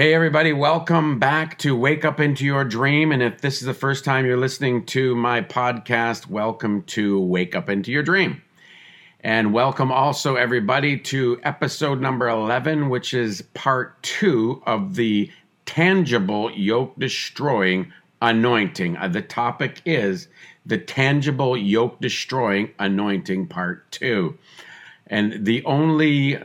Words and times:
Hey, 0.00 0.14
everybody, 0.14 0.54
welcome 0.54 1.18
back 1.18 1.58
to 1.58 1.76
Wake 1.76 2.06
Up 2.06 2.20
Into 2.20 2.46
Your 2.46 2.64
Dream. 2.64 3.12
And 3.12 3.22
if 3.22 3.42
this 3.42 3.60
is 3.60 3.66
the 3.66 3.74
first 3.74 4.02
time 4.02 4.24
you're 4.24 4.38
listening 4.38 4.86
to 4.86 5.14
my 5.14 5.42
podcast, 5.42 6.26
welcome 6.26 6.84
to 6.84 7.20
Wake 7.20 7.54
Up 7.54 7.68
Into 7.68 7.92
Your 7.92 8.02
Dream. 8.02 8.40
And 9.20 9.52
welcome 9.52 9.92
also, 9.92 10.36
everybody, 10.36 10.98
to 11.00 11.38
episode 11.42 12.00
number 12.00 12.30
11, 12.30 12.88
which 12.88 13.12
is 13.12 13.42
part 13.52 14.02
two 14.02 14.62
of 14.64 14.94
the 14.94 15.30
tangible 15.66 16.50
yoke 16.52 16.98
destroying 16.98 17.92
anointing. 18.22 18.96
Uh, 18.96 19.08
the 19.08 19.20
topic 19.20 19.82
is 19.84 20.28
the 20.64 20.78
tangible 20.78 21.58
yoke 21.58 22.00
destroying 22.00 22.70
anointing, 22.78 23.48
part 23.48 23.92
two. 23.92 24.38
And 25.08 25.44
the 25.44 25.62
only 25.66 26.38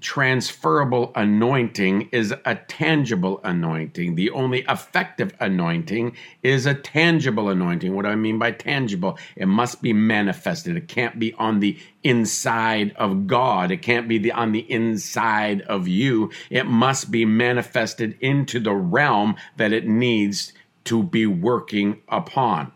transferable 0.00 1.12
anointing 1.14 2.08
is 2.12 2.34
a 2.44 2.54
tangible 2.54 3.40
anointing. 3.44 4.14
The 4.14 4.30
only 4.30 4.60
effective 4.68 5.32
anointing 5.40 6.16
is 6.42 6.66
a 6.66 6.74
tangible 6.74 7.48
anointing. 7.48 7.94
What 7.94 8.04
do 8.04 8.08
I 8.10 8.16
mean 8.16 8.38
by 8.38 8.52
tangible? 8.52 9.18
It 9.36 9.46
must 9.46 9.82
be 9.82 9.92
manifested. 9.92 10.76
It 10.76 10.88
can't 10.88 11.18
be 11.18 11.32
on 11.34 11.60
the 11.60 11.78
inside 12.04 12.94
of 12.96 13.26
God. 13.26 13.70
It 13.70 13.82
can't 13.82 14.08
be 14.08 14.18
the, 14.18 14.32
on 14.32 14.52
the 14.52 14.70
inside 14.70 15.62
of 15.62 15.88
you. 15.88 16.30
It 16.50 16.66
must 16.66 17.10
be 17.10 17.24
manifested 17.24 18.16
into 18.20 18.60
the 18.60 18.74
realm 18.74 19.36
that 19.56 19.72
it 19.72 19.86
needs 19.86 20.52
to 20.84 21.02
be 21.02 21.26
working 21.26 22.00
upon. 22.08 22.72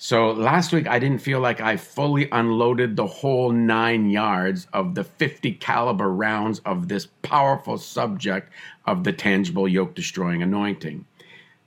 So 0.00 0.30
last 0.30 0.72
week 0.72 0.86
I 0.86 1.00
didn't 1.00 1.18
feel 1.18 1.40
like 1.40 1.60
I 1.60 1.76
fully 1.76 2.28
unloaded 2.30 2.94
the 2.94 3.06
whole 3.06 3.50
9 3.50 4.10
yards 4.10 4.68
of 4.72 4.94
the 4.94 5.02
50 5.02 5.54
caliber 5.54 6.12
rounds 6.12 6.60
of 6.60 6.86
this 6.86 7.08
powerful 7.22 7.76
subject 7.78 8.52
of 8.86 9.02
the 9.02 9.12
tangible 9.12 9.66
yoke 9.66 9.96
destroying 9.96 10.40
anointing. 10.40 11.04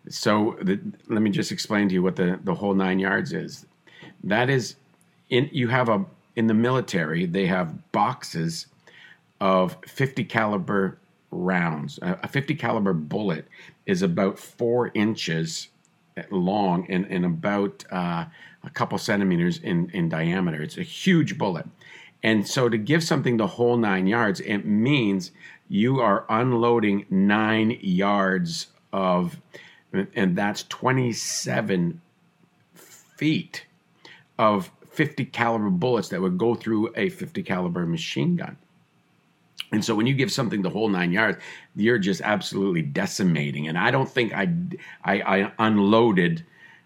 So 0.08 0.58
the, 0.62 0.80
let 1.10 1.22
me 1.22 1.30
just 1.30 1.52
explain 1.52 1.90
to 1.90 1.94
you 1.94 2.02
what 2.02 2.16
the, 2.16 2.40
the 2.46 2.56
whole 2.56 2.74
9 2.74 3.00
yards 3.00 3.34
is. 3.34 3.66
That 4.24 4.50
is 4.50 4.76
in 5.30 5.50
you 5.52 5.68
have 5.68 5.90
a 5.90 6.06
in 6.38 6.48
the 6.48 6.54
military 6.54 7.26
they 7.26 7.48
have 7.48 7.92
boxes 7.92 8.68
of 9.42 9.76
50 9.86 10.24
caliber 10.24 10.98
rounds. 11.32 12.00
A 12.02 12.30
50 12.30 12.56
caliber 12.56 12.94
bullet 12.94 13.46
is 13.86 14.02
about 14.02 14.40
4 14.40 14.92
inches 14.94 15.68
long 16.30 16.86
and, 16.90 17.06
and 17.06 17.26
about 17.26 17.84
uh, 17.92 18.26
a 18.64 18.70
couple 18.70 18.98
centimeters 18.98 19.60
in, 19.60 19.90
in 19.92 20.10
diameter. 20.10 20.62
It's 20.62 20.78
a 20.78 20.84
huge 20.84 21.38
bullet. 21.38 21.66
And 22.24 22.48
so 22.48 22.70
to 22.70 22.78
give 22.78 23.04
something 23.04 23.38
the 23.38 23.48
whole 23.48 23.78
nine 23.78 24.08
yards, 24.08 24.40
it 24.42 24.66
means 24.66 25.32
you 25.70 26.00
are 26.00 26.26
unloading 26.30 27.06
nine 27.10 27.78
yards 27.82 28.68
of, 28.94 29.40
and 29.92 30.36
that's 30.36 30.64
27 30.64 32.02
feet 32.76 33.66
of 34.38 34.72
50 34.92 35.26
caliber 35.26 35.70
bullets 35.70 36.10
that 36.10 36.22
would 36.22 36.38
go 36.38 36.54
through 36.54 36.92
a 36.96 37.10
50 37.10 37.42
caliber 37.44 37.86
machine 37.86 38.36
gun. 38.36 38.58
And 39.72 39.84
so 39.84 39.96
when 39.96 40.06
you 40.06 40.14
give 40.14 40.32
something 40.32 40.62
the 40.62 40.70
whole 40.70 40.90
nine 40.90 41.12
yards, 41.12 41.38
you're 41.76 42.00
just 42.00 42.22
absolutely 42.22 42.82
decimating. 42.82 43.68
And 43.68 43.78
I 43.78 43.92
don't 43.92 44.10
think 44.10 44.34
I, 44.34 44.54
I, 45.04 45.22
I 45.22 45.52
unloaded 45.60 46.46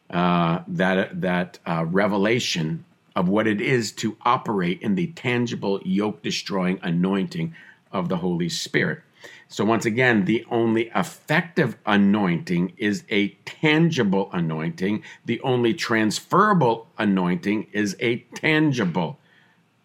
uh, 0.10 0.60
that 0.68 1.22
that 1.22 1.60
uh, 1.66 1.86
revelation 1.88 2.86
of 3.16 3.28
what 3.30 3.48
it 3.48 3.62
is 3.62 3.92
to 3.94 4.18
operate 4.24 4.82
in 4.82 4.96
the 4.96 5.08
tangible 5.08 5.82
yoke 5.84 6.22
destroying 6.22 6.80
anointing 6.84 7.56
of 7.92 8.10
the 8.10 8.18
Holy 8.18 8.50
Spirit. 8.50 9.02
So 9.48 9.64
once 9.64 9.86
again, 9.86 10.26
the 10.26 10.46
only 10.52 10.92
effective 10.94 11.78
anointing 11.86 12.74
is 12.78 13.04
a 13.10 13.30
tangible 13.46 14.30
anointing. 14.34 15.04
The 15.26 15.40
only 15.42 15.74
transferable 15.74 16.88
anointing 16.98 17.68
is 17.72 17.96
a 18.00 18.18
tangible 18.36 19.20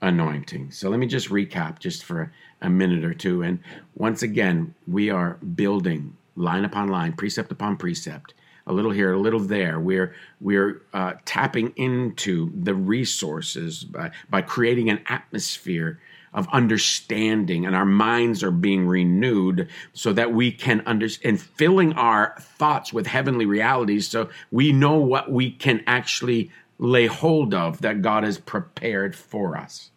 anointing. 0.03 0.71
So 0.73 0.89
let 0.89 0.99
me 0.99 1.07
just 1.07 1.29
recap 1.29 1.79
just 1.79 2.05
for 2.05 2.33
a 2.61 2.71
minute 2.71 3.05
or 3.05 3.15
two. 3.15 3.43
And 3.43 3.61
once 3.95 4.23
again, 4.23 4.75
we 4.87 5.11
are 5.11 5.35
building 5.55 6.17
line 6.37 6.65
upon 6.65 6.89
line, 6.89 7.13
precept 7.13 7.53
upon 7.53 7.77
precept, 7.77 8.35
a 8.67 8.73
little 8.73 8.91
here, 8.91 9.13
a 9.13 9.19
little 9.19 9.41
there. 9.41 9.81
We're 9.81 10.15
we're 10.41 10.83
uh, 10.93 11.15
tapping 11.25 11.73
into 11.77 12.53
the 12.55 12.75
resources 12.75 13.85
by, 13.85 14.11
by 14.29 14.43
creating 14.43 14.91
an 14.91 15.01
atmosphere 15.07 16.01
of 16.33 16.47
understanding, 16.53 17.67
and 17.67 17.75
our 17.75 17.85
minds 17.85 18.45
are 18.45 18.53
being 18.53 18.87
renewed 18.87 19.69
so 19.93 20.13
that 20.13 20.33
we 20.33 20.53
can 20.53 20.81
understand 20.87 21.31
and 21.31 21.43
filling 21.43 21.93
our 21.95 22.37
thoughts 22.39 22.93
with 22.93 23.07
heavenly 23.07 23.47
realities, 23.47 24.07
so 24.07 24.29
we 24.53 24.73
know 24.73 24.97
what 24.97 25.33
we 25.33 25.51
can 25.51 25.83
actually 25.87 26.51
lay 26.79 27.07
hold 27.07 27.53
of 27.53 27.81
that 27.81 28.01
God 28.01 28.23
has 28.23 28.39
prepared 28.39 29.17
for 29.17 29.57
us. 29.57 29.91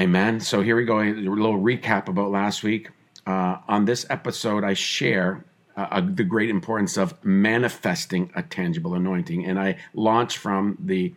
Amen. 0.00 0.40
So 0.40 0.62
here 0.62 0.76
we 0.76 0.86
go. 0.86 1.00
A 1.00 1.12
little 1.12 1.60
recap 1.60 2.08
about 2.08 2.30
last 2.30 2.62
week. 2.62 2.88
Uh, 3.26 3.58
on 3.68 3.84
this 3.84 4.06
episode, 4.08 4.64
I 4.64 4.72
share 4.72 5.44
uh, 5.76 5.88
uh, 5.90 6.00
the 6.00 6.24
great 6.24 6.48
importance 6.48 6.96
of 6.96 7.22
manifesting 7.22 8.32
a 8.34 8.42
tangible 8.42 8.94
anointing. 8.94 9.44
And 9.44 9.60
I 9.60 9.76
launch 9.92 10.38
from 10.38 10.78
the 10.80 11.12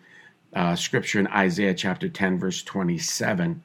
uh, 0.54 0.76
scripture 0.76 1.22
in 1.22 1.28
Isaiah 1.28 1.74
chapter 1.74 2.10
10, 2.10 2.38
verse 2.38 2.62
27. 2.62 3.64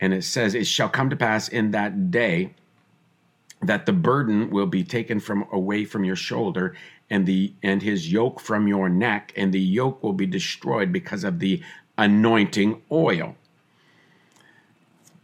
And 0.00 0.12
it 0.12 0.22
says, 0.22 0.54
It 0.54 0.66
shall 0.66 0.90
come 0.90 1.08
to 1.08 1.16
pass 1.16 1.48
in 1.48 1.70
that 1.70 2.10
day 2.10 2.52
that 3.62 3.86
the 3.86 3.94
burden 3.94 4.50
will 4.50 4.66
be 4.66 4.84
taken 4.84 5.18
from 5.18 5.46
away 5.50 5.86
from 5.86 6.04
your 6.04 6.14
shoulder 6.14 6.76
and 7.08 7.24
the 7.24 7.54
and 7.62 7.80
his 7.80 8.12
yoke 8.12 8.38
from 8.40 8.68
your 8.68 8.90
neck 8.90 9.32
and 9.34 9.54
the 9.54 9.60
yoke 9.60 10.02
will 10.02 10.12
be 10.12 10.26
destroyed 10.26 10.92
because 10.92 11.24
of 11.24 11.38
the 11.38 11.62
anointing 11.96 12.82
oil 12.92 13.34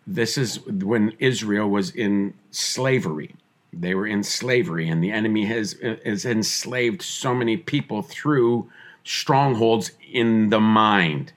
this 0.06 0.36
is 0.36 0.60
when 0.66 1.14
Israel 1.18 1.68
was 1.68 1.90
in 1.90 2.34
slavery. 2.50 3.34
They 3.72 3.94
were 3.94 4.06
in 4.06 4.22
slavery, 4.22 4.88
and 4.88 5.02
the 5.02 5.12
enemy 5.12 5.46
has, 5.46 5.76
has 6.04 6.24
enslaved 6.24 7.02
so 7.02 7.34
many 7.34 7.56
people 7.56 8.02
through 8.02 8.70
strongholds 9.04 9.92
in 10.12 10.50
the 10.50 10.60
mind. 10.60 11.32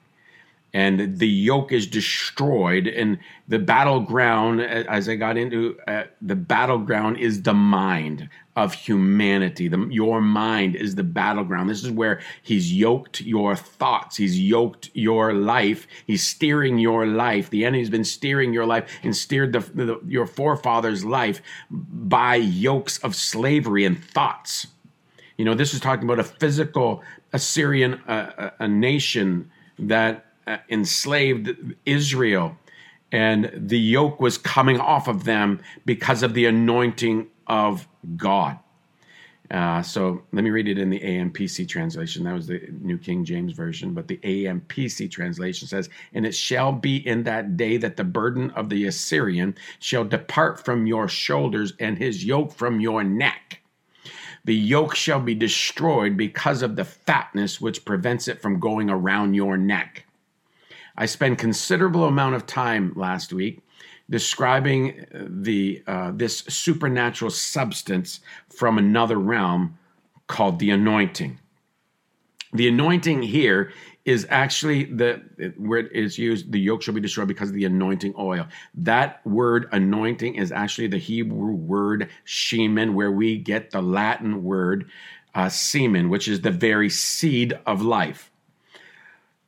And 0.75 1.19
the 1.19 1.27
yoke 1.27 1.71
is 1.71 1.87
destroyed, 1.87 2.85
and 2.85 3.17
the 3.47 3.59
battleground, 3.59 4.59
as 4.59 5.07
I 5.07 5.15
got 5.15 5.37
into, 5.37 5.79
uh, 5.87 6.03
the 6.21 6.35
battleground 6.35 7.17
is 7.17 7.43
the 7.43 7.53
mind 7.53 8.27
of 8.57 8.73
humanity. 8.73 9.69
The, 9.69 9.87
your 9.89 10.19
mind 10.19 10.75
is 10.75 10.95
the 10.95 11.03
battleground. 11.03 11.69
This 11.69 11.85
is 11.85 11.91
where 11.91 12.19
he's 12.43 12.73
yoked 12.73 13.21
your 13.21 13.55
thoughts. 13.55 14.17
He's 14.17 14.37
yoked 14.37 14.89
your 14.93 15.33
life. 15.33 15.87
He's 16.07 16.27
steering 16.27 16.77
your 16.77 17.07
life. 17.07 17.49
The 17.49 17.63
enemy's 17.63 17.89
been 17.89 18.03
steering 18.03 18.51
your 18.51 18.65
life 18.65 18.91
and 19.01 19.15
steered 19.15 19.53
the, 19.53 19.59
the, 19.59 20.01
your 20.05 20.27
forefathers' 20.27 21.05
life 21.05 21.41
by 21.71 22.35
yokes 22.35 22.97
of 22.97 23.15
slavery 23.15 23.85
and 23.85 24.03
thoughts. 24.03 24.67
You 25.37 25.45
know, 25.45 25.53
this 25.53 25.73
is 25.73 25.79
talking 25.79 26.03
about 26.03 26.19
a 26.19 26.25
physical 26.25 27.01
Assyrian, 27.31 27.93
uh, 28.09 28.49
a 28.59 28.67
nation 28.67 29.51
that 29.79 30.17
uh, 30.17 30.24
enslaved 30.69 31.75
Israel. 31.85 32.57
And 33.11 33.51
the 33.55 33.79
yoke 33.79 34.19
was 34.19 34.37
coming 34.37 34.79
off 34.79 35.07
of 35.07 35.23
them 35.23 35.61
because 35.85 36.23
of 36.23 36.33
the 36.33 36.45
anointing 36.45 37.27
of 37.47 37.87
God. 38.17 38.59
Uh, 39.51 39.81
so 39.81 40.23
let 40.31 40.43
me 40.43 40.49
read 40.49 40.67
it 40.67 40.79
in 40.79 40.89
the 40.89 40.99
AMPC 40.99 41.67
translation. 41.67 42.23
That 42.23 42.33
was 42.33 42.47
the 42.47 42.61
New 42.81 42.97
King 42.97 43.23
James 43.23 43.53
Version, 43.53 43.93
but 43.93 44.07
the 44.07 44.17
AMPC 44.17 45.09
translation 45.11 45.67
says, 45.67 45.89
And 46.13 46.25
it 46.25 46.33
shall 46.33 46.71
be 46.71 46.97
in 47.07 47.23
that 47.23 47.55
day 47.55 47.77
that 47.77 47.95
the 47.95 48.03
burden 48.03 48.49
of 48.51 48.69
the 48.69 48.87
Assyrian 48.87 49.55
shall 49.79 50.03
depart 50.03 50.65
from 50.65 50.87
your 50.87 51.07
shoulders 51.07 51.73
and 51.79 51.97
his 51.97 52.25
yoke 52.25 52.53
from 52.53 52.79
your 52.79 53.03
neck. 53.03 53.61
The 54.45 54.55
yoke 54.55 54.95
shall 54.95 55.19
be 55.19 55.35
destroyed 55.35 56.17
because 56.17 56.61
of 56.61 56.75
the 56.75 56.85
fatness 56.85 57.61
which 57.61 57.85
prevents 57.85 58.27
it 58.27 58.41
from 58.41 58.59
going 58.59 58.89
around 58.89 59.35
your 59.35 59.57
neck. 59.57 60.04
I 60.97 61.05
spent 61.05 61.37
considerable 61.37 62.05
amount 62.05 62.35
of 62.35 62.45
time 62.45 62.93
last 62.95 63.33
week 63.33 63.61
describing 64.09 65.05
the 65.13 65.83
uh, 65.87 66.11
this 66.13 66.39
supernatural 66.39 67.31
substance 67.31 68.19
from 68.49 68.77
another 68.77 69.17
realm 69.17 69.77
called 70.27 70.59
the 70.59 70.71
anointing. 70.71 71.39
The 72.53 72.67
anointing 72.67 73.23
here 73.23 73.73
is 74.05 74.27
actually 74.29 74.85
the 74.85 75.15
where 75.57 75.79
it 75.79 75.91
is 75.91 76.17
used 76.17 76.51
the 76.51 76.59
yoke 76.59 76.81
shall 76.81 76.93
be 76.93 77.01
destroyed 77.01 77.27
because 77.27 77.49
of 77.49 77.55
the 77.55 77.65
anointing 77.65 78.13
oil 78.17 78.47
that 78.75 79.25
word 79.25 79.67
anointing 79.71 80.35
is 80.35 80.51
actually 80.51 80.87
the 80.87 80.97
hebrew 80.97 81.53
word 81.53 82.07
shemen 82.23 82.93
where 82.93 83.11
we 83.11 83.35
get 83.35 83.71
the 83.71 83.81
latin 83.81 84.43
word 84.43 84.87
uh, 85.33 85.49
semen 85.49 86.07
which 86.07 86.27
is 86.27 86.41
the 86.41 86.51
very 86.51 86.89
seed 86.89 87.57
of 87.65 87.81
life 87.81 88.31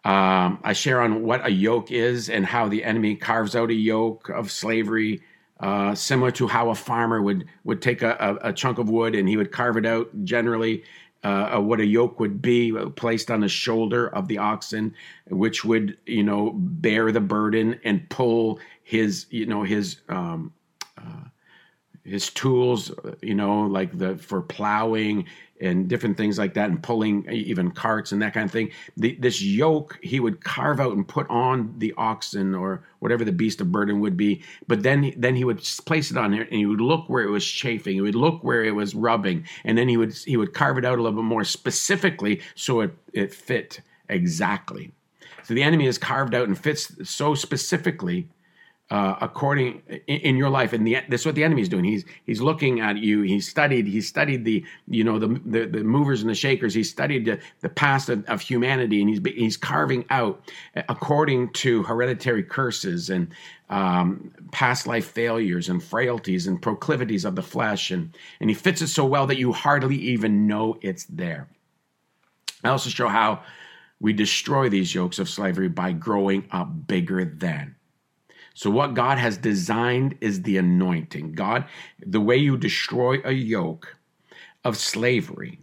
um, 0.07 0.59
i 0.63 0.74
share 0.74 1.01
on 1.01 1.24
what 1.24 1.45
a 1.45 1.51
yoke 1.51 1.92
is 1.92 2.30
and 2.30 2.45
how 2.45 2.68
the 2.68 2.83
enemy 2.83 3.15
carves 3.15 3.56
out 3.56 3.69
a 3.69 3.74
yoke 3.74 4.30
of 4.30 4.51
slavery 4.51 5.21
uh, 5.59 5.95
similar 5.95 6.30
to 6.30 6.48
how 6.48 6.69
a 6.69 6.75
farmer 6.75 7.21
would 7.21 7.45
would 7.63 7.81
take 7.81 8.01
a, 8.01 8.15
a, 8.19 8.50
a 8.50 8.54
chunk 8.54 8.77
of 8.77 8.89
wood 8.89 9.15
and 9.15 9.27
he 9.27 9.38
would 9.38 9.51
carve 9.51 9.75
it 9.75 9.86
out 9.86 10.09
generally 10.24 10.83
uh, 11.24 11.59
what 11.59 11.80
a 11.80 11.86
yoke 11.86 12.19
would 12.19 12.42
be 12.42 12.71
placed 12.95 13.31
on 13.31 13.42
the 13.42 13.50
shoulder 13.50 14.07
of 14.09 14.27
the 14.27 14.38
oxen, 14.38 14.94
which 15.30 15.65
would 15.65 15.98
you 16.06 16.24
know 16.24 16.51
bear 16.56 17.12
the 17.12 17.19
burden 17.19 17.80
and 17.83 18.07
pull 18.09 18.59
his 18.83 19.25
you 19.30 19.45
know 19.45 19.63
his 19.63 20.01
um, 20.09 20.54
uh, 20.98 21.25
his 22.04 22.30
tools, 22.30 22.92
you 23.21 23.36
know, 23.36 23.63
like 23.63 23.98
the 23.98 24.18
for 24.18 24.42
plowing 24.42 25.25
and 25.62 25.88
different 25.88 26.18
things 26.18 26.38
like 26.38 26.54
that, 26.54 26.69
and 26.69 26.81
pulling 26.81 27.30
even 27.31 27.71
carts 27.71 28.12
and 28.12 28.21
that 28.21 28.33
kind 28.33 28.45
of 28.45 28.51
thing. 28.51 28.71
The, 28.95 29.15
this 29.15 29.42
yoke 29.42 30.00
he 30.01 30.19
would 30.19 30.44
carve 30.44 30.80
out 30.80 30.94
and 30.94 31.07
put 31.07 31.30
on 31.30 31.74
the 31.77 31.94
oxen 31.98 32.54
or 32.56 32.83
whatever 33.00 33.24
the 33.24 33.31
beast 33.31 33.62
of 33.62 33.71
burden 33.71 34.00
would 34.00 34.18
be. 34.18 34.44
But 34.68 34.83
then 34.83 35.13
then 35.18 35.36
he 35.36 35.44
would 35.44 35.59
place 35.86 36.12
it 36.12 36.18
on 36.18 36.31
there, 36.31 36.44
and 36.44 36.54
he 36.54 36.65
would 36.65 36.81
look 36.81 37.09
where 37.09 37.24
it 37.24 37.30
was 37.30 37.45
chafing. 37.45 37.94
He 37.94 38.01
would 38.01 38.15
look 38.15 38.44
where 38.44 38.63
it 38.63 38.75
was 38.75 38.95
rubbing, 38.95 39.45
and 39.63 39.77
then 39.77 39.88
he 39.88 39.98
would 39.98 40.13
he 40.13 40.38
would 40.38 40.54
carve 40.54 40.77
it 40.77 40.86
out 40.86 41.00
a 41.00 41.01
little 41.01 41.21
bit 41.21 41.27
more 41.27 41.44
specifically 41.44 42.42
so 42.56 42.81
it 42.81 42.95
it 43.13 43.33
fit 43.33 43.81
exactly. 44.09 44.92
So 45.44 45.54
the 45.54 45.63
enemy 45.63 45.88
is 45.88 45.98
carved 45.98 46.36
out 46.36 46.48
and 46.48 46.57
fits 46.57 47.09
so 47.09 47.33
specifically 47.33 48.27
uh, 48.89 49.16
according 49.19 49.81
in, 50.07 50.18
in, 50.19 50.38
your 50.38 50.50
life 50.50 50.72
and 50.72 50.88
the, 50.88 50.98
this 51.10 51.22
is 51.22 51.25
what 51.25 51.36
the 51.36 51.44
enemy 51.44 51.62
is 51.62 51.68
doing. 51.68 51.84
He's 51.84 52.06
he's 52.25 52.39
looking 52.39 52.80
at 52.80 52.98
you. 52.98 53.22
He's 53.22 53.48
studied 53.48 53.86
he's 53.86 54.07
studied 54.07 54.45
the 54.45 54.63
you 54.88 55.04
know 55.04 55.19
the 55.19 55.28
the, 55.45 55.66
the 55.66 55.84
movers 55.84 56.22
and 56.22 56.30
the 56.30 56.36
shakers. 56.36 56.74
He's 56.74 56.89
studied 56.89 57.25
the, 57.25 57.39
the 57.60 57.68
past 57.68 58.07
of, 58.07 58.24
of, 58.30 58.39
humanity 58.39 59.01
and 59.01 59.10
he's 59.10 59.19
he's 59.36 59.57
carving 59.57 60.06
out 60.10 60.42
according 60.88 61.51
to 61.54 61.84
hereditary 61.84 62.44
curses 62.44 63.10
and 63.10 63.28
um, 63.69 64.31
past 64.54 64.88
life 64.88 65.12
failures 65.12 65.68
and 65.68 65.83
frailties 65.83 66.48
and 66.48 66.62
proclivities 66.62 67.25
of 67.25 67.36
the 67.36 67.44
flesh 67.44 67.92
and 67.92 68.16
and 68.40 68.50
he 68.50 68.54
fits 68.54 68.81
it 68.81 68.88
so 68.88 69.06
well 69.06 69.28
that 69.28 69.38
you 69.38 69.51
hardly 69.51 69.98
even 69.98 70.48
know 70.48 70.78
it's 70.81 71.04
there. 71.06 71.50
I 72.63 72.69
also 72.69 72.90
show 72.90 73.10
how 73.10 73.44
we 74.00 74.13
destroy 74.13 74.69
these 74.69 74.95
yokes 74.95 75.19
of 75.19 75.28
slavery 75.28 75.68
by 75.68 75.92
growing 75.92 76.48
up 76.51 76.88
bigger 76.88 77.25
than 77.25 77.75
so, 78.57 78.71
what 78.71 78.95
God 78.95 79.19
has 79.19 79.38
designed 79.38 80.18
is 80.19 80.42
the 80.42 80.57
anointing. 80.57 81.33
God, 81.33 81.65
the 82.04 82.19
way 82.19 82.38
you 82.38 82.57
destroy 82.57 83.18
a 83.24 83.31
yoke 83.31 83.95
of 84.63 84.77
slavery 84.77 85.59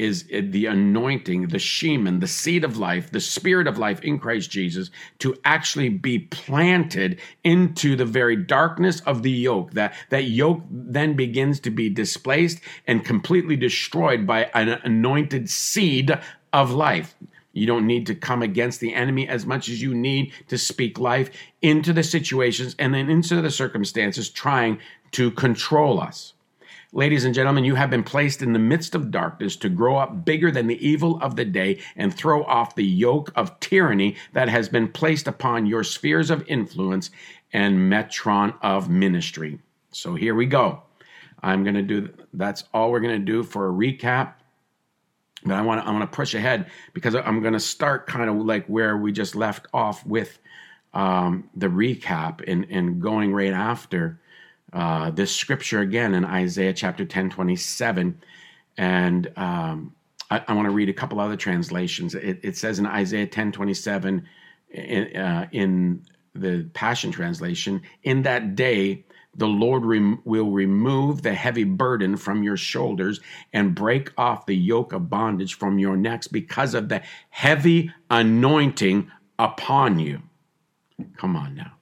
is 0.00 0.24
uh, 0.34 0.40
the 0.50 0.66
anointing, 0.66 1.46
the 1.46 1.58
shemen, 1.58 2.18
the 2.18 2.26
seed 2.26 2.64
of 2.64 2.78
life, 2.78 3.12
the 3.12 3.20
spirit 3.20 3.68
of 3.68 3.78
life 3.78 4.00
in 4.00 4.18
Christ 4.18 4.50
Jesus 4.50 4.90
to 5.20 5.36
actually 5.44 5.88
be 5.88 6.18
planted 6.18 7.20
into 7.44 7.94
the 7.94 8.04
very 8.04 8.34
darkness 8.34 8.98
of 9.02 9.22
the 9.22 9.30
yoke. 9.30 9.74
That, 9.74 9.94
that 10.10 10.24
yoke 10.24 10.64
then 10.68 11.14
begins 11.14 11.60
to 11.60 11.70
be 11.70 11.90
displaced 11.90 12.58
and 12.88 13.04
completely 13.04 13.54
destroyed 13.54 14.26
by 14.26 14.50
an 14.54 14.68
anointed 14.82 15.48
seed 15.48 16.18
of 16.52 16.72
life. 16.72 17.14
You 17.52 17.66
don't 17.66 17.86
need 17.86 18.06
to 18.06 18.14
come 18.14 18.42
against 18.42 18.80
the 18.80 18.94
enemy 18.94 19.28
as 19.28 19.46
much 19.46 19.68
as 19.68 19.82
you 19.82 19.94
need 19.94 20.32
to 20.48 20.58
speak 20.58 20.98
life 20.98 21.30
into 21.60 21.92
the 21.92 22.02
situations 22.02 22.74
and 22.78 22.94
then 22.94 23.10
into 23.10 23.40
the 23.40 23.50
circumstances 23.50 24.30
trying 24.30 24.78
to 25.12 25.30
control 25.30 26.00
us. 26.00 26.34
Ladies 26.94 27.24
and 27.24 27.34
gentlemen, 27.34 27.64
you 27.64 27.74
have 27.74 27.88
been 27.88 28.02
placed 28.02 28.42
in 28.42 28.52
the 28.52 28.58
midst 28.58 28.94
of 28.94 29.10
darkness 29.10 29.56
to 29.56 29.70
grow 29.70 29.96
up 29.96 30.26
bigger 30.26 30.50
than 30.50 30.66
the 30.66 30.86
evil 30.86 31.18
of 31.22 31.36
the 31.36 31.44
day 31.44 31.78
and 31.96 32.14
throw 32.14 32.44
off 32.44 32.74
the 32.74 32.84
yoke 32.84 33.32
of 33.34 33.58
tyranny 33.60 34.16
that 34.34 34.50
has 34.50 34.68
been 34.68 34.88
placed 34.88 35.26
upon 35.26 35.64
your 35.64 35.84
spheres 35.84 36.30
of 36.30 36.46
influence 36.48 37.10
and 37.50 37.90
metron 37.90 38.54
of 38.60 38.90
ministry. 38.90 39.58
So 39.90 40.14
here 40.14 40.34
we 40.34 40.44
go. 40.44 40.82
I'm 41.42 41.64
going 41.64 41.74
to 41.76 41.82
do 41.82 42.10
that's 42.34 42.64
all 42.74 42.90
we're 42.90 43.00
going 43.00 43.18
to 43.18 43.24
do 43.24 43.42
for 43.42 43.68
a 43.68 43.72
recap 43.72 44.34
but 45.44 45.54
I 45.54 45.62
want 45.62 45.80
to 45.82 45.88
I 45.88 45.90
want 45.92 46.10
to 46.10 46.14
push 46.14 46.34
ahead 46.34 46.70
because 46.92 47.14
I'm 47.14 47.40
going 47.40 47.54
to 47.54 47.60
start 47.60 48.06
kind 48.06 48.28
of 48.28 48.36
like 48.36 48.66
where 48.66 48.96
we 48.96 49.12
just 49.12 49.34
left 49.34 49.66
off 49.72 50.04
with 50.06 50.38
um, 50.94 51.48
the 51.54 51.68
recap 51.68 52.42
and 52.46 52.66
and 52.70 53.00
going 53.00 53.32
right 53.32 53.52
after 53.52 54.20
uh, 54.72 55.10
this 55.10 55.34
scripture 55.34 55.80
again 55.80 56.14
in 56.14 56.24
Isaiah 56.24 56.72
chapter 56.72 57.04
10 57.04 57.30
27 57.30 58.20
and 58.78 59.32
um, 59.36 59.94
I, 60.30 60.42
I 60.48 60.54
want 60.54 60.66
to 60.66 60.72
read 60.72 60.88
a 60.88 60.94
couple 60.94 61.20
other 61.20 61.36
translations. 61.36 62.14
It, 62.14 62.40
it 62.42 62.56
says 62.56 62.78
in 62.78 62.86
Isaiah 62.86 63.26
10 63.26 63.52
27 63.52 64.26
in, 64.70 65.16
uh, 65.16 65.48
in 65.52 66.02
the 66.34 66.68
Passion 66.72 67.12
Translation, 67.12 67.82
in 68.02 68.22
that 68.22 68.56
day 68.56 69.04
the 69.34 69.46
Lord 69.46 69.84
rem- 69.84 70.20
will 70.24 70.50
remove 70.50 71.22
the 71.22 71.34
heavy 71.34 71.64
burden 71.64 72.16
from 72.16 72.42
your 72.42 72.56
shoulders 72.56 73.20
and 73.52 73.74
break 73.74 74.12
off 74.18 74.46
the 74.46 74.56
yoke 74.56 74.92
of 74.92 75.08
bondage 75.08 75.54
from 75.54 75.78
your 75.78 75.96
necks 75.96 76.28
because 76.28 76.74
of 76.74 76.88
the 76.88 77.02
heavy 77.30 77.92
anointing 78.10 79.10
upon 79.38 79.98
you. 79.98 80.22
Come 81.16 81.36
on 81.36 81.54
now. 81.54 81.72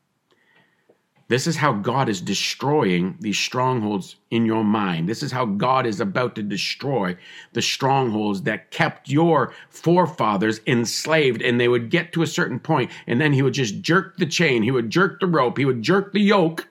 This 1.31 1.47
is 1.47 1.57
how 1.57 1.75
God 1.75 2.09
is 2.09 2.21
destroying 2.21 3.17
these 3.21 3.39
strongholds 3.39 4.17
in 4.33 4.45
your 4.45 4.65
mind. 4.65 5.09
This 5.09 5.23
is 5.23 5.31
how 5.31 5.47
God 5.47 5.87
is 5.87 6.01
about 6.01 6.35
to 6.35 6.43
destroy 6.43 7.17
the 7.53 7.63
strongholds 7.63 8.43
that 8.43 8.73
kept 8.73 9.09
your 9.09 9.55
forefathers 9.69 10.61
enslaved. 10.67 11.41
And 11.41 11.61
they 11.61 11.69
would 11.69 11.89
get 11.89 12.13
to 12.15 12.23
a 12.23 12.27
certain 12.27 12.59
point, 12.59 12.91
and 13.07 13.21
then 13.21 13.33
He 13.33 13.43
would 13.43 13.55
just 13.55 13.81
jerk 13.81 14.17
the 14.17 14.27
chain, 14.27 14.65
He 14.65 14.73
would 14.73 14.91
jerk 14.91 15.21
the 15.21 15.29
rope, 15.29 15.57
He 15.57 15.65
would 15.65 15.83
jerk 15.83 16.13
the 16.13 16.21
yoke, 16.21 16.67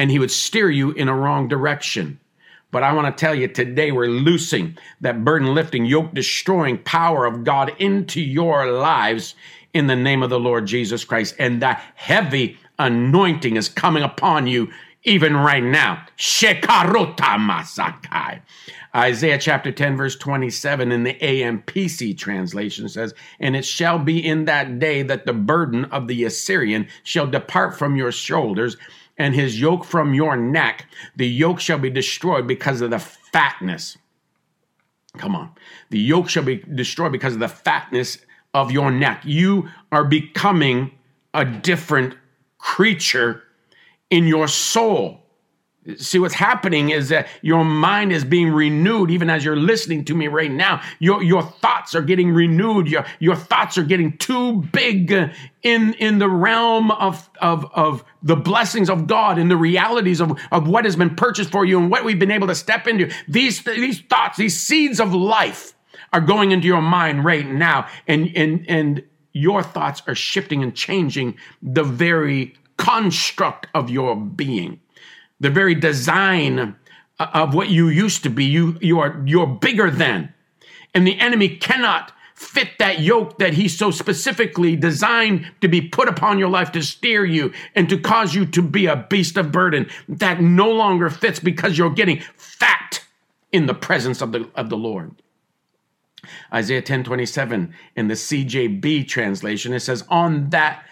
and 0.00 0.10
he 0.10 0.18
would 0.18 0.30
steer 0.30 0.70
you 0.70 0.92
in 0.92 1.08
a 1.08 1.14
wrong 1.14 1.46
direction. 1.46 2.18
But 2.70 2.82
I 2.82 2.94
want 2.94 3.14
to 3.14 3.20
tell 3.20 3.34
you 3.34 3.48
today, 3.48 3.92
we're 3.92 4.06
loosing 4.06 4.78
that 5.02 5.26
burden 5.26 5.52
lifting, 5.52 5.84
yoke 5.84 6.14
destroying 6.14 6.78
power 6.78 7.26
of 7.26 7.44
God 7.44 7.74
into 7.78 8.18
your 8.18 8.72
lives 8.72 9.34
in 9.74 9.88
the 9.88 9.96
name 9.96 10.22
of 10.22 10.30
the 10.30 10.40
Lord 10.40 10.64
Jesus 10.64 11.04
Christ. 11.04 11.34
And 11.38 11.60
that 11.60 11.82
heavy 11.96 12.56
anointing 12.78 13.56
is 13.56 13.68
coming 13.68 14.02
upon 14.02 14.46
you 14.46 14.70
even 15.04 15.36
right 15.36 15.62
now. 15.62 16.02
Shekarota 16.16 17.36
masakai. 17.36 18.40
Isaiah 18.96 19.38
chapter 19.38 19.70
10, 19.70 19.98
verse 19.98 20.16
27 20.16 20.92
in 20.92 21.02
the 21.02 21.14
AMPC 21.14 22.16
translation 22.16 22.88
says, 22.88 23.12
And 23.38 23.54
it 23.54 23.66
shall 23.66 23.98
be 23.98 24.26
in 24.26 24.46
that 24.46 24.78
day 24.78 25.02
that 25.02 25.26
the 25.26 25.34
burden 25.34 25.84
of 25.86 26.08
the 26.08 26.24
Assyrian 26.24 26.88
shall 27.02 27.26
depart 27.26 27.78
from 27.78 27.96
your 27.96 28.12
shoulders, 28.12 28.78
and 29.20 29.34
his 29.34 29.60
yoke 29.60 29.84
from 29.84 30.14
your 30.14 30.34
neck, 30.34 30.86
the 31.14 31.28
yoke 31.28 31.60
shall 31.60 31.78
be 31.78 31.90
destroyed 31.90 32.46
because 32.46 32.80
of 32.80 32.88
the 32.88 32.98
fatness. 32.98 33.98
Come 35.18 35.36
on. 35.36 35.50
The 35.90 35.98
yoke 35.98 36.30
shall 36.30 36.42
be 36.42 36.56
destroyed 36.56 37.12
because 37.12 37.34
of 37.34 37.40
the 37.40 37.48
fatness 37.48 38.16
of 38.54 38.70
your 38.70 38.90
neck. 38.90 39.20
You 39.26 39.68
are 39.92 40.04
becoming 40.04 40.92
a 41.34 41.44
different 41.44 42.16
creature 42.56 43.42
in 44.08 44.26
your 44.26 44.48
soul. 44.48 45.20
See, 45.96 46.18
what's 46.18 46.34
happening 46.34 46.90
is 46.90 47.08
that 47.08 47.26
your 47.40 47.64
mind 47.64 48.12
is 48.12 48.22
being 48.22 48.50
renewed 48.50 49.10
even 49.10 49.30
as 49.30 49.42
you're 49.42 49.56
listening 49.56 50.04
to 50.06 50.14
me 50.14 50.28
right 50.28 50.50
now. 50.50 50.82
Your, 50.98 51.22
your 51.22 51.42
thoughts 51.42 51.94
are 51.94 52.02
getting 52.02 52.32
renewed. 52.32 52.86
Your, 52.86 53.06
your 53.18 53.34
thoughts 53.34 53.78
are 53.78 53.82
getting 53.82 54.18
too 54.18 54.60
big 54.72 55.10
in, 55.62 55.94
in 55.94 56.18
the 56.18 56.28
realm 56.28 56.90
of, 56.90 57.30
of, 57.40 57.64
of 57.72 58.04
the 58.22 58.36
blessings 58.36 58.90
of 58.90 59.06
God 59.06 59.38
and 59.38 59.50
the 59.50 59.56
realities 59.56 60.20
of, 60.20 60.38
of 60.52 60.68
what 60.68 60.84
has 60.84 60.96
been 60.96 61.16
purchased 61.16 61.50
for 61.50 61.64
you 61.64 61.78
and 61.78 61.90
what 61.90 62.04
we've 62.04 62.18
been 62.18 62.30
able 62.30 62.48
to 62.48 62.54
step 62.54 62.86
into. 62.86 63.10
These, 63.26 63.64
these 63.64 64.00
thoughts, 64.02 64.36
these 64.36 64.60
seeds 64.60 65.00
of 65.00 65.14
life 65.14 65.72
are 66.12 66.20
going 66.20 66.50
into 66.50 66.66
your 66.66 66.82
mind 66.82 67.24
right 67.24 67.48
now. 67.48 67.88
And, 68.06 68.30
and, 68.36 68.68
and 68.68 69.02
your 69.32 69.62
thoughts 69.62 70.02
are 70.06 70.14
shifting 70.14 70.62
and 70.62 70.74
changing 70.74 71.36
the 71.62 71.84
very 71.84 72.54
construct 72.76 73.66
of 73.74 73.88
your 73.88 74.14
being 74.14 74.78
the 75.40 75.50
very 75.50 75.74
design 75.74 76.76
of 77.18 77.54
what 77.54 77.68
you 77.68 77.88
used 77.88 78.22
to 78.22 78.30
be. 78.30 78.44
You, 78.44 78.78
you 78.80 79.00
are, 79.00 79.22
you're 79.26 79.46
bigger 79.46 79.90
than. 79.90 80.32
And 80.94 81.06
the 81.06 81.18
enemy 81.18 81.48
cannot 81.56 82.12
fit 82.34 82.70
that 82.78 83.00
yoke 83.00 83.38
that 83.38 83.52
he 83.52 83.68
so 83.68 83.90
specifically 83.90 84.74
designed 84.74 85.46
to 85.60 85.68
be 85.68 85.82
put 85.82 86.08
upon 86.08 86.38
your 86.38 86.48
life 86.48 86.72
to 86.72 86.82
steer 86.82 87.24
you 87.24 87.52
and 87.74 87.88
to 87.88 87.98
cause 87.98 88.34
you 88.34 88.46
to 88.46 88.62
be 88.62 88.86
a 88.86 88.96
beast 88.96 89.36
of 89.36 89.52
burden 89.52 89.86
that 90.08 90.40
no 90.40 90.70
longer 90.70 91.10
fits 91.10 91.38
because 91.38 91.76
you're 91.76 91.90
getting 91.90 92.20
fat 92.36 93.04
in 93.52 93.66
the 93.66 93.74
presence 93.74 94.22
of 94.22 94.32
the, 94.32 94.48
of 94.54 94.70
the 94.70 94.76
Lord. 94.76 95.14
Isaiah 96.52 96.82
10 96.82 97.04
27 97.04 97.74
in 97.96 98.08
the 98.08 98.14
CJB 98.14 99.06
translation, 99.06 99.72
it 99.74 99.80
says, 99.80 100.04
On 100.08 100.48
that 100.50 100.84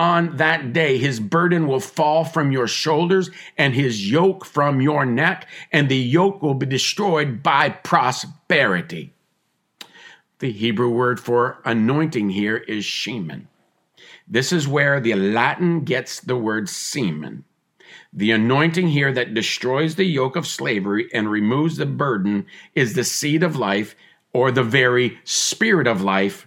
on 0.00 0.38
that 0.38 0.72
day 0.72 0.96
his 0.96 1.20
burden 1.20 1.66
will 1.66 1.78
fall 1.78 2.24
from 2.24 2.50
your 2.50 2.66
shoulders 2.66 3.28
and 3.58 3.74
his 3.74 4.10
yoke 4.10 4.46
from 4.46 4.80
your 4.80 5.04
neck, 5.04 5.46
and 5.72 5.90
the 5.90 5.96
yoke 5.96 6.40
will 6.40 6.54
be 6.54 6.64
destroyed 6.64 7.42
by 7.42 7.68
prosperity. 7.68 9.12
The 10.38 10.52
Hebrew 10.52 10.88
word 10.88 11.20
for 11.20 11.60
anointing 11.66 12.30
here 12.30 12.56
is 12.56 12.82
shemen. 12.82 13.46
This 14.26 14.54
is 14.54 14.66
where 14.66 15.00
the 15.00 15.14
Latin 15.16 15.84
gets 15.84 16.18
the 16.18 16.36
word 16.36 16.70
semen. 16.70 17.44
The 18.10 18.30
anointing 18.30 18.88
here 18.88 19.12
that 19.12 19.34
destroys 19.34 19.96
the 19.96 20.04
yoke 20.04 20.34
of 20.34 20.46
slavery 20.46 21.10
and 21.12 21.30
removes 21.30 21.76
the 21.76 21.84
burden 21.84 22.46
is 22.74 22.94
the 22.94 23.04
seed 23.04 23.42
of 23.42 23.54
life 23.54 23.94
or 24.32 24.50
the 24.50 24.62
very 24.62 25.18
spirit 25.24 25.86
of 25.86 26.00
life 26.00 26.46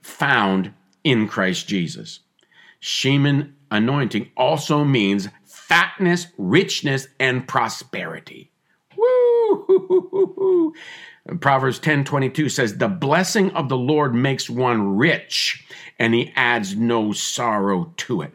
found 0.00 0.72
in 1.04 1.28
Christ 1.28 1.68
Jesus. 1.68 2.20
Shemen 2.84 3.54
anointing 3.70 4.30
also 4.36 4.84
means 4.84 5.30
fatness, 5.46 6.26
richness, 6.36 7.08
and 7.18 7.48
prosperity. 7.48 8.52
Woo! 8.94 10.74
Proverbs 11.40 11.78
10 11.78 12.04
22 12.04 12.50
says, 12.50 12.76
The 12.76 12.88
blessing 12.88 13.50
of 13.52 13.70
the 13.70 13.76
Lord 13.78 14.14
makes 14.14 14.50
one 14.50 14.98
rich, 14.98 15.66
and 15.98 16.12
he 16.12 16.30
adds 16.36 16.76
no 16.76 17.12
sorrow 17.12 17.94
to 17.96 18.20
it. 18.20 18.34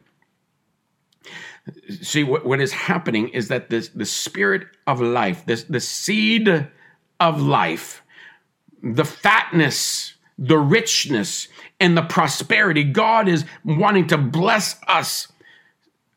See, 2.02 2.24
what, 2.24 2.44
what 2.44 2.60
is 2.60 2.72
happening 2.72 3.30
is 3.30 3.50
that 3.50 3.70
this, 3.70 3.90
the 3.90 4.06
spirit 4.06 4.66
of 4.88 5.00
life, 5.00 5.46
this, 5.46 5.66
the 5.66 5.80
seed 5.80 6.68
of 7.20 7.40
life, 7.40 8.02
the 8.82 9.06
fatness, 9.06 10.16
the 10.40 10.58
richness, 10.58 11.50
and 11.80 11.98
the 11.98 12.02
prosperity. 12.02 12.84
God 12.84 13.28
is 13.28 13.46
wanting 13.64 14.08
to 14.08 14.18
bless 14.18 14.80
us 14.88 15.28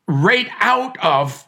right 0.07 0.49
out 0.61 1.02
of 1.04 1.47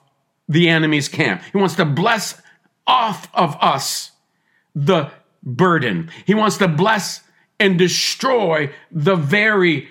the 0.48 0.68
enemy's 0.68 1.08
camp. 1.08 1.42
He 1.52 1.58
wants 1.58 1.76
to 1.76 1.84
bless 1.84 2.40
off 2.86 3.28
of 3.34 3.56
us 3.60 4.12
the 4.74 5.10
burden. 5.42 6.10
He 6.26 6.34
wants 6.34 6.58
to 6.58 6.68
bless 6.68 7.22
and 7.58 7.78
destroy 7.78 8.72
the 8.90 9.16
very 9.16 9.88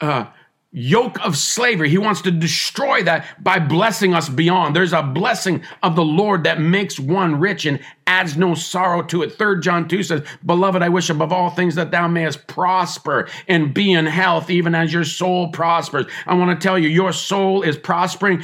uh, 0.00 0.26
yoke 0.72 1.24
of 1.24 1.36
slavery. 1.36 1.88
He 1.88 1.98
wants 1.98 2.22
to 2.22 2.30
destroy 2.30 3.02
that 3.04 3.26
by 3.42 3.58
blessing 3.58 4.14
us 4.14 4.28
beyond. 4.28 4.74
There's 4.74 4.92
a 4.92 5.02
blessing 5.02 5.62
of 5.82 5.96
the 5.96 6.04
Lord 6.04 6.44
that 6.44 6.60
makes 6.60 6.98
one 6.98 7.40
rich 7.40 7.66
and 7.66 7.80
adds 8.08 8.36
no 8.36 8.54
sorrow 8.54 9.02
to 9.02 9.22
it. 9.22 9.34
Third 9.34 9.62
John 9.62 9.86
2 9.86 10.02
says, 10.02 10.22
Beloved, 10.44 10.82
I 10.82 10.88
wish 10.88 11.10
above 11.10 11.32
all 11.32 11.50
things 11.50 11.74
that 11.74 11.90
thou 11.90 12.08
mayest 12.08 12.46
prosper 12.46 13.28
and 13.46 13.74
be 13.74 13.92
in 13.92 14.06
health, 14.06 14.48
even 14.48 14.74
as 14.74 14.92
your 14.92 15.04
soul 15.04 15.50
prospers. 15.50 16.06
I 16.26 16.34
want 16.34 16.58
to 16.58 16.64
tell 16.66 16.78
you, 16.78 16.88
your 16.88 17.12
soul 17.12 17.62
is 17.62 17.76
prospering 17.76 18.42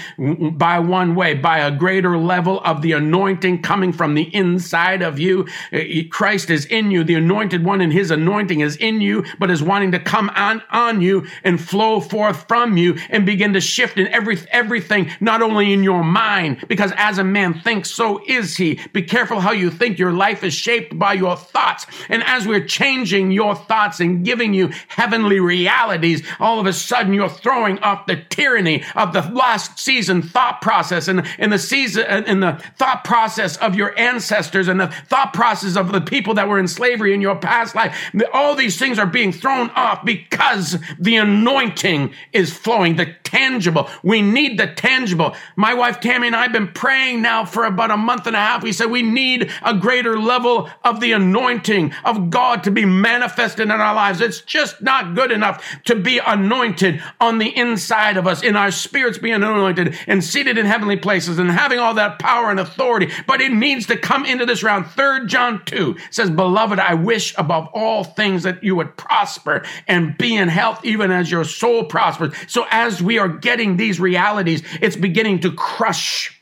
by 0.53 0.79
one 0.79 1.15
way, 1.15 1.35
by 1.35 1.61
a 1.61 1.71
greater 1.71 2.19
level 2.19 2.61
of 2.61 2.83
the 2.83 2.93
anointing 2.93 3.63
coming 3.63 3.93
from 3.93 4.15
the 4.15 4.35
inside 4.35 5.03
of 5.03 5.19
you. 5.19 5.47
Uh, 5.73 5.81
Christ 6.11 6.51
is 6.51 6.67
in 6.67 6.91
you, 6.91 7.03
the 7.03 7.15
anointed 7.15 7.65
one, 7.65 7.81
and 7.81 7.93
his 7.93 8.11
anointing 8.11 8.61
is 8.61 8.77
in 8.77 9.01
you, 9.01 9.25
but 9.39 9.51
is 9.51 9.63
wanting 9.63 9.93
to 9.93 9.99
come 9.99 10.31
on, 10.37 10.63
on 10.71 11.01
you 11.01 11.27
and 11.43 11.61
flow 11.61 12.01
forth 12.01 12.47
from 12.47 12.77
you 12.77 12.99
and 13.09 13.25
begin 13.25 13.55
to 13.55 13.61
shift 13.61 13.97
in 13.97 14.09
every, 14.09 14.39
everything, 14.51 15.11
not 15.21 15.41
only 15.41 15.73
in 15.73 15.83
your 15.83 16.05
mind, 16.05 16.65
because 16.69 16.93
as 16.97 17.19
a 17.19 17.25
man 17.25 17.55
thinks, 17.61 17.91
so 17.91 18.23
is 18.27 18.57
he. 18.57 18.79
Be 18.93 19.03
careful 19.03 19.41
how 19.41 19.53
you 19.55 19.71
think. 19.71 19.99
Your 19.99 20.13
life 20.13 20.43
is 20.43 20.55
shaped 20.55 20.99
by 20.99 21.15
your 21.15 21.37
thoughts. 21.37 21.87
And 22.09 22.23
as 22.25 22.47
we're 22.47 22.65
changing 22.65 23.31
your 23.31 23.55
thoughts 23.55 24.01
and 24.01 24.25
giving 24.25 24.55
you 24.55 24.73
heavenly 24.89 25.41
realities, 25.41 26.23
all 26.41 26.61
of 26.61 26.67
a 26.67 26.73
sudden 26.73 27.15
you're 27.15 27.29
throwing 27.29 27.79
off 27.81 28.07
the 28.07 28.17
tyranny 28.17 28.83
of 28.95 29.13
the 29.13 29.23
last 29.23 29.79
season 29.79 30.23
thought 30.23 30.61
process 30.61 31.09
and 31.09 31.27
in 31.39 31.51
the 31.51 31.59
season 31.59 32.05
in 32.27 32.41
the 32.41 32.63
thought 32.77 33.05
process 33.05 33.57
of 33.59 33.75
your 33.75 33.99
ancestors 33.99 34.69
and 34.69 34.81
the 34.81 34.89
thought 35.09 35.33
process 35.33 35.77
of 35.77 35.93
the 35.93 36.01
people 36.01 36.35
that 36.35 36.49
were 36.49 36.59
in 36.59 36.69
slavery 36.69 37.15
in 37.15 37.21
your 37.21 37.37
past 37.37 37.75
life. 37.75 38.11
All 38.33 38.55
these 38.55 38.79
things 38.79 38.99
are 38.99 39.07
being 39.07 39.33
thrown 39.33 39.71
off 39.71 40.05
because 40.05 40.79
the 40.99 41.17
anointing 41.17 42.13
is 42.33 42.53
flowing, 42.53 42.97
the 42.97 43.15
tangible. 43.35 43.91
We 44.05 44.23
need 44.23 44.61
the 44.61 44.69
tangible. 44.69 45.35
My 45.57 45.75
wife 45.75 45.99
Tammy 45.99 46.29
and 46.29 46.37
I 46.37 46.43
have 46.43 46.53
been 46.53 46.69
praying 46.69 47.21
now 47.21 47.45
for 47.45 47.65
about 47.65 47.91
a 47.91 47.97
month 47.97 48.29
and 48.29 48.37
a 48.37 48.39
half. 48.39 48.63
We 48.63 48.71
said 48.71 48.93
we 48.93 49.03
need 49.03 49.51
a 49.65 49.75
greater 49.75 50.17
level 50.21 50.71
of 50.85 51.01
the 51.01 51.11
anointing 51.13 51.93
of 52.05 52.31
God 52.31 52.63
to 52.63 52.71
be 52.71 52.85
manifested 52.85 53.65
in 53.65 53.73
our 53.73 53.95
lives. 53.95 54.21
It's 54.21 54.41
just 54.41 54.81
not 54.83 55.17
good 55.17 55.33
enough 55.33 55.65
to 55.87 55.97
be 55.97 56.21
anointed 56.25 57.03
on 57.21 57.39
the 57.39 57.57
inside 57.57 58.17
of 58.17 58.29
us, 58.29 58.41
in 58.41 58.55
our 58.55 58.71
spirits 58.71 59.19
being 59.19 59.35
anointed 59.35 59.97
and 60.07 60.23
seated 60.23 60.57
in 60.57 60.67
heavenly 60.67 60.97
places 60.97 61.41
and 61.41 61.51
having 61.51 61.81
all 61.81 61.95
that 61.95 62.21
power 62.21 62.53
and 62.53 62.61
authority. 62.61 63.11
But 63.27 63.41
it 63.41 63.53
needs 63.53 63.87
to 63.87 63.97
come 63.97 64.25
into 64.25 64.47
this 64.47 64.63
round. 64.63 64.87
Third 64.87 65.29
John 65.29 65.65
2 65.65 65.97
says, 66.11 66.31
Beloved, 66.31 66.79
I 66.79 66.95
wish 66.95 67.35
above 67.37 67.69
all 67.75 68.05
things 68.05 68.45
that 68.45 68.63
you 68.63 68.77
would 68.77 68.97
prosper 68.97 69.65
and 69.89 70.17
be 70.17 70.37
in 70.37 70.49
health, 70.49 70.85
even 70.85 71.11
as 71.11 71.33
your 71.33 71.43
soul 71.43 71.85
prospers. 71.85 72.33
So 72.47 72.67
as 72.71 73.03
we 73.03 73.19
are 73.19 73.24
getting 73.29 73.77
these 73.77 74.01
realities, 74.01 74.63
it's 74.81 74.97
beginning 74.97 75.41
to 75.41 75.53
crush 75.53 76.41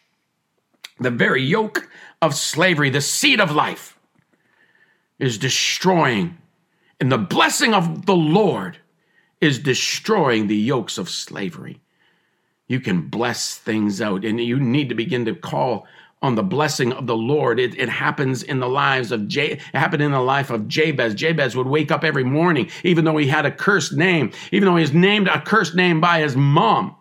the 0.98 1.10
very 1.10 1.42
yoke 1.42 1.88
of 2.20 2.34
slavery, 2.34 2.90
the 2.90 3.00
seed 3.00 3.40
of 3.40 3.52
life, 3.52 3.98
is 5.18 5.38
destroying, 5.38 6.38
and 7.00 7.10
the 7.10 7.18
blessing 7.18 7.74
of 7.74 8.06
the 8.06 8.14
Lord 8.14 8.78
is 9.40 9.58
destroying 9.58 10.46
the 10.46 10.56
yokes 10.56 10.98
of 10.98 11.10
slavery. 11.10 11.80
You 12.68 12.80
can 12.80 13.08
bless 13.08 13.56
things 13.56 14.00
out, 14.00 14.24
and 14.24 14.40
you 14.40 14.58
need 14.58 14.88
to 14.88 14.94
begin 14.94 15.24
to 15.24 15.34
call 15.34 15.86
on 16.22 16.34
the 16.36 16.42
blessing 16.42 16.92
of 16.92 17.06
the 17.06 17.16
Lord. 17.16 17.58
It, 17.60 17.78
it 17.78 17.88
happens 17.88 18.42
in 18.42 18.60
the 18.60 18.68
lives 18.68 19.12
of 19.12 19.28
J. 19.28 19.52
It 19.52 19.60
happened 19.74 20.02
in 20.02 20.12
the 20.12 20.20
life 20.20 20.50
of 20.50 20.68
Jabez. 20.68 21.14
Jabez 21.14 21.56
would 21.56 21.66
wake 21.66 21.90
up 21.90 22.04
every 22.04 22.24
morning, 22.24 22.70
even 22.84 23.04
though 23.04 23.16
he 23.16 23.26
had 23.26 23.46
a 23.46 23.50
cursed 23.50 23.92
name, 23.92 24.32
even 24.52 24.66
though 24.66 24.76
he 24.76 24.82
was 24.82 24.92
named 24.92 25.28
a 25.28 25.40
cursed 25.40 25.74
name 25.74 26.00
by 26.00 26.20
his 26.20 26.36
mom. 26.36 26.96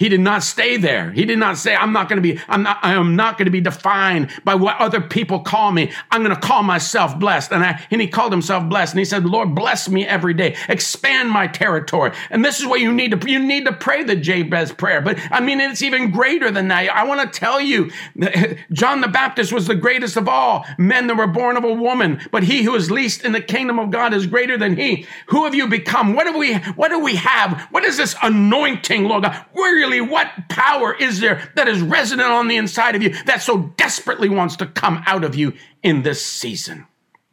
He 0.00 0.08
did 0.08 0.20
not 0.20 0.42
stay 0.42 0.78
there. 0.78 1.12
He 1.12 1.26
did 1.26 1.38
not 1.38 1.58
say, 1.58 1.76
I'm 1.76 1.92
not 1.92 2.08
going 2.08 2.16
to 2.16 2.22
be, 2.22 2.40
I'm 2.48 2.62
not, 2.62 2.78
I 2.82 2.94
am 2.94 3.16
not 3.16 3.36
going 3.36 3.44
to 3.44 3.52
be 3.52 3.60
defined 3.60 4.30
by 4.44 4.54
what 4.54 4.78
other 4.78 5.02
people 5.02 5.40
call 5.40 5.72
me. 5.72 5.92
I'm 6.10 6.22
going 6.24 6.34
to 6.34 6.40
call 6.40 6.62
myself 6.62 7.18
blessed. 7.18 7.52
And, 7.52 7.62
I, 7.62 7.86
and 7.90 8.00
he 8.00 8.08
called 8.08 8.32
himself 8.32 8.66
blessed. 8.66 8.94
And 8.94 8.98
he 8.98 9.04
said, 9.04 9.26
Lord, 9.26 9.54
bless 9.54 9.90
me 9.90 10.06
every 10.06 10.32
day. 10.32 10.56
Expand 10.70 11.28
my 11.28 11.48
territory. 11.48 12.12
And 12.30 12.42
this 12.42 12.60
is 12.60 12.66
what 12.66 12.80
you 12.80 12.94
need 12.94 13.10
to, 13.10 13.30
you 13.30 13.38
need 13.38 13.66
to 13.66 13.74
pray 13.74 14.02
the 14.02 14.16
Jabez 14.16 14.72
prayer. 14.72 15.02
But 15.02 15.18
I 15.30 15.40
mean, 15.40 15.60
it's 15.60 15.82
even 15.82 16.10
greater 16.10 16.50
than 16.50 16.68
that. 16.68 16.88
I 16.88 17.04
want 17.04 17.30
to 17.30 17.38
tell 17.38 17.60
you, 17.60 17.90
John 18.72 19.02
the 19.02 19.08
Baptist 19.08 19.52
was 19.52 19.66
the 19.66 19.74
greatest 19.74 20.16
of 20.16 20.28
all 20.28 20.64
men 20.78 21.08
that 21.08 21.18
were 21.18 21.26
born 21.26 21.58
of 21.58 21.64
a 21.64 21.74
woman. 21.74 22.22
But 22.30 22.44
he 22.44 22.62
who 22.62 22.74
is 22.74 22.90
least 22.90 23.22
in 23.22 23.32
the 23.32 23.42
kingdom 23.42 23.78
of 23.78 23.90
God 23.90 24.14
is 24.14 24.26
greater 24.26 24.56
than 24.56 24.78
he. 24.78 25.06
Who 25.26 25.44
have 25.44 25.54
you 25.54 25.66
become? 25.68 26.14
What 26.14 26.24
do 26.24 26.38
we, 26.38 26.54
what 26.54 26.88
do 26.88 27.00
we 27.00 27.16
have? 27.16 27.68
What 27.70 27.84
is 27.84 27.98
this 27.98 28.16
anointing, 28.22 29.04
Lord 29.04 29.24
God? 29.24 29.44
We're 29.52 29.89
really 29.90 30.00
what 30.00 30.30
power 30.48 30.94
is 30.94 31.20
there 31.20 31.50
that 31.56 31.68
is 31.68 31.80
resident 31.80 32.28
on 32.28 32.48
the 32.48 32.56
inside 32.56 32.94
of 32.94 33.02
you 33.02 33.10
that 33.24 33.42
so 33.42 33.72
desperately 33.76 34.28
wants 34.28 34.56
to 34.56 34.66
come 34.66 35.02
out 35.06 35.24
of 35.24 35.34
you 35.34 35.54
in 35.82 36.02
this 36.02 36.24
season? 36.24 36.86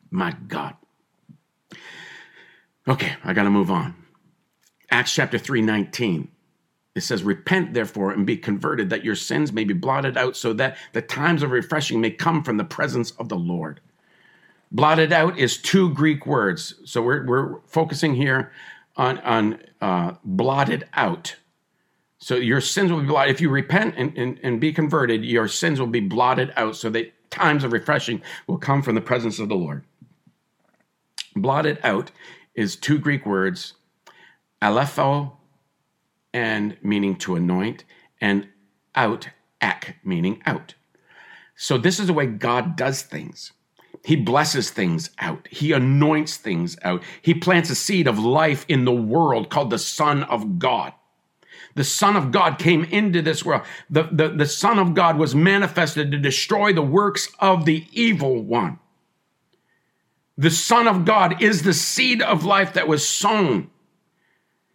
My 0.10 0.36
God. 0.48 0.76
Okay, 2.88 3.16
I 3.24 3.34
got 3.34 3.44
to 3.44 3.50
move 3.50 3.70
on. 3.70 3.96
Acts 4.90 5.14
chapter 5.14 5.38
3 5.38 5.62
19. 5.62 6.30
It 6.96 7.02
says, 7.02 7.22
Repent 7.22 7.74
therefore 7.74 8.12
and 8.12 8.26
be 8.26 8.38
converted, 8.38 8.90
that 8.90 9.04
your 9.04 9.16
sins 9.16 9.52
may 9.52 9.64
be 9.64 9.74
blotted 9.74 10.18
out, 10.18 10.36
so 10.36 10.54
that 10.54 10.78
the 10.94 11.02
times 11.02 11.44
of 11.44 11.52
refreshing 11.52 12.02
may 12.02 12.10
come 12.10 12.44
from 12.44 12.58
the 12.58 12.64
presence 12.64 13.12
of 13.12 13.30
the 13.30 13.38
Lord. 13.38 13.82
Blotted 14.72 15.14
out 15.14 15.38
is 15.38 15.58
two 15.58 15.94
Greek 15.94 16.26
words. 16.26 16.76
So 16.86 17.02
we're, 17.02 17.26
we're 17.26 17.60
focusing 17.68 18.16
here 18.16 18.52
on, 18.96 19.20
on 19.20 19.60
uh, 19.80 20.14
blotted 20.24 20.88
out. 20.94 21.36
So 22.28 22.36
your 22.36 22.60
sins 22.60 22.92
will 22.92 23.00
be 23.00 23.08
blotted. 23.08 23.32
If 23.32 23.40
you 23.40 23.50
repent 23.50 23.96
and, 23.96 24.12
and, 24.18 24.38
and 24.44 24.60
be 24.60 24.74
converted, 24.74 25.24
your 25.24 25.48
sins 25.48 25.80
will 25.80 25.88
be 25.88 26.02
blotted 26.02 26.52
out 26.58 26.76
so 26.76 26.90
that 26.90 27.14
times 27.32 27.64
of 27.64 27.72
refreshing 27.72 28.22
will 28.48 28.58
come 28.58 28.82
from 28.82 28.96
the 28.96 29.02
presence 29.02 29.40
of 29.40 29.48
the 29.48 29.56
Lord. 29.56 29.86
Blotted 31.38 31.80
out 31.84 32.12
is 32.54 32.76
two 32.76 33.00
Greek 33.00 33.26
words, 33.26 33.76
alepho, 34.62 35.38
and 36.34 36.76
meaning 36.84 37.16
to 37.16 37.38
anoint, 37.38 37.86
and 38.20 38.50
out, 38.94 39.30
ek, 39.62 39.96
meaning 40.04 40.42
out. 40.46 40.76
So 41.56 41.78
this 41.78 41.98
is 41.98 42.08
the 42.08 42.14
way 42.14 42.26
God 42.26 42.76
does 42.76 43.04
things. 43.04 43.54
He 44.04 44.18
blesses 44.18 44.70
things 44.70 45.12
out. 45.20 45.48
He 45.50 45.72
anoints 45.72 46.36
things 46.36 46.76
out. 46.84 47.04
He 47.22 47.34
plants 47.34 47.70
a 47.70 47.76
seed 47.76 48.06
of 48.06 48.20
life 48.20 48.66
in 48.68 48.84
the 48.84 48.92
world 48.92 49.50
called 49.50 49.70
the 49.70 49.80
Son 49.80 50.24
of 50.24 50.60
God. 50.60 50.92
The 51.78 51.84
Son 51.84 52.16
of 52.16 52.32
God 52.32 52.58
came 52.58 52.84
into 52.86 53.22
this 53.22 53.46
world. 53.46 53.62
The, 53.92 54.10
the, 54.12 54.30
the 54.30 54.48
Son 54.48 54.80
of 54.80 54.96
God 54.96 55.18
was 55.18 55.36
manifested 55.36 56.10
to 56.10 56.18
destroy 56.18 56.74
the 56.74 56.82
works 56.82 57.30
of 57.40 57.66
the 57.66 57.86
evil 57.92 58.42
one. 58.42 58.80
The 60.40 60.50
Son 60.50 60.88
of 60.88 61.06
God 61.06 61.40
is 61.40 61.62
the 61.62 61.76
seed 61.76 62.24
of 62.24 62.44
life 62.44 62.74
that 62.74 62.88
was 62.88 63.08
sown. 63.08 63.70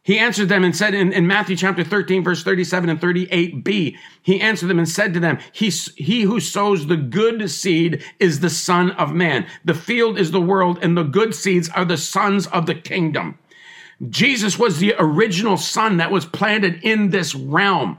He 0.05 0.17
answered 0.17 0.49
them 0.49 0.63
and 0.63 0.77
said 0.77 0.95
in, 0.95 1.13
in, 1.13 1.27
Matthew 1.27 1.57
chapter 1.57 1.83
13, 1.83 2.23
verse 2.23 2.45
37 2.45 2.91
and 2.91 3.01
38b, 3.01 3.97
he 4.23 4.41
answered 4.41 4.69
them 4.69 4.79
and 4.79 4.89
said 4.89 5.13
to 5.15 5.21
them, 5.21 5.39
he, 5.51 5.71
he 5.97 6.23
who 6.23 6.39
sows 6.39 6.87
the 6.87 6.97
good 6.97 7.51
seed 7.51 8.05
is 8.21 8.39
the 8.39 8.51
Son 8.51 8.93
of 8.93 9.13
Man. 9.13 9.45
The 9.65 9.75
field 9.75 10.21
is 10.21 10.31
the 10.31 10.41
world, 10.41 10.79
and 10.83 10.97
the 10.97 11.03
good 11.03 11.35
seeds 11.35 11.69
are 11.71 11.85
the 11.85 11.97
sons 11.97 12.47
of 12.49 12.67
the 12.67 12.77
kingdom. 12.77 13.39
Jesus 14.09 14.59
was 14.59 14.79
the 14.79 14.95
original 14.99 15.57
son 15.57 15.99
that 15.99 16.11
was 16.11 16.27
planted 16.27 16.81
in 16.83 17.11
this 17.11 17.35
realm 17.35 17.99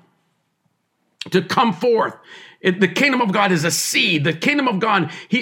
to 1.31 1.41
come 1.41 1.74
forth. 1.74 2.15
It, 2.60 2.79
the 2.79 2.88
kingdom 2.88 3.22
of 3.22 3.31
God 3.31 3.51
is 3.51 3.63
a 3.63 3.72
seed. 3.72 4.24
The 4.24 4.33
kingdom 4.33 4.67
of 4.67 4.79
God, 4.79 5.12
he, 5.27 5.39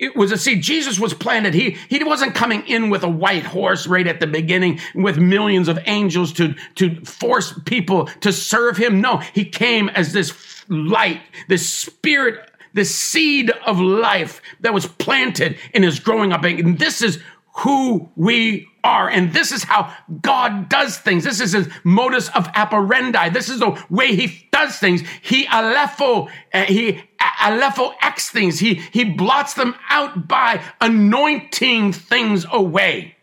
it 0.00 0.16
was 0.16 0.32
a 0.32 0.38
seed. 0.38 0.62
Jesus 0.62 0.98
was 0.98 1.12
planted. 1.12 1.52
He, 1.52 1.76
he 1.88 2.02
wasn't 2.02 2.34
coming 2.34 2.66
in 2.66 2.90
with 2.90 3.02
a 3.02 3.08
white 3.08 3.44
horse 3.44 3.86
right 3.86 4.06
at 4.06 4.18
the 4.18 4.26
beginning 4.26 4.80
with 4.94 5.18
millions 5.18 5.68
of 5.68 5.78
angels 5.86 6.32
to, 6.34 6.54
to 6.76 7.04
force 7.04 7.52
people 7.66 8.06
to 8.06 8.32
serve 8.32 8.76
him. 8.76 9.00
No, 9.00 9.18
he 9.18 9.44
came 9.44 9.88
as 9.90 10.12
this 10.12 10.64
light, 10.68 11.20
this 11.48 11.68
spirit, 11.68 12.50
this 12.72 12.94
seed 12.94 13.50
of 13.66 13.78
life 13.78 14.40
that 14.60 14.72
was 14.72 14.86
planted 14.86 15.58
and 15.74 15.84
is 15.84 16.00
growing 16.00 16.32
up. 16.32 16.44
And 16.44 16.78
this 16.78 17.02
is 17.02 17.20
who 17.58 18.08
we 18.16 18.69
are. 18.84 19.08
And 19.08 19.32
this 19.32 19.52
is 19.52 19.64
how 19.64 19.94
God 20.22 20.68
does 20.68 20.98
things. 20.98 21.24
This 21.24 21.40
is 21.40 21.52
his 21.52 21.68
modus 21.84 22.28
of 22.30 22.48
operandi. 22.48 23.28
This 23.30 23.48
is 23.48 23.60
the 23.60 23.82
way 23.90 24.14
he 24.14 24.48
does 24.52 24.76
things. 24.76 25.02
He 25.22 25.46
alepho, 25.46 26.30
uh, 26.52 26.64
he 26.64 27.02
alepho 27.20 27.94
X 28.02 28.30
things. 28.30 28.58
He, 28.58 28.74
he 28.74 29.04
blots 29.04 29.54
them 29.54 29.74
out 29.88 30.28
by 30.28 30.62
anointing 30.80 31.92
things 31.92 32.46
away. 32.50 33.16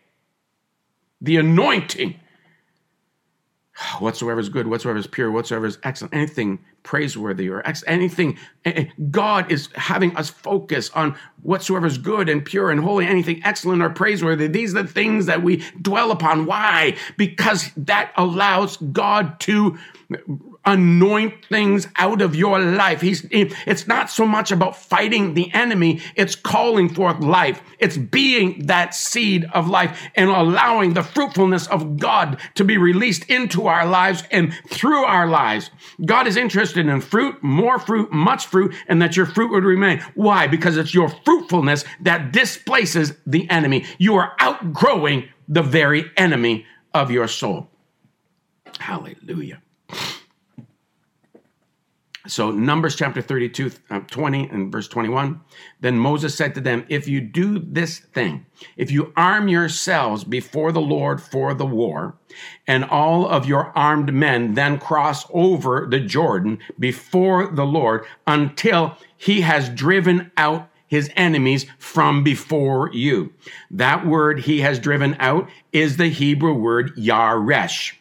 The 1.21 1.37
anointing 1.37 2.15
whatsoever 3.99 4.39
is 4.39 4.49
good, 4.49 4.67
whatsoever 4.67 4.99
is 4.99 5.07
pure, 5.07 5.31
whatsoever 5.31 5.65
is 5.65 5.77
excellent, 5.83 6.13
anything 6.13 6.59
praiseworthy 6.83 7.49
or 7.49 7.61
anything. 7.85 8.37
God 9.11 9.51
is 9.51 9.69
having 9.75 10.15
us 10.15 10.29
focus 10.29 10.89
on 10.91 11.17
whatsoever 11.41 11.85
is 11.85 11.97
good 11.97 12.29
and 12.29 12.43
pure 12.43 12.71
and 12.71 12.79
holy, 12.79 13.05
anything 13.05 13.41
excellent 13.43 13.81
or 13.81 13.89
praiseworthy. 13.89 14.47
These 14.47 14.75
are 14.75 14.83
the 14.83 14.89
things 14.89 15.25
that 15.25 15.43
we 15.43 15.63
dwell 15.81 16.11
upon. 16.11 16.45
Why? 16.45 16.95
Because 17.17 17.71
that 17.75 18.11
allows 18.15 18.77
God 18.77 19.39
to 19.41 19.77
anoint 20.65 21.45
things 21.45 21.87
out 21.95 22.21
of 22.21 22.35
your 22.35 22.59
life. 22.59 22.99
He's, 22.99 23.25
it's 23.31 23.87
not 23.87 24.09
so 24.09 24.25
much 24.25 24.51
about 24.51 24.75
fighting 24.75 25.33
the 25.33 25.51
enemy. 25.53 26.01
It's 26.15 26.35
calling 26.35 26.89
forth 26.89 27.19
life. 27.19 27.61
It's 27.79 27.97
being 27.97 28.65
that 28.67 28.93
seed 28.93 29.45
of 29.53 29.69
life 29.69 30.09
and 30.15 30.29
allowing 30.29 30.93
the 30.93 31.03
fruitfulness 31.03 31.67
of 31.67 31.97
God 31.97 32.37
to 32.55 32.65
be 32.65 32.77
released 32.77 33.29
into 33.29 33.67
our 33.67 33.85
lives 33.85 34.23
and 34.29 34.53
through 34.69 35.05
our 35.05 35.27
lives. 35.27 35.71
God 36.05 36.27
is 36.27 36.35
interested 36.35 36.76
in 36.85 37.01
fruit, 37.01 37.41
more 37.41 37.79
fruit, 37.79 38.11
much 38.11 38.47
fruit, 38.47 38.75
and 38.87 39.01
that 39.01 39.17
your 39.17 39.25
fruit 39.25 39.51
would 39.51 39.63
remain. 39.63 39.99
Why? 40.15 40.47
Because 40.47 40.77
it's 40.77 40.93
your 40.93 41.09
fruitfulness 41.09 41.83
that 42.01 42.31
displaces 42.31 43.13
the 43.25 43.49
enemy. 43.49 43.85
You 43.97 44.15
are 44.15 44.33
outgrowing 44.39 45.29
the 45.47 45.63
very 45.63 46.11
enemy 46.15 46.65
of 46.93 47.11
your 47.11 47.27
soul. 47.27 47.69
Hallelujah. 48.79 49.61
So, 52.27 52.51
Numbers 52.51 52.97
chapter 52.97 53.21
32, 53.21 53.71
uh, 53.89 53.99
20 54.01 54.49
and 54.49 54.69
verse 54.71 54.89
21. 54.89 55.39
Then 55.79 55.97
Moses 55.97 56.35
said 56.35 56.53
to 56.55 56.61
them, 56.61 56.85
If 56.89 57.07
you 57.07 57.21
do 57.21 57.57
this 57.59 57.99
thing, 57.99 58.45
if 58.75 58.91
you 58.91 59.13
arm 59.15 59.47
yourselves 59.47 60.25
before 60.25 60.73
the 60.73 60.81
Lord 60.81 61.21
for 61.21 61.53
the 61.53 61.65
war, 61.65 62.17
and 62.67 62.83
all 62.83 63.27
of 63.27 63.45
your 63.45 63.71
armed 63.77 64.13
men 64.13 64.55
then 64.55 64.77
cross 64.77 65.25
over 65.31 65.87
the 65.89 66.01
Jordan 66.01 66.59
before 66.77 67.47
the 67.47 67.65
Lord 67.65 68.05
until 68.27 68.97
he 69.15 69.41
has 69.41 69.69
driven 69.69 70.29
out 70.35 70.69
his 70.87 71.09
enemies 71.15 71.65
from 71.79 72.23
before 72.23 72.91
you. 72.93 73.33
That 73.71 74.05
word 74.05 74.41
he 74.41 74.61
has 74.61 74.79
driven 74.79 75.15
out 75.19 75.49
is 75.71 75.95
the 75.95 76.09
Hebrew 76.09 76.53
word 76.53 76.95
Yaresh. 76.97 77.93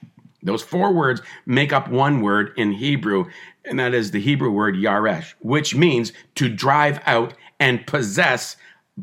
Those 0.43 0.63
four 0.63 0.93
words 0.93 1.23
make 1.45 1.73
up 1.73 1.89
one 1.89 2.21
word 2.21 2.53
in 2.57 2.71
Hebrew, 2.71 3.27
and 3.67 3.79
that 3.79 3.95
is 3.95 4.11
the 4.11 4.21
Hebrew 4.21 4.51
word 4.51 4.77
yaresh, 4.77 5.35
which 5.41 5.75
means 5.75 6.13
to 6.37 6.49
drive 6.49 7.01
out 7.07 7.35
and 7.59 7.87
possess 7.87 8.57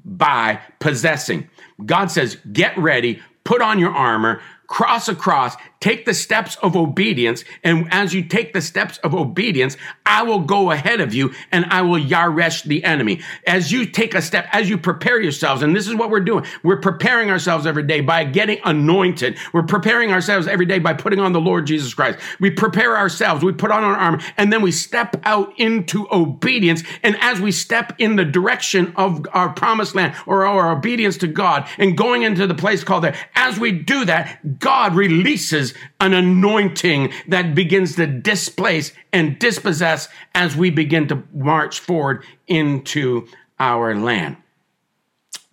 by 0.06 0.60
possessing. 0.80 1.50
God 1.86 2.10
says, 2.10 2.38
get 2.52 2.78
ready, 2.78 3.22
put 3.44 3.62
on 3.62 3.80
your 3.80 3.94
armor, 3.94 4.42
cross 4.68 5.08
across, 5.08 5.56
take 5.84 6.06
the 6.06 6.14
steps 6.14 6.56
of 6.62 6.78
obedience. 6.78 7.44
And 7.62 7.90
as 7.92 8.14
you 8.14 8.24
take 8.24 8.54
the 8.54 8.62
steps 8.62 9.00
of 9.00 9.14
obedience, 9.14 9.76
I 10.06 10.24
will 10.24 10.40
go 10.40 10.72
ahead 10.72 11.02
of 11.02 11.14
you 11.14 11.34
and 11.52 11.66
I 11.66 11.82
will 11.82 12.00
yaresh 12.00 12.64
the 12.64 12.86
enemy. 12.86 13.20
As 13.46 13.70
you 13.70 13.86
take 13.86 14.16
a 14.16 14.22
step, 14.22 14.48
as 14.54 14.70
you 14.70 14.78
prepare 14.78 15.22
yourselves, 15.22 15.62
and 15.62 15.76
this 15.76 15.90
is 15.90 15.96
what 15.96 16.10
we're 16.10 16.22
doing. 16.22 16.46
We're 16.64 16.80
preparing 16.80 17.30
ourselves 17.30 17.66
every 17.66 17.84
day 17.84 18.00
by 18.00 18.24
getting 18.24 18.60
anointed. 18.64 19.38
We're 19.52 19.64
preparing 19.64 20.14
ourselves 20.14 20.48
every 20.48 20.66
day 20.66 20.80
by 20.80 20.94
putting 20.94 21.20
on 21.20 21.34
the 21.34 21.42
Lord 21.42 21.68
Jesus 21.68 21.94
Christ. 21.94 22.18
We 22.40 22.50
prepare 22.50 22.96
ourselves. 22.96 23.44
We 23.44 23.52
put 23.52 23.72
on 23.72 23.84
our 23.84 23.98
armor 23.98 24.22
and 24.38 24.54
then 24.54 24.62
we 24.62 24.72
step 24.72 25.20
out 25.26 25.52
into 25.60 26.08
obedience. 26.14 26.82
And 27.04 27.18
as 27.20 27.42
we 27.42 27.52
step 27.52 27.92
in 27.98 28.16
the 28.16 28.24
direction 28.24 28.94
of 28.96 29.26
our 29.34 29.50
promised 29.50 29.96
land 29.96 30.16
or 30.26 30.46
our 30.46 30.72
obedience 30.72 31.18
to 31.18 31.28
God 31.28 31.68
and 31.78 31.98
going 31.98 32.24
into 32.24 32.48
the 32.48 32.56
place 32.56 32.86
called 32.86 33.04
there, 33.04 33.18
as 33.36 33.60
we 33.60 33.74
do 33.74 34.06
that, 34.06 34.60
God 34.60 34.96
releases 34.96 35.73
an 36.00 36.14
anointing 36.14 37.12
that 37.28 37.56
begins 37.56 37.96
to 37.96 38.08
displace 38.08 38.92
and 39.12 39.40
dispossess 39.40 40.10
as 40.34 40.56
we 40.56 40.70
begin 40.70 41.08
to 41.08 41.24
march 41.34 41.80
forward 41.80 42.24
into 42.48 43.28
our 43.60 43.96
land. 43.96 44.38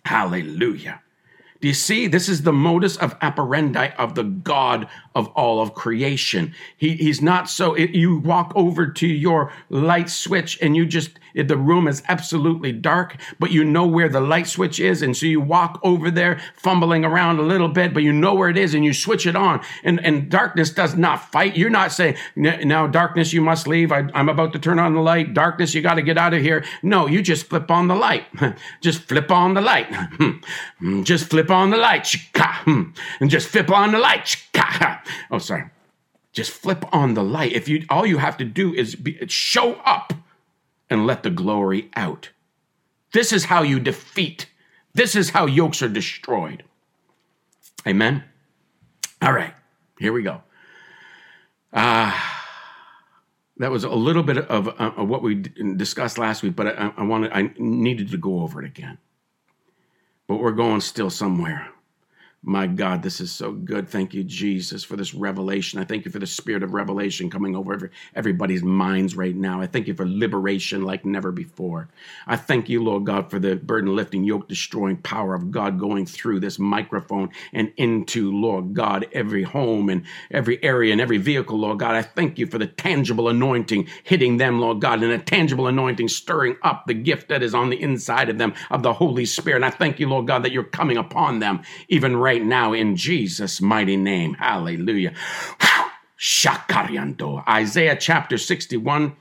Hallelujah. 0.05 1.01
Do 1.61 1.67
you 1.67 1.75
see? 1.75 2.07
This 2.07 2.27
is 2.27 2.41
the 2.41 2.51
modus 2.51 2.97
of 2.97 3.15
operandi 3.21 3.89
of 3.97 4.15
the 4.15 4.23
God 4.23 4.87
of 5.15 5.27
all 5.29 5.61
of 5.61 5.73
creation. 5.73 6.53
He, 6.77 6.95
he's 6.95 7.21
not 7.21 7.49
so, 7.49 7.73
it, 7.73 7.91
you 7.91 8.17
walk 8.19 8.51
over 8.55 8.87
to 8.87 9.07
your 9.07 9.51
light 9.69 10.09
switch 10.09 10.57
and 10.61 10.75
you 10.75 10.85
just, 10.85 11.19
it, 11.33 11.47
the 11.47 11.57
room 11.57 11.87
is 11.87 12.03
absolutely 12.07 12.71
dark, 12.71 13.17
but 13.39 13.51
you 13.51 13.63
know 13.63 13.85
where 13.85 14.09
the 14.09 14.21
light 14.21 14.47
switch 14.47 14.79
is. 14.79 15.01
And 15.01 15.15
so 15.15 15.25
you 15.25 15.41
walk 15.41 15.79
over 15.83 16.11
there, 16.11 16.39
fumbling 16.55 17.05
around 17.05 17.39
a 17.39 17.43
little 17.43 17.67
bit, 17.67 17.93
but 17.93 18.03
you 18.03 18.13
know 18.13 18.33
where 18.33 18.49
it 18.49 18.57
is 18.57 18.73
and 18.73 18.85
you 18.85 18.93
switch 18.93 19.25
it 19.25 19.35
on. 19.35 19.61
And, 19.83 20.03
and 20.05 20.29
darkness 20.29 20.71
does 20.71 20.95
not 20.95 21.31
fight. 21.31 21.57
You're 21.57 21.69
not 21.69 21.91
saying, 21.91 22.15
now, 22.35 22.87
darkness, 22.87 23.33
you 23.33 23.41
must 23.41 23.67
leave. 23.67 23.91
I, 23.91 24.09
I'm 24.13 24.29
about 24.29 24.53
to 24.53 24.59
turn 24.59 24.79
on 24.79 24.93
the 24.93 25.01
light. 25.01 25.33
Darkness, 25.33 25.73
you 25.73 25.81
got 25.81 25.95
to 25.95 26.01
get 26.01 26.17
out 26.17 26.33
of 26.33 26.41
here. 26.41 26.63
No, 26.83 27.07
you 27.07 27.21
just 27.21 27.47
flip 27.47 27.69
on 27.69 27.87
the 27.87 27.95
light. 27.95 28.25
just 28.81 29.03
flip 29.03 29.31
on 29.31 29.53
the 29.53 29.61
light. 29.61 29.87
just 31.03 31.29
flip 31.29 31.49
on 31.49 31.69
the 31.69 31.77
light, 31.77 32.07
hmm. 32.07 32.91
and 33.19 33.29
just 33.29 33.47
flip 33.47 33.69
on 33.69 33.91
the 33.91 33.99
light. 33.99 34.35
Oh, 35.33 35.37
sorry. 35.37 35.69
Just 36.33 36.51
flip 36.51 36.83
on 36.93 37.13
the 37.13 37.23
light. 37.23 37.53
If 37.53 37.69
you, 37.69 37.85
all 37.89 38.05
you 38.05 38.17
have 38.17 38.35
to 38.37 38.43
do 38.43 38.73
is 38.73 38.95
be, 38.95 39.17
show 39.27 39.75
up 39.85 40.13
and 40.89 41.07
let 41.07 41.23
the 41.23 41.29
glory 41.29 41.89
out. 41.95 42.31
This 43.13 43.31
is 43.31 43.45
how 43.45 43.63
you 43.63 43.79
defeat. 43.79 44.47
This 44.93 45.15
is 45.15 45.29
how 45.29 45.45
yokes 45.45 45.81
are 45.81 45.87
destroyed. 45.87 46.63
Amen. 47.87 48.25
All 49.21 49.31
right, 49.31 49.53
here 49.99 50.11
we 50.11 50.21
go. 50.21 50.41
Ah. 51.73 52.37
Uh, 52.37 52.37
that 53.57 53.71
was 53.71 53.85
a 53.85 53.89
little 53.89 54.23
bit 54.23 54.37
of, 54.37 54.67
uh, 54.67 54.91
of 54.97 55.07
what 55.07 55.21
we 55.21 55.35
discussed 55.35 56.17
last 56.17 56.43
week, 56.43 56.55
but 56.55 56.67
I, 56.67 56.91
I 56.97 57.03
wanted, 57.03 57.31
I 57.31 57.51
needed 57.57 58.11
to 58.11 58.17
go 58.17 58.41
over 58.41 58.61
it 58.61 58.65
again 58.65 58.97
but 60.31 60.39
we're 60.39 60.51
going 60.51 60.79
still 60.79 61.09
somewhere. 61.09 61.67
My 62.43 62.67
God, 62.67 63.03
this 63.03 63.21
is 63.21 63.31
so 63.31 63.51
good. 63.51 63.87
Thank 63.87 64.15
you, 64.15 64.23
Jesus, 64.23 64.83
for 64.83 64.95
this 64.97 65.13
revelation. 65.13 65.79
I 65.79 65.83
thank 65.83 66.05
you 66.05 66.11
for 66.11 66.19
the 66.19 66.25
spirit 66.25 66.63
of 66.63 66.73
revelation 66.73 67.29
coming 67.29 67.55
over 67.55 67.73
every, 67.73 67.89
everybody's 68.15 68.63
minds 68.63 69.15
right 69.15 69.35
now. 69.35 69.61
I 69.61 69.67
thank 69.67 69.87
you 69.87 69.93
for 69.93 70.07
liberation 70.09 70.83
like 70.83 71.05
never 71.05 71.31
before. 71.31 71.89
I 72.25 72.37
thank 72.37 72.67
you, 72.67 72.83
Lord 72.83 73.05
God, 73.05 73.29
for 73.29 73.39
the 73.39 73.57
burden 73.57 73.95
lifting, 73.95 74.23
yoke 74.23 74.49
destroying 74.49 74.97
power 74.97 75.35
of 75.35 75.51
God 75.51 75.79
going 75.79 76.07
through 76.07 76.39
this 76.39 76.57
microphone 76.57 77.29
and 77.53 77.73
into, 77.77 78.31
Lord 78.31 78.73
God, 78.73 79.07
every 79.13 79.43
home 79.43 79.89
and 79.89 80.03
every 80.31 80.63
area 80.63 80.93
and 80.93 81.01
every 81.01 81.19
vehicle, 81.19 81.59
Lord 81.59 81.77
God. 81.79 81.93
I 81.95 82.01
thank 82.01 82.39
you 82.39 82.47
for 82.47 82.57
the 82.57 82.67
tangible 82.67 83.29
anointing 83.29 83.87
hitting 84.03 84.37
them, 84.37 84.59
Lord 84.59 84.81
God, 84.81 85.03
and 85.03 85.11
a 85.11 85.19
tangible 85.19 85.67
anointing 85.67 86.07
stirring 86.07 86.57
up 86.63 86.85
the 86.87 86.95
gift 86.95 87.29
that 87.29 87.43
is 87.43 87.53
on 87.53 87.69
the 87.69 87.79
inside 87.79 88.29
of 88.29 88.39
them 88.39 88.55
of 88.71 88.81
the 88.81 88.93
Holy 88.93 89.25
Spirit. 89.27 89.57
And 89.57 89.65
I 89.65 89.69
thank 89.69 89.99
you, 89.99 90.09
Lord 90.09 90.25
God, 90.25 90.41
that 90.43 90.51
you're 90.53 90.63
coming 90.63 90.97
upon 90.97 91.37
them 91.37 91.61
even 91.87 92.15
right 92.15 92.30
right 92.31 92.45
now 92.45 92.71
in 92.71 92.95
Jesus' 92.95 93.59
mighty 93.59 93.97
name. 93.97 94.35
Hallelujah. 94.35 95.13
Shakariando. 96.17 97.45
Isaiah 97.45 97.97
chapter 97.97 98.37
61 98.37 99.17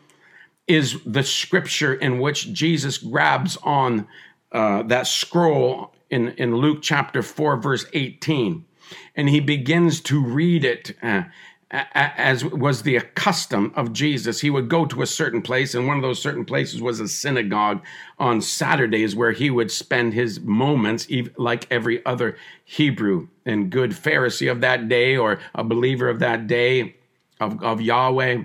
is 0.68 1.02
the 1.04 1.24
scripture 1.24 1.92
in 1.92 2.20
which 2.20 2.52
Jesus 2.52 2.98
grabs 2.98 3.56
on 3.64 4.06
uh, 4.52 4.84
that 4.84 5.08
scroll 5.08 5.92
in, 6.08 6.28
in 6.38 6.54
Luke 6.54 6.82
chapter 6.82 7.20
4, 7.20 7.56
verse 7.56 7.84
18, 7.92 8.64
and 9.16 9.28
he 9.28 9.40
begins 9.40 10.00
to 10.02 10.22
read 10.22 10.64
it. 10.64 10.94
Uh, 11.02 11.24
as 11.70 12.44
was 12.44 12.82
the 12.82 13.00
custom 13.14 13.72
of 13.76 13.92
Jesus, 13.92 14.40
he 14.40 14.50
would 14.50 14.68
go 14.68 14.84
to 14.86 15.02
a 15.02 15.06
certain 15.06 15.40
place, 15.40 15.74
and 15.74 15.86
one 15.86 15.96
of 15.96 16.02
those 16.02 16.20
certain 16.20 16.44
places 16.44 16.82
was 16.82 16.98
a 16.98 17.06
synagogue 17.06 17.80
on 18.18 18.40
Saturdays 18.40 19.14
where 19.14 19.32
he 19.32 19.50
would 19.50 19.70
spend 19.70 20.12
his 20.12 20.40
moments, 20.40 21.06
like 21.36 21.70
every 21.70 22.04
other 22.04 22.36
Hebrew 22.64 23.28
and 23.46 23.70
good 23.70 23.92
Pharisee 23.92 24.50
of 24.50 24.60
that 24.62 24.88
day 24.88 25.16
or 25.16 25.38
a 25.54 25.62
believer 25.62 26.08
of 26.08 26.18
that 26.18 26.48
day 26.48 26.96
of, 27.38 27.62
of 27.62 27.80
Yahweh. 27.80 28.44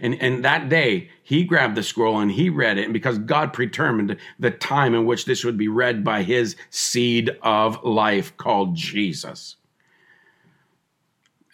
And, 0.00 0.22
and 0.22 0.44
that 0.44 0.68
day, 0.68 1.10
he 1.24 1.42
grabbed 1.42 1.74
the 1.74 1.82
scroll 1.82 2.20
and 2.20 2.30
he 2.30 2.48
read 2.48 2.78
it. 2.78 2.84
And 2.84 2.92
because 2.92 3.18
God 3.18 3.52
predetermined 3.52 4.16
the 4.38 4.52
time 4.52 4.94
in 4.94 5.04
which 5.04 5.24
this 5.24 5.44
would 5.44 5.58
be 5.58 5.66
read 5.66 6.04
by 6.04 6.22
his 6.22 6.54
seed 6.70 7.36
of 7.42 7.82
life 7.82 8.36
called 8.36 8.76
Jesus. 8.76 9.56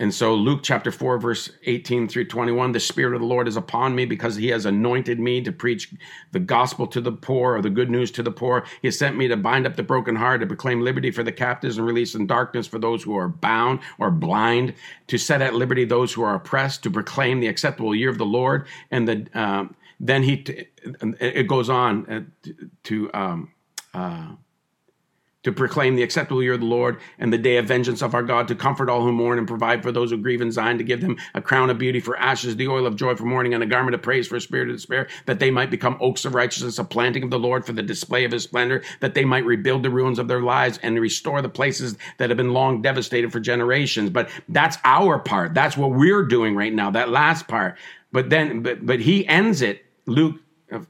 And 0.01 0.15
so, 0.15 0.35
Luke 0.35 0.61
chapter 0.63 0.91
4, 0.91 1.19
verse 1.19 1.51
18 1.65 2.09
through 2.09 2.25
21 2.25 2.73
the 2.73 2.81
Spirit 2.81 3.13
of 3.15 3.21
the 3.21 3.27
Lord 3.27 3.47
is 3.47 3.57
upon 3.57 3.95
me 3.95 4.07
because 4.07 4.35
he 4.35 4.49
has 4.49 4.65
anointed 4.65 5.21
me 5.21 5.43
to 5.43 5.53
preach 5.53 5.93
the 6.33 6.41
gospel 6.41 6.87
to 6.87 7.03
the 7.03 7.13
poor 7.13 7.57
or 7.57 7.61
the 7.61 7.69
good 7.69 7.91
news 7.91 8.11
to 8.13 8.23
the 8.23 8.31
poor. 8.31 8.65
He 8.81 8.89
has 8.89 8.99
sent 8.99 9.19
me 9.19 9.29
to 9.29 9.37
bind 9.37 9.67
up 9.67 9.77
the 9.77 9.83
broken 9.83 10.17
heart, 10.17 10.41
to 10.41 10.47
proclaim 10.47 10.81
liberty 10.81 11.11
for 11.11 11.23
the 11.23 11.31
captives 11.31 11.77
and 11.77 11.87
release 11.87 12.15
in 12.15 12.27
darkness 12.27 12.67
for 12.67 12.79
those 12.79 13.03
who 13.03 13.15
are 13.15 13.29
bound 13.29 13.81
or 13.99 14.11
blind, 14.11 14.73
to 15.09 15.19
set 15.19 15.43
at 15.43 15.55
liberty 15.55 15.85
those 15.85 16.15
who 16.15 16.23
are 16.23 16.35
oppressed, 16.35 16.83
to 16.85 16.91
proclaim 16.91 17.39
the 17.39 17.49
acceptable 17.49 17.95
year 17.95 18.09
of 18.09 18.17
the 18.17 18.25
Lord. 18.25 18.67
And 18.91 19.07
the, 19.07 19.27
uh, 19.35 19.67
then 20.01 20.23
he, 20.23 20.39
t- 20.39 20.65
it 21.21 21.47
goes 21.47 21.69
on 21.69 22.07
uh, 22.11 22.51
to, 22.85 23.11
um, 23.13 23.53
uh, 23.93 24.29
to 25.43 25.53
proclaim 25.53 25.97
the 25.97 26.03
acceptable 26.03 26.43
year 26.43 26.53
of 26.53 26.61
the 26.61 26.67
Lord 26.67 27.01
and 27.19 27.33
the 27.33 27.39
day 27.39 27.57
of 27.57 27.67
vengeance 27.67 28.03
of 28.03 28.15
our 28.15 28.23
God, 28.23 28.49
to 28.49 28.55
comfort 28.55 28.91
all 28.91 29.03
who 29.03 29.13
mourn 29.13 29.39
and 29.39 29.49
provide 29.49 29.83
for 29.83 29.91
those 29.91 30.11
who 30.11 30.19
grieve 30.19 30.43
in 30.43 30.53
Zion, 30.53 30.79
to 30.79 30.85
give 30.85 31.01
them 31.01 31.17
a 31.35 31.41
crown 31.41 31.71
of 31.71 31.79
beauty 31.79 32.01
for 32.01 32.17
ashes, 32.19 32.57
the 32.57 32.69
oil 32.69 32.87
of 32.87 32.97
joy 32.97 33.15
for 33.15 33.25
mourning, 33.25 33.55
and 33.55 33.63
a 33.63 33.67
garment 33.67 33.95
of 33.95 34.03
praise 34.03 34.29
for 34.29 34.37
a 34.37 34.41
spirit 34.41 34.69
of 34.69 34.77
despair, 34.77 35.09
that 35.27 35.39
they 35.39 35.51
might 35.51 35.71
become 35.71 35.97
oaks 36.01 36.25
of 36.25 36.35
righteousness, 36.35 36.79
a 36.79 36.85
planting 36.85 37.23
of 37.23 37.31
the 37.31 37.39
Lord 37.39 37.65
for 37.65 37.73
the 37.73 37.83
display 37.83 38.25
of 38.25 38.33
his 38.33 38.43
splendor, 38.43 38.83
that 39.01 39.15
they 39.15 39.25
might 39.25 39.47
rebuild 39.47 39.83
the 39.83 39.91
ruins 39.91 40.19
of 40.19 40.29
their 40.29 40.43
lives 40.43 40.79
and 40.83 41.01
restore 41.01 41.41
the 41.41 41.49
places 41.49 41.97
that 42.19 42.29
have 42.29 42.37
been 42.37 42.53
long 42.53 42.83
devastated 42.83 43.33
for 43.33 43.41
generations. 43.41 44.11
But 44.11 44.29
that's 44.49 44.77
our 44.85 45.19
part. 45.19 45.55
That's 45.55 45.77
what 45.77 45.93
we're 45.93 46.25
doing 46.25 46.55
right 46.55 46.73
now, 46.73 46.91
that 46.91 47.09
last 47.09 47.49
part. 47.49 47.79
But 48.13 48.29
then, 48.29 48.63
but, 48.63 48.85
but 48.85 49.01
he 49.01 49.27
ends 49.27 49.63
it, 49.63 49.85
Luke 50.07 50.37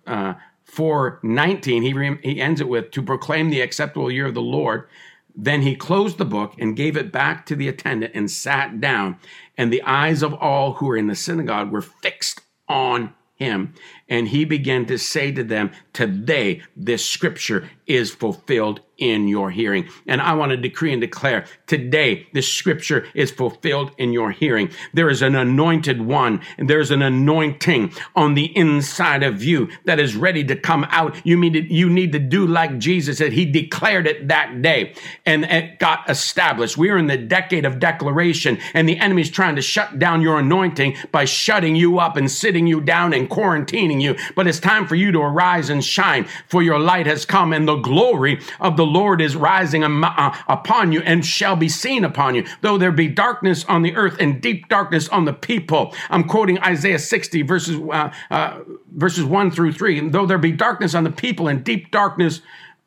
uh, 0.07 0.35
4:19 0.71 1.83
he 1.83 1.93
re- 1.93 2.19
he 2.23 2.41
ends 2.41 2.61
it 2.61 2.69
with 2.69 2.91
to 2.93 3.03
proclaim 3.03 3.51
the 3.51 3.61
acceptable 3.61 4.11
year 4.11 4.27
of 4.27 4.35
the 4.35 4.43
Lord. 4.43 4.87
Then 5.35 5.63
he 5.63 5.75
closed 5.77 6.19
the 6.19 6.25
book 6.25 6.55
and 6.59 6.77
gave 6.77 6.97
it 6.97 7.13
back 7.13 7.47
to 7.47 7.57
the 7.57 7.69
attendant 7.69 8.13
and 8.15 8.31
sat 8.31 8.81
down. 8.81 9.17
And 9.57 9.73
the 9.73 9.83
eyes 9.83 10.23
of 10.23 10.35
all 10.35 10.75
who 10.75 10.87
were 10.87 10.97
in 10.97 11.07
the 11.07 11.15
synagogue 11.15 11.71
were 11.71 11.83
fixed 11.83 12.43
on 12.69 13.15
him. 13.37 13.73
And 14.09 14.29
he 14.29 14.45
began 14.45 14.87
to 14.87 14.99
say 14.99 15.33
to 15.33 15.43
them 15.43 15.71
today 15.93 16.63
this 16.77 17.05
scripture 17.05 17.69
is 17.87 18.11
fulfilled 18.11 18.81
in 19.01 19.27
your 19.27 19.51
hearing. 19.51 19.89
And 20.07 20.21
I 20.21 20.35
want 20.35 20.51
to 20.51 20.57
decree 20.57 20.93
and 20.93 21.01
declare 21.01 21.47
today 21.67 22.29
this 22.33 22.51
scripture 22.51 23.07
is 23.15 23.31
fulfilled 23.31 23.91
in 23.99 24.13
your 24.13 24.31
hearing. 24.31 24.71
There 24.95 25.11
is 25.11 25.23
an 25.23 25.35
anointed 25.35 26.01
one 26.01 26.43
and 26.59 26.71
there's 26.71 26.91
an 26.91 27.03
anointing 27.03 27.93
on 28.15 28.35
the 28.35 28.57
inside 28.57 29.23
of 29.23 29.43
you 29.43 29.71
that 29.87 29.99
is 29.99 30.15
ready 30.15 30.45
to 30.45 30.57
come 30.57 30.87
out. 30.91 31.17
You 31.25 31.37
need 31.37 31.55
to, 31.55 31.73
you 31.73 31.89
need 31.91 32.13
to 32.13 32.19
do 32.19 32.47
like 32.47 32.79
Jesus 32.79 33.19
said. 33.19 33.33
He 33.33 33.45
declared 33.45 34.07
it 34.07 34.29
that 34.29 34.63
day 34.63 34.95
and 35.27 35.45
it 35.45 35.79
got 35.79 36.09
established. 36.09 36.77
We 36.77 36.91
are 36.91 36.99
in 36.99 37.07
the 37.07 37.17
decade 37.17 37.65
of 37.65 37.81
declaration 37.81 38.59
and 38.75 38.89
the 38.89 38.99
enemy's 38.99 39.31
trying 39.31 39.57
to 39.57 39.63
shut 39.63 39.99
down 39.99 40.21
your 40.21 40.39
anointing 40.39 40.97
by 41.11 41.25
shutting 41.25 41.75
you 41.75 41.99
up 41.99 42.17
and 42.17 42.31
sitting 42.31 42.67
you 42.67 42.81
down 42.81 43.15
and 43.15 43.29
quarantining 43.29 44.01
you. 44.01 44.17
But 44.37 44.47
it's 44.47 44.61
time 44.61 44.87
for 44.87 44.95
you 44.95 45.11
to 45.13 45.21
arise 45.21 45.71
and 45.71 45.85
shine 45.85 46.27
for 46.47 46.63
your 46.63 46.79
light 46.79 47.07
has 47.07 47.25
come 47.25 47.53
and 47.53 47.67
the 47.67 47.77
glory 47.77 48.41
of 48.61 48.77
the 48.77 48.87
Lord 48.91 49.21
is 49.21 49.37
rising 49.37 49.85
uh, 49.85 50.37
upon 50.49 50.93
you 50.93 51.01
and 51.03 51.25
shall 51.25 51.57
be 51.57 51.69
seen 51.69 52.05
upon 52.05 52.35
you. 52.35 52.47
Though 52.61 52.79
there 52.79 52.93
be 52.93 53.09
darkness 53.09 53.65
on 53.65 53.83
the 53.83 53.95
earth 53.97 54.17
and 54.21 54.41
deep 54.41 54.69
darkness 54.69 55.09
on 55.09 55.25
the 55.25 55.33
people. 55.33 55.95
I'm 56.11 56.25
quoting 56.25 56.59
Isaiah 56.61 56.99
60 56.99 57.43
verses, 57.43 57.77
uh, 57.77 58.13
uh, 58.31 58.61
verses 58.93 59.25
1 59.25 59.51
through 59.51 59.73
3. 59.73 59.99
And 59.99 60.13
though 60.13 60.27
there 60.27 60.39
be 60.39 60.53
darkness 60.53 60.95
on 60.95 61.05
the 61.05 61.11
people 61.11 61.49
and 61.49 61.65
deep 61.65 61.91
darkness 61.91 62.41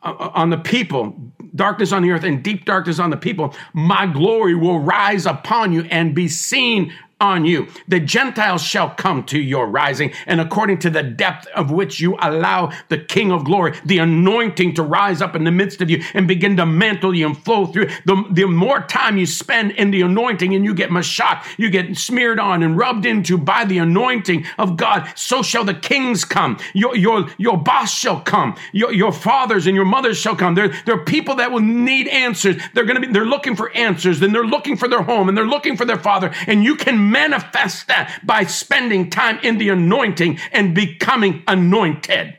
uh, 0.03 0.15
uh, 0.19 0.31
on 0.33 0.49
the 0.49 0.57
people, 0.57 1.15
darkness 1.55 1.91
on 1.91 2.01
the 2.01 2.11
earth 2.11 2.23
and 2.23 2.43
deep 2.43 2.65
darkness 2.65 2.99
on 2.99 3.09
the 3.09 3.17
people, 3.17 3.55
my 3.73 4.05
glory 4.05 4.55
will 4.55 4.79
rise 4.79 5.25
upon 5.25 5.71
you 5.71 5.83
and 5.89 6.13
be 6.13 6.27
seen 6.27 6.93
on 7.23 7.45
you. 7.45 7.67
The 7.87 8.01
Gentiles 8.01 8.61
shall 8.61 8.89
come 8.89 9.23
to 9.25 9.39
your 9.39 9.67
rising, 9.67 10.11
and 10.27 10.41
according 10.41 10.79
to 10.79 10.89
the 10.89 11.01
depth 11.01 11.47
of 11.55 11.71
which 11.71 11.99
you 11.99 12.17
allow 12.19 12.71
the 12.89 12.97
King 12.99 13.31
of 13.31 13.45
glory, 13.45 13.79
the 13.85 13.99
anointing 13.99 14.75
to 14.75 14.83
rise 14.83 15.21
up 15.21 15.35
in 15.35 15.45
the 15.45 15.51
midst 15.51 15.81
of 15.81 15.89
you 15.89 16.03
and 16.13 16.27
begin 16.27 16.57
to 16.57 16.65
mantle 16.65 17.15
you 17.15 17.25
and 17.25 17.37
flow 17.37 17.65
through. 17.65 17.87
The, 18.05 18.23
the 18.29 18.45
more 18.45 18.81
time 18.81 19.17
you 19.17 19.25
spend 19.25 19.71
in 19.71 19.91
the 19.91 20.01
anointing 20.01 20.53
and 20.53 20.65
you 20.65 20.73
get 20.73 20.89
mashak, 20.89 21.45
you 21.57 21.69
get 21.69 21.97
smeared 21.97 22.39
on 22.39 22.61
and 22.61 22.77
rubbed 22.77 23.05
into 23.05 23.37
by 23.37 23.63
the 23.63 23.77
anointing 23.77 24.45
of 24.57 24.75
God, 24.75 25.09
so 25.15 25.41
shall 25.41 25.63
the 25.63 25.73
kings 25.73 26.25
come. 26.25 26.59
Your, 26.73 26.95
your, 26.95 27.27
your 27.37 27.57
boss 27.57 27.93
shall 27.93 28.19
come. 28.19 28.55
Your, 28.73 28.91
your 28.91 29.13
fathers 29.13 29.65
and 29.65 29.75
your 29.75 29.85
mothers 29.85 30.17
shall 30.17 30.35
come. 30.35 30.55
There, 30.55 30.73
there 30.85 30.95
are 30.95 31.05
people 31.05 31.35
that 31.35 31.51
will 31.51 31.61
need 31.61 32.09
answers. 32.09 32.57
They're 32.73 32.83
going 32.83 33.01
to 33.01 33.07
be, 33.07 33.13
they're 33.13 33.25
looking 33.25 33.55
for 33.55 33.71
answers, 33.71 34.21
and 34.21 34.35
they're 34.35 34.43
looking 34.43 34.75
for 34.75 34.89
their 34.89 35.03
home, 35.03 35.29
and 35.29 35.37
they're 35.37 35.47
looking 35.47 35.77
for 35.77 35.85
their 35.85 35.99
father, 35.99 36.33
and 36.47 36.63
you 36.63 36.75
can 36.75 37.11
manifest 37.13 37.87
that 37.87 38.19
by 38.25 38.43
spending 38.43 39.09
time 39.09 39.39
in 39.43 39.57
the 39.57 39.69
anointing 39.69 40.39
and 40.51 40.75
becoming 40.75 41.43
anointed. 41.47 42.37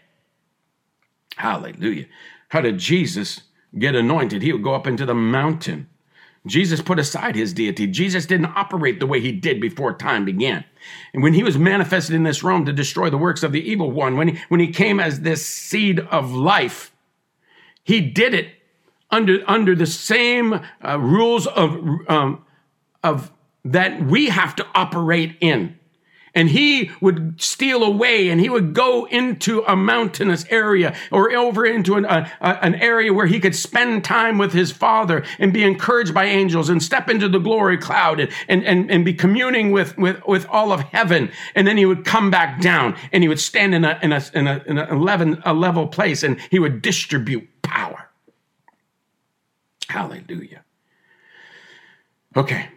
Hallelujah. 1.37 2.07
How 2.49 2.61
did 2.61 2.79
Jesus 2.79 3.43
get 3.79 3.95
anointed? 3.95 4.43
He 4.43 4.53
would 4.53 4.63
go 4.63 4.75
up 4.75 4.87
into 4.87 5.07
the 5.07 5.15
mountain. 5.15 5.89
Jesus 6.47 6.83
put 6.83 6.99
aside 6.99 7.37
his 7.37 7.55
deity. 7.55 7.87
Jesus 7.87 8.27
didn't 8.27 8.53
operate 8.55 9.01
the 9.01 9.07
way 9.07 9.19
he 9.19 9.33
did 9.33 9.61
before 9.61 9.95
time 9.95 10.27
began. 10.27 10.65
And 11.15 11.23
when 11.23 11.33
he 11.33 11.43
was 11.43 11.57
manifested 11.57 12.15
in 12.15 12.23
this 12.23 12.43
realm 12.43 12.67
to 12.67 12.73
destroy 12.73 13.09
the 13.09 13.17
works 13.17 13.43
of 13.43 13.53
the 13.53 13.67
evil 13.67 13.91
one, 13.91 14.17
when 14.17 14.29
he, 14.29 14.39
when 14.49 14.61
he 14.61 14.69
came 14.69 15.01
as 15.01 15.21
this 15.21 15.47
seed 15.47 16.01
of 16.01 16.33
life, 16.33 16.93
he 17.83 18.01
did 18.03 18.35
it 18.35 18.49
under, 19.11 19.39
under 19.47 19.75
the 19.75 19.87
same 19.87 20.61
uh, 20.85 20.99
rules 20.99 21.47
of, 21.47 21.83
um, 22.09 22.45
of 23.03 23.31
that 23.64 24.05
we 24.05 24.27
have 24.27 24.57
to 24.57 24.66
operate 24.74 25.37
in. 25.40 25.79
And 26.37 26.48
he 26.48 26.90
would 27.00 27.40
steal 27.40 27.85
away 27.85 28.29
and 28.29 28.40
he 28.40 28.48
would 28.48 28.74
go 28.74 29.05
into 29.05 29.62
a 29.68 29.77
mountainous 29.77 30.44
area 30.50 30.96
or 31.12 31.33
over 31.33 31.64
into 31.64 31.94
an, 31.94 32.05
a, 32.05 32.29
an 32.40 32.74
area 32.74 33.12
where 33.12 33.27
he 33.27 33.38
could 33.38 33.55
spend 33.55 34.05
time 34.05 34.37
with 34.37 34.53
his 34.53 34.72
father 34.72 35.24
and 35.38 35.53
be 35.53 35.62
encouraged 35.62 36.12
by 36.12 36.24
angels 36.24 36.68
and 36.68 36.83
step 36.83 37.09
into 37.09 37.29
the 37.29 37.38
glory 37.38 37.79
cloud 37.79 38.18
and, 38.18 38.33
and, 38.48 38.64
and, 38.64 38.90
and 38.90 39.05
be 39.05 39.14
communing 39.14 39.70
with, 39.70 39.96
with, 39.96 40.20
with 40.27 40.44
all 40.48 40.72
of 40.72 40.81
heaven. 40.81 41.31
And 41.55 41.68
then 41.68 41.77
he 41.77 41.87
would 41.87 42.05
come 42.05 42.33
back 42.33 42.61
down 42.61 42.96
and 43.12 43.22
he 43.22 43.29
would 43.29 43.40
stand 43.40 43.72
in 43.72 43.85
a, 43.85 43.96
in 44.03 44.11
a, 44.11 44.24
in 44.35 44.48
a, 44.48 44.62
in 44.66 44.79
a, 44.79 44.90
11, 44.90 45.40
a 45.44 45.55
level 45.55 45.87
place 45.87 46.24
and 46.24 46.40
he 46.50 46.59
would 46.59 46.83
distribute 46.83 47.48
power. 47.62 48.11
Hallelujah. 49.88 50.64
Okay. 52.37 52.70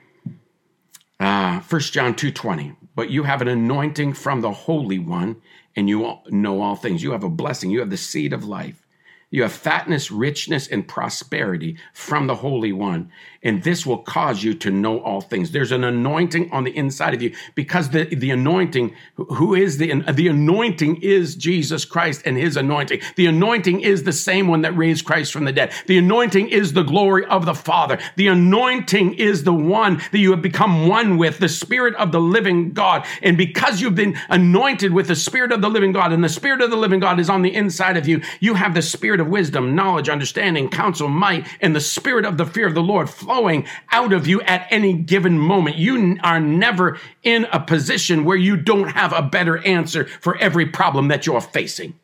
Uh, 1.20 1.60
1 1.62 1.82
John 1.82 2.14
2.20, 2.14 2.76
but 2.96 3.10
you 3.10 3.24
have 3.24 3.42
an 3.42 3.48
anointing 3.48 4.14
from 4.14 4.42
the 4.42 4.52
Holy 4.52 5.00
One, 5.00 5.42
and 5.76 5.90
you 5.90 6.18
know 6.30 6.62
all 6.62 6.76
things. 6.76 7.02
You 7.02 7.12
have 7.12 7.24
a 7.24 7.30
blessing. 7.30 7.72
You 7.72 7.80
have 7.80 7.90
the 7.90 7.98
seed 7.98 8.34
of 8.34 8.46
life. 8.46 8.87
You 9.30 9.42
have 9.42 9.52
fatness, 9.52 10.10
richness, 10.10 10.68
and 10.68 10.88
prosperity 10.88 11.78
from 11.94 12.28
the 12.28 12.36
Holy 12.36 12.72
One. 12.72 13.12
And 13.44 13.62
this 13.62 13.86
will 13.86 14.00
cause 14.00 14.42
you 14.42 14.54
to 14.56 14.72
know 14.72 15.00
all 15.00 15.20
things. 15.20 15.52
There's 15.52 15.74
an 15.74 15.84
anointing 15.84 16.52
on 16.52 16.64
the 16.64 16.76
inside 16.76 17.14
of 17.14 17.22
you 17.22 17.36
because 17.54 17.90
the, 17.90 18.04
the 18.06 18.32
anointing, 18.32 18.96
who 19.16 19.54
is 19.54 19.78
the, 19.78 20.02
the 20.14 20.30
anointing 20.30 21.02
is 21.02 21.36
Jesus 21.36 21.84
Christ 21.84 22.22
and 22.26 22.38
his 22.38 22.56
anointing. 22.56 23.02
The 23.16 23.26
anointing 23.26 23.82
is 23.82 24.04
the 24.04 24.14
same 24.14 24.48
one 24.48 24.62
that 24.62 24.76
raised 24.78 25.06
Christ 25.06 25.34
from 25.34 25.44
the 25.44 25.52
dead. 25.52 25.74
The 25.88 25.98
anointing 25.98 26.50
is 26.50 26.72
the 26.74 26.84
glory 26.84 27.26
of 27.26 27.46
the 27.46 27.54
Father. 27.54 28.00
The 28.16 28.28
anointing 28.28 29.16
is 29.16 29.44
the 29.44 29.54
one 29.54 30.02
that 30.12 30.20
you 30.20 30.32
have 30.32 30.42
become 30.42 30.88
one 30.88 31.18
with, 31.18 31.40
the 31.40 31.50
Spirit 31.50 31.96
of 31.96 32.14
the 32.14 32.22
living 32.22 32.72
God. 32.72 33.06
And 33.22 33.38
because 33.38 33.82
you've 33.82 33.96
been 33.96 34.18
anointed 34.30 34.94
with 34.94 35.08
the 35.08 35.16
Spirit 35.16 35.52
of 35.52 35.62
the 35.62 35.70
living 35.70 35.92
God 35.92 36.14
and 36.14 36.24
the 36.24 36.30
Spirit 36.30 36.62
of 36.62 36.70
the 36.70 36.78
living 36.78 37.02
God 37.02 37.20
is 37.20 37.30
on 37.30 37.42
the 37.42 37.54
inside 37.54 37.98
of 37.98 38.08
you, 38.08 38.22
you 38.40 38.56
have 38.56 38.74
the 38.74 38.82
Spirit 38.82 39.17
spirit 39.18 39.26
of 39.28 39.32
wisdom, 39.32 39.74
knowledge, 39.74 40.10
understanding, 40.10 40.70
counsel, 40.70 41.08
might, 41.08 41.48
and 41.60 41.76
the 41.76 41.82
spirit 41.82 42.24
of 42.24 42.38
the 42.38 42.46
fear 42.46 42.68
of 42.68 42.76
the 42.76 42.84
Lord 42.84 43.10
flowing 43.10 43.66
out 43.92 44.14
of 44.14 44.28
you 44.28 44.42
at 44.42 44.68
any 44.70 44.94
given 44.94 45.40
moment. 45.40 45.76
You 45.76 46.20
are 46.22 46.40
never 46.40 47.00
in 47.24 47.46
a 47.46 47.60
position 47.60 48.26
where 48.26 48.38
you 48.38 48.56
don't 48.56 48.90
have 48.90 49.14
a 49.14 49.24
better 49.24 49.58
answer 49.66 50.06
for 50.06 50.38
every 50.38 50.68
problem 50.68 51.08
that 51.08 51.26
you're 51.26 51.42
facing. 51.42 51.96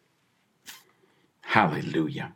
Hallelujah. 1.42 2.34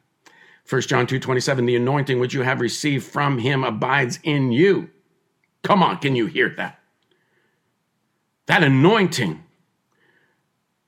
1 0.69 0.81
John 0.81 1.07
2 1.07 1.19
27, 1.19 1.65
the 1.65 1.75
anointing 1.75 2.19
which 2.19 2.35
you 2.35 2.43
have 2.43 2.61
received 2.61 3.07
from 3.07 3.39
him 3.39 3.63
abides 3.63 4.19
in 4.21 4.51
you. 4.51 4.91
Come 5.63 5.81
on, 5.81 5.97
can 5.97 6.15
you 6.15 6.27
hear 6.27 6.53
that? 6.57 6.79
That 8.45 8.63
anointing 8.63 9.43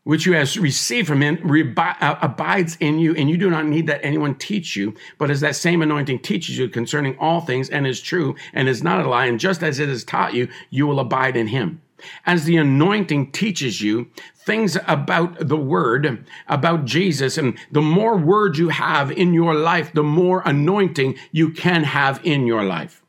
which 0.10 0.26
you 0.26 0.34
have 0.34 0.56
received 0.58 1.08
from 1.08 1.22
him 1.22 1.38
uh, 1.78 2.16
abides 2.24 2.76
in 2.80 2.98
you, 2.98 3.14
and 3.14 3.30
you 3.30 3.38
do 3.38 3.48
not 3.48 3.68
need 3.68 3.86
that 3.86 4.04
anyone 4.04 4.34
teach 4.34 4.76
you, 4.76 4.92
but 5.20 5.30
as 5.30 5.40
that 5.40 5.56
same 5.56 5.84
anointing 5.84 6.18
teaches 6.18 6.58
you 6.58 6.68
concerning 6.68 7.16
all 7.20 7.42
things 7.42 7.70
and 7.70 7.86
is 7.86 8.02
true 8.02 8.36
and 8.56 8.68
is 8.68 8.82
not 8.82 9.06
a 9.06 9.08
lie, 9.08 9.28
and 9.28 9.40
just 9.40 9.62
as 9.62 9.78
it 9.78 9.88
has 9.88 10.04
taught 10.04 10.34
you, 10.34 10.48
you 10.72 10.88
will 10.88 11.00
abide 11.00 11.38
in 11.38 11.46
him. 11.46 11.80
As 12.26 12.46
the 12.46 12.58
anointing 12.58 13.32
teaches 13.34 13.84
you 13.84 14.08
things 14.34 14.80
about 14.88 15.48
the 15.48 15.58
word, 15.58 16.26
about 16.48 16.86
Jesus, 16.86 17.38
and 17.38 17.56
the 17.72 17.80
more 17.80 18.18
word 18.18 18.58
you 18.58 18.70
have 18.70 19.12
in 19.12 19.36
your 19.36 19.54
life, 19.54 19.94
the 19.94 20.02
more 20.02 20.42
anointing 20.44 21.20
you 21.32 21.52
can 21.52 21.84
have 21.84 22.20
in 22.24 22.48
your 22.48 22.64
life. 22.64 23.04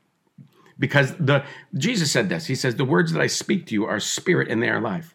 Because 0.78 1.14
the 1.14 1.44
Jesus 1.78 2.12
said 2.12 2.28
this. 2.28 2.44
He 2.44 2.54
says, 2.54 2.74
The 2.74 2.84
words 2.84 3.12
that 3.12 3.22
I 3.22 3.26
speak 3.26 3.64
to 3.68 3.74
you 3.74 3.86
are 3.86 4.00
spirit 4.00 4.48
and 4.48 4.62
they 4.62 4.68
are 4.68 4.82
life. 4.82 5.14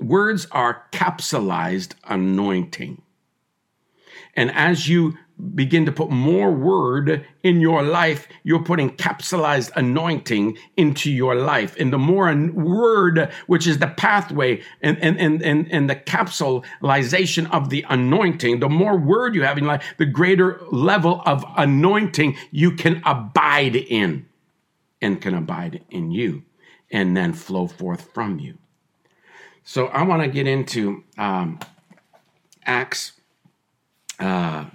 Words 0.00 0.46
are 0.50 0.84
capsulized 0.92 1.94
anointing. 2.04 3.02
And 4.36 4.50
as 4.52 4.88
you 4.88 5.14
begin 5.54 5.84
to 5.84 5.92
put 5.92 6.10
more 6.10 6.52
word 6.52 7.26
in 7.42 7.60
your 7.60 7.82
life, 7.82 8.28
you're 8.44 8.62
putting 8.62 8.96
capsulized 8.96 9.72
anointing 9.74 10.56
into 10.76 11.10
your 11.10 11.34
life. 11.34 11.74
And 11.78 11.92
the 11.92 11.98
more 11.98 12.34
word, 12.52 13.32
which 13.46 13.66
is 13.66 13.78
the 13.78 13.88
pathway 13.88 14.62
and, 14.80 14.96
and, 14.98 15.18
and, 15.18 15.42
and, 15.42 15.70
and 15.72 15.90
the 15.90 15.96
capsulization 15.96 17.50
of 17.50 17.68
the 17.70 17.84
anointing, 17.88 18.60
the 18.60 18.68
more 18.68 18.96
word 18.96 19.34
you 19.34 19.42
have 19.42 19.58
in 19.58 19.66
life, 19.66 19.94
the 19.98 20.06
greater 20.06 20.60
level 20.70 21.22
of 21.26 21.44
anointing 21.56 22.36
you 22.52 22.72
can 22.72 23.02
abide 23.04 23.76
in 23.76 24.26
and 25.00 25.20
can 25.20 25.34
abide 25.34 25.84
in 25.90 26.12
you 26.12 26.44
and 26.90 27.16
then 27.16 27.32
flow 27.32 27.66
forth 27.66 28.12
from 28.14 28.38
you. 28.38 28.56
So 29.64 29.86
I 29.86 30.02
want 30.02 30.22
to 30.22 30.28
get 30.28 30.46
into 30.46 31.04
um, 31.18 31.58
Acts 32.64 33.12
uh, 34.18 34.66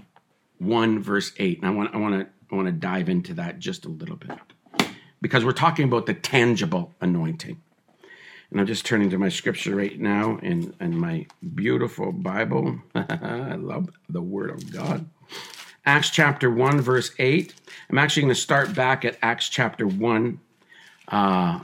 one 0.57 1.01
verse 1.01 1.31
eight, 1.37 1.59
and 1.59 1.67
I 1.67 1.71
want 1.71 1.93
I 1.95 1.97
want 1.97 2.19
to 2.19 2.27
I 2.51 2.55
want 2.55 2.67
to 2.67 2.71
dive 2.71 3.09
into 3.09 3.33
that 3.35 3.59
just 3.59 3.85
a 3.85 3.89
little 3.89 4.15
bit 4.15 4.37
because 5.21 5.45
we're 5.45 5.51
talking 5.51 5.85
about 5.85 6.05
the 6.05 6.13
tangible 6.13 6.93
anointing. 7.01 7.61
And 8.51 8.59
I'm 8.59 8.65
just 8.65 8.85
turning 8.85 9.11
to 9.11 9.17
my 9.17 9.29
scripture 9.29 9.75
right 9.75 9.99
now 9.99 10.39
in, 10.41 10.73
in 10.79 10.97
my 10.97 11.27
beautiful 11.53 12.11
Bible. 12.11 12.79
I 12.95 13.55
love 13.55 13.89
the 14.09 14.21
Word 14.21 14.49
of 14.49 14.71
God. 14.71 15.07
Acts 15.85 16.09
chapter 16.09 16.49
1, 16.49 16.81
verse 16.81 17.11
8. 17.19 17.53
I'm 17.89 17.97
actually 17.99 18.23
going 18.23 18.33
to 18.33 18.39
start 18.39 18.73
back 18.73 19.05
at 19.05 19.17
Acts 19.21 19.49
chapter 19.49 19.85
1, 19.85 20.39
uh, 21.09 21.59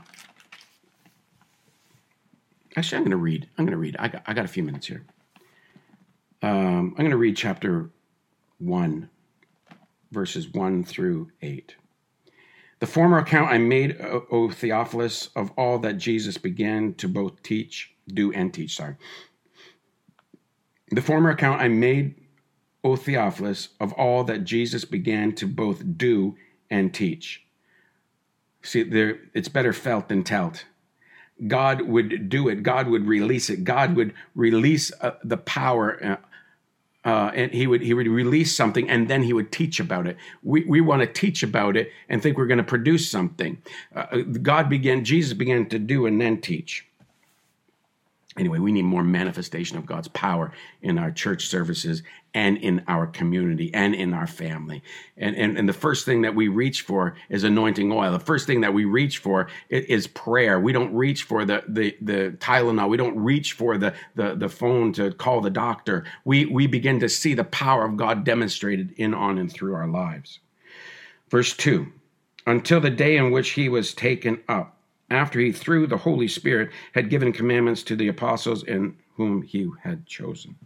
Actually, 2.76 2.98
I'm 2.98 3.04
going 3.04 3.10
to 3.12 3.16
read. 3.16 3.48
I'm 3.56 3.64
going 3.64 3.72
to 3.72 3.78
read. 3.78 3.96
I 3.98 4.08
got, 4.08 4.22
I 4.26 4.34
got 4.34 4.44
a 4.44 4.48
few 4.48 4.62
minutes 4.62 4.86
here. 4.86 5.04
Um, 6.42 6.90
I'm 6.90 7.04
going 7.04 7.10
to 7.10 7.16
read 7.16 7.36
chapter 7.36 7.90
1, 8.58 9.08
verses 10.12 10.52
1 10.52 10.84
through 10.84 11.30
8. 11.40 11.74
The 12.78 12.86
former 12.86 13.16
account 13.16 13.50
I 13.50 13.56
made, 13.56 13.98
O 14.30 14.50
Theophilus, 14.50 15.30
of 15.34 15.50
all 15.56 15.78
that 15.78 15.94
Jesus 15.94 16.36
began 16.36 16.92
to 16.94 17.08
both 17.08 17.42
teach, 17.42 17.94
do, 18.08 18.30
and 18.32 18.52
teach. 18.52 18.76
Sorry. 18.76 18.96
The 20.90 21.00
former 21.00 21.30
account 21.30 21.62
I 21.62 21.68
made, 21.68 22.14
O 22.84 22.94
Theophilus, 22.96 23.70
of 23.80 23.94
all 23.94 24.24
that 24.24 24.44
Jesus 24.44 24.84
began 24.84 25.34
to 25.36 25.46
both 25.46 25.82
do 25.96 26.36
and 26.70 26.92
teach. 26.92 27.42
See, 28.62 28.82
there, 28.82 29.20
it's 29.32 29.48
better 29.48 29.72
felt 29.72 30.08
than 30.08 30.22
telt. 30.22 30.66
God 31.46 31.82
would 31.82 32.28
do 32.28 32.48
it. 32.48 32.62
God 32.62 32.88
would 32.88 33.06
release 33.06 33.50
it. 33.50 33.64
God 33.64 33.94
would 33.96 34.14
release 34.34 34.90
uh, 35.00 35.12
the 35.22 35.36
power. 35.36 36.02
Uh, 36.02 36.16
uh, 37.08 37.30
and 37.34 37.52
he 37.52 37.66
would 37.66 37.82
he 37.82 37.94
would 37.94 38.08
release 38.08 38.56
something 38.56 38.90
and 38.90 39.08
then 39.08 39.22
he 39.22 39.32
would 39.32 39.52
teach 39.52 39.78
about 39.78 40.06
it. 40.06 40.16
We 40.42 40.64
we 40.64 40.80
want 40.80 41.02
to 41.02 41.06
teach 41.06 41.42
about 41.42 41.76
it 41.76 41.92
and 42.08 42.20
think 42.20 42.36
we're 42.36 42.46
going 42.46 42.58
to 42.58 42.64
produce 42.64 43.08
something. 43.08 43.62
Uh, 43.94 44.22
God 44.42 44.68
began 44.68 45.04
Jesus 45.04 45.32
began 45.32 45.68
to 45.68 45.78
do 45.78 46.06
and 46.06 46.20
then 46.20 46.40
teach 46.40 46.84
anyway, 48.38 48.58
we 48.58 48.72
need 48.72 48.82
more 48.82 49.02
manifestation 49.02 49.76
of 49.76 49.86
God's 49.86 50.08
power 50.08 50.52
in 50.82 50.98
our 50.98 51.10
church 51.10 51.46
services 51.46 52.02
and 52.34 52.58
in 52.58 52.84
our 52.86 53.06
community 53.06 53.72
and 53.72 53.94
in 53.94 54.12
our 54.12 54.26
family. 54.26 54.82
And, 55.16 55.34
and, 55.36 55.56
and 55.56 55.68
the 55.68 55.72
first 55.72 56.04
thing 56.04 56.22
that 56.22 56.34
we 56.34 56.48
reach 56.48 56.82
for 56.82 57.14
is 57.30 57.44
anointing 57.44 57.90
oil. 57.90 58.12
The 58.12 58.20
first 58.20 58.46
thing 58.46 58.60
that 58.60 58.74
we 58.74 58.84
reach 58.84 59.18
for 59.18 59.48
is 59.70 60.06
prayer. 60.06 60.60
We 60.60 60.72
don't 60.72 60.94
reach 60.94 61.22
for 61.22 61.44
the, 61.44 61.64
the, 61.66 61.96
the 62.02 62.36
Tylenol. 62.38 62.90
We 62.90 62.98
don't 62.98 63.18
reach 63.18 63.54
for 63.54 63.78
the, 63.78 63.94
the, 64.14 64.34
the 64.34 64.48
phone 64.48 64.92
to 64.94 65.12
call 65.12 65.40
the 65.40 65.50
doctor. 65.50 66.04
We, 66.24 66.44
we 66.46 66.66
begin 66.66 67.00
to 67.00 67.08
see 67.08 67.34
the 67.34 67.44
power 67.44 67.86
of 67.86 67.96
God 67.96 68.24
demonstrated 68.24 68.92
in, 68.92 69.14
on, 69.14 69.38
and 69.38 69.50
through 69.50 69.74
our 69.74 69.88
lives. 69.88 70.40
Verse 71.30 71.56
2 71.56 71.86
Until 72.46 72.80
the 72.80 72.90
day 72.90 73.16
in 73.16 73.30
which 73.30 73.50
he 73.50 73.68
was 73.68 73.94
taken 73.94 74.42
up 74.48 74.75
after 75.10 75.38
he, 75.40 75.52
through 75.52 75.86
the 75.86 75.96
Holy 75.96 76.28
Spirit, 76.28 76.70
had 76.92 77.10
given 77.10 77.32
commandments 77.32 77.82
to 77.84 77.96
the 77.96 78.08
apostles 78.08 78.64
in 78.64 78.96
whom 79.14 79.42
he 79.42 79.70
had 79.82 80.06
chosen. 80.06 80.56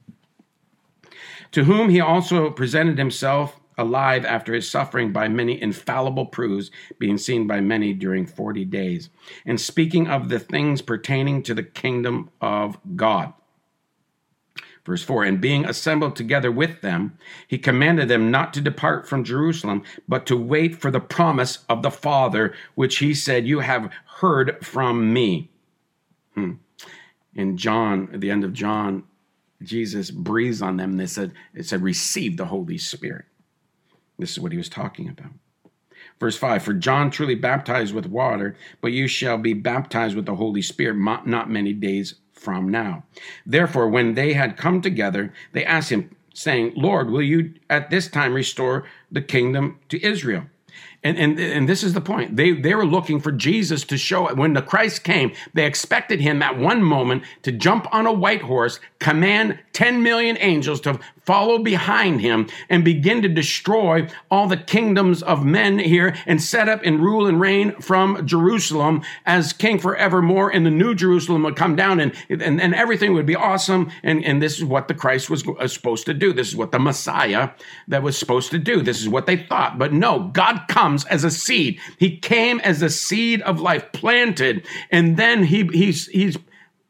To 1.53 1.65
whom 1.65 1.91
he 1.91 2.01
also 2.01 2.51
presented 2.51 2.99
himself 2.99 3.61
alive 3.77 4.25
after 4.25 4.53
his 4.53 4.71
suffering 4.71 5.13
by 5.13 5.29
many 5.29 5.61
infallible 5.61 6.27
proofs, 6.27 6.71
being 6.99 7.19
seen 7.19 7.47
by 7.47 7.61
many 7.61 7.93
during 7.93 8.27
forty 8.27 8.65
days, 8.65 9.11
and 9.47 9.61
speaking 9.61 10.09
of 10.09 10.29
the 10.29 10.39
things 10.39 10.83
pertaining 10.83 11.43
to 11.43 11.55
the 11.55 11.63
kingdom 11.63 12.31
of 12.41 12.79
God. 12.97 13.33
Verse 14.85 15.03
4 15.03 15.25
And 15.25 15.41
being 15.41 15.65
assembled 15.65 16.17
together 16.17 16.51
with 16.51 16.81
them, 16.81 17.19
he 17.47 17.59
commanded 17.59 18.09
them 18.09 18.31
not 18.31 18.53
to 18.55 18.61
depart 18.61 19.09
from 19.09 19.25
Jerusalem, 19.25 19.83
but 20.09 20.27
to 20.27 20.37
wait 20.37 20.81
for 20.81 20.91
the 20.91 21.01
promise 21.01 21.59
of 21.69 21.83
the 21.83 21.91
Father, 21.91 22.55
which 22.75 22.99
he 22.99 23.15
said, 23.15 23.47
You 23.47 23.61
have 23.61 23.91
heard 24.21 24.65
from 24.65 25.13
me. 25.13 25.51
Hmm. 26.35 26.53
In 27.35 27.57
John, 27.57 28.09
at 28.13 28.21
the 28.21 28.31
end 28.31 28.45
of 28.45 28.53
John, 28.53 29.05
Jesus 29.63 30.11
breathes 30.11 30.63
on 30.63 30.77
them. 30.77 30.97
They 30.97 31.07
said, 31.07 31.33
it 31.55 31.67
said, 31.67 31.83
receive 31.83 32.37
the 32.37 32.47
Holy 32.47 32.79
Spirit. 32.79 33.27
This 34.19 34.33
is 34.33 34.41
what 34.41 34.53
he 34.53 34.59
was 34.59 34.69
talking 34.69 35.09
about. 35.09 35.33
Verse 36.19 36.37
5 36.37 36.63
For 36.63 36.75
John 36.75 37.11
truly 37.11 37.35
baptized 37.35 37.95
with 37.95 38.07
water, 38.07 38.57
but 38.81 38.93
you 38.93 39.07
shall 39.07 39.39
be 39.39 39.55
baptized 39.55 40.17
with 40.17 40.27
the 40.27 40.37
Holy 40.37 40.63
Spirit 40.63 40.97
not 41.27 41.51
many 41.51 41.73
days 41.73 42.15
from 42.41 42.69
now. 42.69 43.05
Therefore, 43.45 43.89
when 43.89 44.15
they 44.15 44.33
had 44.33 44.57
come 44.57 44.81
together, 44.81 45.33
they 45.53 45.65
asked 45.65 45.91
him, 45.91 46.11
saying, 46.33 46.73
Lord, 46.77 47.11
will 47.11 47.23
you 47.23 47.55
at 47.69 47.91
this 47.91 48.09
time 48.09 48.35
restore 48.35 48.85
the 49.11 49.23
kingdom 49.23 49.79
to 49.89 50.03
Israel? 50.03 50.45
And, 51.03 51.17
and, 51.17 51.41
and 51.41 51.67
this 51.67 51.83
is 51.83 51.95
the 51.95 52.01
point. 52.01 52.37
They, 52.37 52.53
they 52.53 52.75
were 52.75 52.85
looking 52.85 53.21
for 53.21 53.33
Jesus 53.33 53.85
to 53.85 53.97
show 53.97 54.35
when 54.35 54.53
the 54.53 54.61
Christ 54.61 55.03
came, 55.03 55.33
they 55.55 55.65
expected 55.65 56.21
him 56.21 56.43
at 56.43 56.59
one 56.59 56.83
moment 56.83 57.23
to 57.43 57.53
jump 57.53 57.87
on 57.91 58.07
a 58.07 58.13
white 58.13 58.43
horse, 58.43 58.81
command 58.99 59.59
10 59.73 60.03
million 60.03 60.37
angels 60.41 60.79
to 60.83 61.01
follow 61.25 61.59
behind 61.59 62.21
him 62.21 62.49
and 62.69 62.85
begin 62.85 63.23
to 63.23 63.29
destroy 63.29 64.07
all 64.31 64.49
the 64.49 64.57
kingdoms 64.57 65.23
of 65.23 65.45
men 65.45 65.79
here 65.79 66.15
and 66.27 66.43
set 66.43 66.69
up 66.69 66.81
and 66.85 67.01
rule 67.01 67.27
and 67.27 67.41
reign 67.41 67.73
from 67.81 68.27
Jerusalem 68.27 69.03
as 69.25 69.53
king 69.53 69.79
forevermore. 69.79 70.51
And 70.51 70.67
the 70.67 70.71
new 70.71 70.95
Jerusalem 70.95 71.45
would 71.45 71.57
come 71.57 71.77
down 71.77 72.01
and, 72.01 72.13
and, 72.29 72.61
and 72.61 72.75
everything 72.75 73.15
would 73.15 73.27
be 73.27 73.37
awesome. 73.37 73.91
And, 74.03 74.25
and 74.25 74.43
this 74.43 74.59
is 74.59 74.65
what 74.65 74.89
the 74.89 74.95
Christ 74.95 75.31
was 75.31 75.47
uh, 75.47 75.69
supposed 75.69 76.05
to 76.07 76.15
do. 76.15 76.33
This 76.33 76.49
is 76.49 76.57
what 76.57 76.73
the 76.73 76.79
Messiah 76.81 77.51
that 77.89 78.03
was 78.03 78.19
supposed 78.19 78.51
to 78.51 78.59
do. 78.59 78.83
This 78.83 79.01
is 79.01 79.09
what 79.09 79.27
they 79.27 79.37
thought. 79.37 79.79
But 79.79 79.93
no, 79.93 80.31
God 80.33 80.63
comes 80.69 80.90
as 81.07 81.25
a 81.25 81.31
seed. 81.31 81.81
He 81.99 82.17
came 82.17 82.61
as 82.61 82.83
a 82.83 82.91
seed 82.91 83.43
of 83.43 83.61
life 83.61 83.93
planted. 83.93 84.67
And 84.91 85.17
then 85.17 85.45
he, 85.45 85.65
he's, 85.73 86.07
he's 86.07 86.37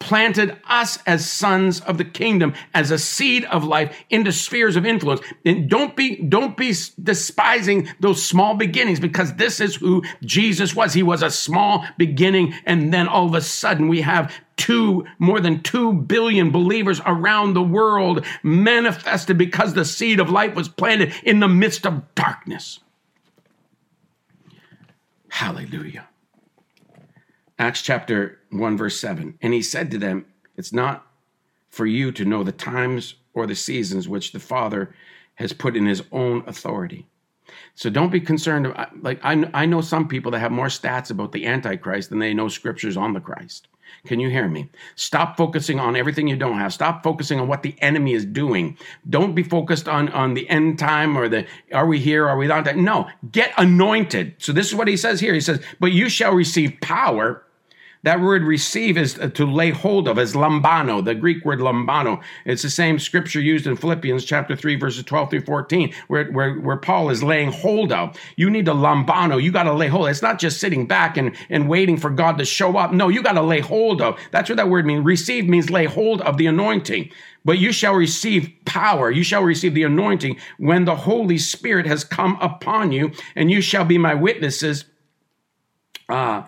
planted 0.01 0.57
us 0.67 0.99
as 1.07 1.31
sons 1.31 1.81
of 1.83 1.99
the 1.99 2.05
kingdom 2.05 2.55
as 2.75 2.91
a 2.91 2.99
seed 2.99 3.45
of 3.45 3.65
life 3.65 3.95
into 4.09 4.33
spheres 4.33 4.75
of 4.75 4.87
influence 4.87 5.21
and 5.45 5.69
don't 5.69 5.95
be 5.95 6.17
don't 6.23 6.57
be 6.57 6.75
despising 7.03 7.87
those 8.01 8.25
small 8.25 8.55
beginnings 8.55 8.99
because 8.99 9.35
this 9.35 9.61
is 9.61 9.77
who 9.77 10.03
Jesus 10.25 10.75
was 10.75 10.95
he 10.95 11.03
was 11.03 11.23
a 11.23 11.31
small 11.31 11.85
beginning 11.99 12.55
and 12.65 12.93
then 12.95 13.07
all 13.07 13.27
of 13.27 13.35
a 13.35 13.43
sudden 13.43 13.89
we 13.89 14.01
have 14.01 14.35
two 14.57 15.05
more 15.19 15.39
than 15.39 15.63
2 15.63 15.93
billion 15.93 16.51
believers 16.51 17.01
around 17.05 17.53
the 17.53 17.63
world 17.63 18.25
manifested 18.43 19.37
because 19.37 19.75
the 19.75 19.85
seed 19.85 20.19
of 20.19 20.31
life 20.31 20.55
was 20.55 20.69
planted 20.69 21.13
in 21.25 21.41
the 21.41 21.49
midst 21.49 21.87
of 21.87 22.15
darkness 22.15 22.81
hallelujah 25.41 26.07
Acts 27.59 27.81
chapter 27.81 28.39
1, 28.51 28.77
verse 28.77 28.99
7. 29.01 29.39
And 29.43 29.53
he 29.53 29.63
said 29.63 29.91
to 29.91 29.99
them, 29.99 30.25
It's 30.57 30.73
not 30.73 31.07
for 31.71 31.85
you 31.85 32.11
to 32.13 32.25
know 32.25 32.43
the 32.43 32.53
times 32.53 33.15
or 33.35 33.47
the 33.47 33.55
seasons 33.55 34.09
which 34.09 34.33
the 34.33 34.39
Father 34.39 34.95
has 35.35 35.53
put 35.53 35.77
in 35.77 35.85
his 35.87 36.03
own 36.11 36.43
authority. 36.47 37.07
So 37.75 37.91
don't 37.91 38.13
be 38.13 38.21
concerned. 38.21 38.75
Like 39.01 39.21
I, 39.23 39.49
I 39.55 39.67
know 39.67 39.81
some 39.81 40.09
people 40.09 40.31
that 40.33 40.41
have 40.41 40.53
more 40.53 40.69
stats 40.69 41.11
about 41.11 41.33
the 41.33 41.47
Antichrist 41.47 42.11
than 42.11 42.19
they 42.19 42.33
know 42.35 42.49
scriptures 42.49 42.97
on 42.97 43.13
the 43.13 43.21
Christ. 43.21 43.69
Can 44.07 44.21
you 44.21 44.31
hear 44.31 44.49
me? 44.49 44.71
Stop 44.97 45.37
focusing 45.37 45.81
on 45.81 45.97
everything 45.97 46.29
you 46.29 46.37
don't 46.37 46.59
have. 46.59 46.73
Stop 46.73 47.03
focusing 47.03 47.41
on 47.41 47.49
what 47.49 47.63
the 47.63 47.75
enemy 47.81 48.15
is 48.15 48.25
doing. 48.25 48.79
Don't 49.09 49.35
be 49.35 49.43
focused 49.43 49.89
on, 49.89 50.09
on 50.11 50.35
the 50.35 50.49
end 50.49 50.79
time 50.79 51.17
or 51.17 51.29
the 51.29 51.47
are 51.73 51.87
we 51.87 51.99
here, 51.99 52.29
are 52.29 52.37
we 52.37 52.47
not? 52.47 52.77
No, 52.77 53.09
get 53.33 53.53
anointed. 53.59 54.35
So 54.39 54.53
this 54.53 54.69
is 54.69 54.75
what 54.75 54.89
he 54.89 54.97
says 54.97 55.21
here. 55.21 55.35
He 55.35 55.41
says, 55.41 55.63
But 55.79 55.93
you 55.93 56.09
shall 56.09 56.33
receive 56.35 56.81
power 56.81 57.45
that 58.03 58.21
word 58.21 58.45
receive 58.45 58.97
is 58.97 59.15
to 59.35 59.45
lay 59.45 59.71
hold 59.71 60.09
of, 60.09 60.19
as 60.19 60.33
lambano, 60.33 61.05
the 61.05 61.15
Greek 61.15 61.45
word 61.45 61.59
lambano. 61.59 62.23
It's 62.47 62.63
the 62.63 62.71
same 62.71 62.99
scripture 62.99 63.41
used 63.41 63.67
in 63.67 63.77
Philippians 63.77 64.25
chapter 64.25 64.57
3, 64.57 64.77
verses 64.77 65.05
12 65.05 65.31
through 65.31 65.41
14, 65.43 65.93
where, 66.09 66.25
where, 66.33 66.55
where 66.55 66.79
Paul 66.79 67.11
is 67.11 67.23
laying 67.23 67.53
hold 67.53 67.93
of. 67.93 68.17
You 68.37 68.49
need 68.49 68.65
to 68.67 68.73
lambano. 68.73 69.43
You 69.43 69.53
got 69.53 69.65
to 69.65 69.75
lay 69.75 69.89
hold. 69.89 70.09
It's 70.09 70.23
not 70.23 70.39
just 70.39 70.61
sitting 70.61 70.87
back 70.87 71.19
and, 71.19 71.37
and 71.51 71.69
waiting 71.69 71.99
for 71.99 72.09
God 72.09 72.39
to 72.39 72.47
show 72.47 72.79
up. 72.79 72.91
No, 72.93 73.09
you 73.09 73.23
got 73.23 73.33
to 73.33 73.43
lay 73.43 73.61
hold 73.61 74.01
of. 74.01 74.19
That's 74.31 74.49
what 74.49 74.57
that 74.57 74.71
word 74.71 74.87
means. 74.87 75.05
Receive 75.05 75.47
means 75.47 75.69
lay 75.69 75.85
hold 75.85 76.23
of 76.23 76.39
the 76.39 76.47
anointing. 76.47 77.11
But 77.45 77.59
you 77.59 77.71
shall 77.71 77.95
receive 77.95 78.51
power. 78.65 79.11
You 79.11 79.23
shall 79.23 79.43
receive 79.43 79.75
the 79.75 79.83
anointing 79.83 80.39
when 80.59 80.87
the 80.87 80.97
Holy 80.97 81.39
Spirit 81.39 81.87
has 81.87 82.05
come 82.05 82.39
upon 82.41 82.93
you, 82.93 83.13
and 83.35 83.51
you 83.51 83.61
shall 83.61 83.85
be 83.85 83.99
my 83.99 84.15
witnesses. 84.15 84.87
Uh, 86.09 86.43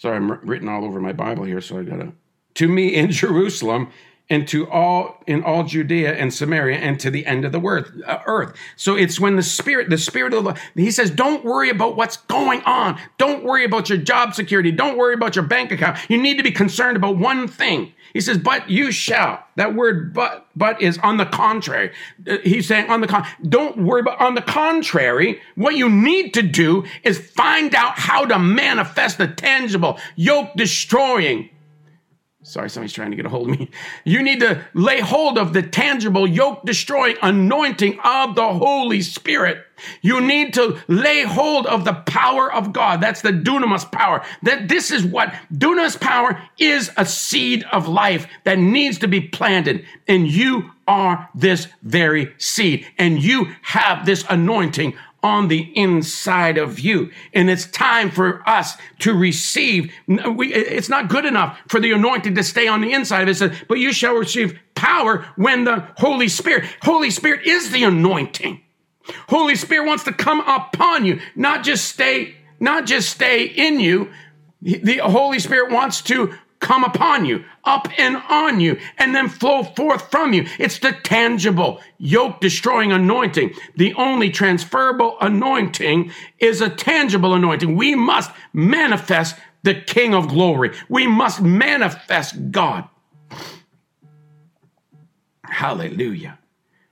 Sorry, 0.00 0.16
I'm 0.16 0.30
written 0.30 0.66
all 0.66 0.86
over 0.86 0.98
my 0.98 1.12
Bible 1.12 1.44
here, 1.44 1.60
so 1.60 1.78
I 1.78 1.82
gotta. 1.82 2.14
To 2.54 2.68
me 2.68 2.94
in 2.94 3.10
Jerusalem 3.10 3.90
and 4.30 4.48
to 4.48 4.66
all 4.70 5.22
in 5.26 5.44
all 5.44 5.62
Judea 5.62 6.14
and 6.14 6.32
Samaria 6.32 6.78
and 6.78 6.98
to 7.00 7.10
the 7.10 7.26
end 7.26 7.44
of 7.44 7.52
the 7.52 7.60
earth. 7.60 7.92
Uh, 8.06 8.20
earth. 8.24 8.56
So 8.76 8.96
it's 8.96 9.20
when 9.20 9.36
the 9.36 9.42
spirit, 9.42 9.90
the 9.90 9.98
spirit 9.98 10.32
of 10.32 10.44
the, 10.44 10.58
he 10.74 10.90
says, 10.90 11.10
don't 11.10 11.44
worry 11.44 11.68
about 11.68 11.96
what's 11.96 12.16
going 12.16 12.62
on. 12.62 12.98
Don't 13.18 13.44
worry 13.44 13.66
about 13.66 13.90
your 13.90 13.98
job 13.98 14.32
security. 14.32 14.72
Don't 14.72 14.96
worry 14.96 15.12
about 15.12 15.36
your 15.36 15.44
bank 15.44 15.70
account. 15.70 15.98
You 16.08 16.16
need 16.16 16.38
to 16.38 16.42
be 16.42 16.52
concerned 16.52 16.96
about 16.96 17.18
one 17.18 17.46
thing. 17.46 17.92
He 18.12 18.20
says, 18.20 18.38
but 18.38 18.68
you 18.68 18.92
shall. 18.92 19.44
That 19.56 19.74
word 19.74 20.12
but, 20.12 20.46
but 20.56 20.80
is 20.80 20.98
on 20.98 21.16
the 21.16 21.26
contrary. 21.26 21.92
Uh, 22.28 22.38
he's 22.42 22.66
saying 22.66 22.90
on 22.90 23.00
the 23.00 23.06
con, 23.06 23.26
don't 23.48 23.78
worry 23.78 24.00
about, 24.00 24.20
on 24.20 24.34
the 24.34 24.42
contrary, 24.42 25.40
what 25.54 25.76
you 25.76 25.88
need 25.88 26.34
to 26.34 26.42
do 26.42 26.84
is 27.02 27.18
find 27.18 27.74
out 27.74 27.98
how 27.98 28.24
to 28.24 28.38
manifest 28.38 29.18
the 29.18 29.28
tangible, 29.28 29.98
yoke 30.16 30.50
destroying, 30.56 31.50
Sorry, 32.50 32.68
somebody's 32.68 32.92
trying 32.92 33.12
to 33.12 33.16
get 33.16 33.26
a 33.26 33.28
hold 33.28 33.48
of 33.48 33.60
me. 33.60 33.70
You 34.04 34.24
need 34.24 34.40
to 34.40 34.64
lay 34.74 34.98
hold 34.98 35.38
of 35.38 35.52
the 35.52 35.62
tangible, 35.62 36.26
yoke 36.26 36.64
destroying 36.64 37.14
anointing 37.22 38.00
of 38.02 38.34
the 38.34 38.52
Holy 38.54 39.02
Spirit. 39.02 39.64
You 40.02 40.20
need 40.20 40.54
to 40.54 40.76
lay 40.88 41.22
hold 41.22 41.68
of 41.68 41.84
the 41.84 41.94
power 41.94 42.52
of 42.52 42.72
God. 42.72 43.00
That's 43.00 43.22
the 43.22 43.30
dunamis 43.30 43.90
power. 43.92 44.24
That 44.42 44.66
this 44.68 44.90
is 44.90 45.04
what 45.04 45.32
dunamis 45.54 46.00
power 46.00 46.42
is 46.58 46.90
a 46.96 47.06
seed 47.06 47.64
of 47.70 47.86
life 47.86 48.26
that 48.42 48.58
needs 48.58 48.98
to 48.98 49.06
be 49.06 49.20
planted. 49.20 49.86
And 50.08 50.26
you 50.26 50.72
are 50.88 51.28
this 51.36 51.68
very 51.82 52.34
seed. 52.38 52.84
And 52.98 53.22
you 53.22 53.54
have 53.62 54.04
this 54.04 54.24
anointing 54.28 54.94
on 55.22 55.48
the 55.48 55.70
inside 55.76 56.58
of 56.58 56.80
you. 56.80 57.10
And 57.34 57.50
it's 57.50 57.66
time 57.66 58.10
for 58.10 58.48
us 58.48 58.76
to 59.00 59.14
receive. 59.14 59.92
We, 60.06 60.54
it's 60.54 60.88
not 60.88 61.08
good 61.08 61.24
enough 61.24 61.58
for 61.68 61.80
the 61.80 61.92
anointing 61.92 62.34
to 62.34 62.42
stay 62.42 62.68
on 62.68 62.80
the 62.80 62.92
inside 62.92 63.28
of 63.28 63.42
it 63.42 63.64
but 63.68 63.78
you 63.78 63.92
shall 63.92 64.14
receive 64.14 64.58
power 64.74 65.26
when 65.36 65.64
the 65.64 65.86
Holy 65.98 66.28
Spirit, 66.28 66.64
Holy 66.82 67.10
Spirit 67.10 67.46
is 67.46 67.70
the 67.70 67.84
anointing. 67.84 68.60
Holy 69.28 69.56
Spirit 69.56 69.86
wants 69.86 70.04
to 70.04 70.12
come 70.12 70.40
upon 70.40 71.04
you, 71.04 71.20
not 71.34 71.64
just 71.64 71.86
stay, 71.86 72.36
not 72.58 72.86
just 72.86 73.10
stay 73.10 73.44
in 73.44 73.80
you. 73.80 74.10
The 74.62 74.98
Holy 74.98 75.38
Spirit 75.38 75.72
wants 75.72 76.02
to 76.02 76.34
come 76.60 76.84
upon 76.84 77.24
you, 77.24 77.44
up 77.64 77.88
and 77.98 78.16
on 78.28 78.60
you, 78.60 78.78
and 78.98 79.14
then 79.14 79.28
flow 79.28 79.64
forth 79.64 80.10
from 80.10 80.32
you. 80.32 80.46
It's 80.58 80.78
the 80.78 80.92
tangible, 80.92 81.80
yoke 81.98 82.40
destroying 82.40 82.92
anointing. 82.92 83.54
The 83.76 83.94
only 83.94 84.30
transferable 84.30 85.16
anointing 85.20 86.12
is 86.38 86.60
a 86.60 86.68
tangible 86.68 87.34
anointing. 87.34 87.76
We 87.76 87.94
must 87.94 88.30
manifest 88.52 89.36
the 89.62 89.74
King 89.74 90.14
of 90.14 90.28
glory. 90.28 90.70
We 90.88 91.06
must 91.06 91.40
manifest 91.42 92.50
God. 92.50 92.88
Hallelujah. 95.44 96.38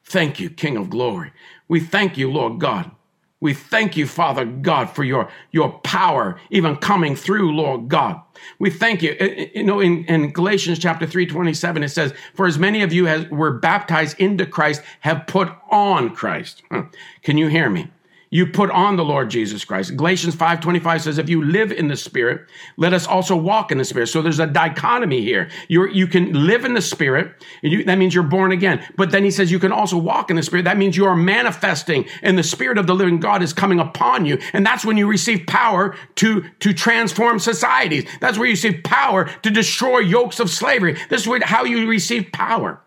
Thank 0.05 0.41
you, 0.41 0.51
King 0.51 0.77
of 0.77 0.91
glory. 0.91 1.33
We 1.69 1.81
thank 1.81 2.17
you, 2.17 2.31
Lord 2.31 2.59
God. 2.59 2.91
We 3.41 3.55
thank 3.55 3.97
you, 3.97 4.07
Father 4.07 4.45
God, 4.45 4.91
for 4.91 5.05
your, 5.05 5.29
your 5.53 5.71
power 5.81 6.41
even 6.51 6.77
coming 6.77 7.15
through, 7.15 7.55
Lord 7.55 7.89
God. 7.89 8.21
We 8.59 8.71
thank 8.71 9.01
you. 9.01 9.17
You 9.55 9.63
know, 9.63 9.79
in, 9.79 10.05
in 10.07 10.33
Galatians 10.33 10.79
chapter 10.81 11.07
3, 11.07 11.27
27, 11.27 11.85
it 11.85 11.91
says, 11.91 12.13
For 12.35 12.47
as 12.47 12.59
many 12.59 12.83
of 12.83 12.93
you 12.93 13.07
as 13.07 13.29
were 13.29 13.53
baptized 13.53 14.19
into 14.19 14.45
Christ 14.45 14.83
have 15.01 15.27
put 15.29 15.51
on 15.71 16.15
Christ. 16.15 16.63
Hmm. 16.71 16.81
Can 17.23 17.39
you 17.39 17.47
hear 17.47 17.71
me? 17.71 17.91
You 18.31 18.47
put 18.47 18.71
on 18.71 18.97
the 18.97 19.05
Lord 19.05 19.31
Jesus 19.31 19.65
Christ. 19.65 19.97
Galatians 19.97 20.37
5:25 20.37 21.03
says 21.03 21.19
if 21.19 21.29
you 21.29 21.43
live 21.43 21.73
in 21.73 21.89
the 21.89 21.97
spirit, 21.97 22.47
let 22.77 22.93
us 22.93 23.07
also 23.07 23.35
walk 23.35 23.73
in 23.73 23.79
the 23.79 23.85
spirit. 23.85 24.09
So 24.09 24.21
there's 24.21 24.39
a 24.39 24.47
dichotomy 24.47 25.23
here. 25.23 25.49
You 25.69 25.89
you 25.89 26.07
can 26.07 26.47
live 26.47 26.65
in 26.65 26.75
the 26.75 26.83
spirit, 26.83 27.33
you, 27.63 27.85
that 27.85 27.97
means 27.99 28.15
you're 28.15 28.25
born 28.25 28.53
again. 28.53 28.85
But 28.97 29.11
then 29.11 29.25
he 29.25 29.31
says 29.31 29.51
you 29.51 29.59
can 29.59 29.73
also 29.73 29.97
walk 29.97 30.31
in 30.31 30.37
the 30.37 30.43
spirit. 30.43 30.65
That 30.65 30.77
means 30.77 30.97
you 30.97 31.07
are 31.07 31.17
manifesting 31.17 32.07
and 32.23 32.37
the 32.37 32.43
spirit 32.43 32.77
of 32.79 32.87
the 32.87 32.95
living 32.95 33.19
God 33.19 33.43
is 33.43 33.53
coming 33.53 33.81
upon 33.81 34.27
you. 34.27 34.39
And 34.53 34.65
that's 34.65 34.85
when 34.85 34.97
you 34.97 35.07
receive 35.07 35.47
power 35.47 35.97
to 36.17 36.45
to 36.61 36.75
transform 36.75 37.39
societies. 37.39 38.05
That's 38.21 38.37
where 38.37 38.47
you 38.47 38.53
receive 38.53 38.83
power 38.85 39.25
to 39.43 39.51
destroy 39.51 40.01
yokes 40.01 40.41
of 40.41 40.51
slavery. 40.51 40.99
This 41.09 41.27
is 41.27 41.43
how 41.45 41.65
you 41.65 41.89
receive 41.89 42.31
power. 42.33 42.81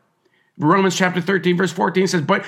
Romans 0.57 0.95
chapter 0.95 1.21
13 1.21 1.57
verse 1.57 1.71
14 1.71 2.07
says, 2.07 2.21
"But 2.21 2.45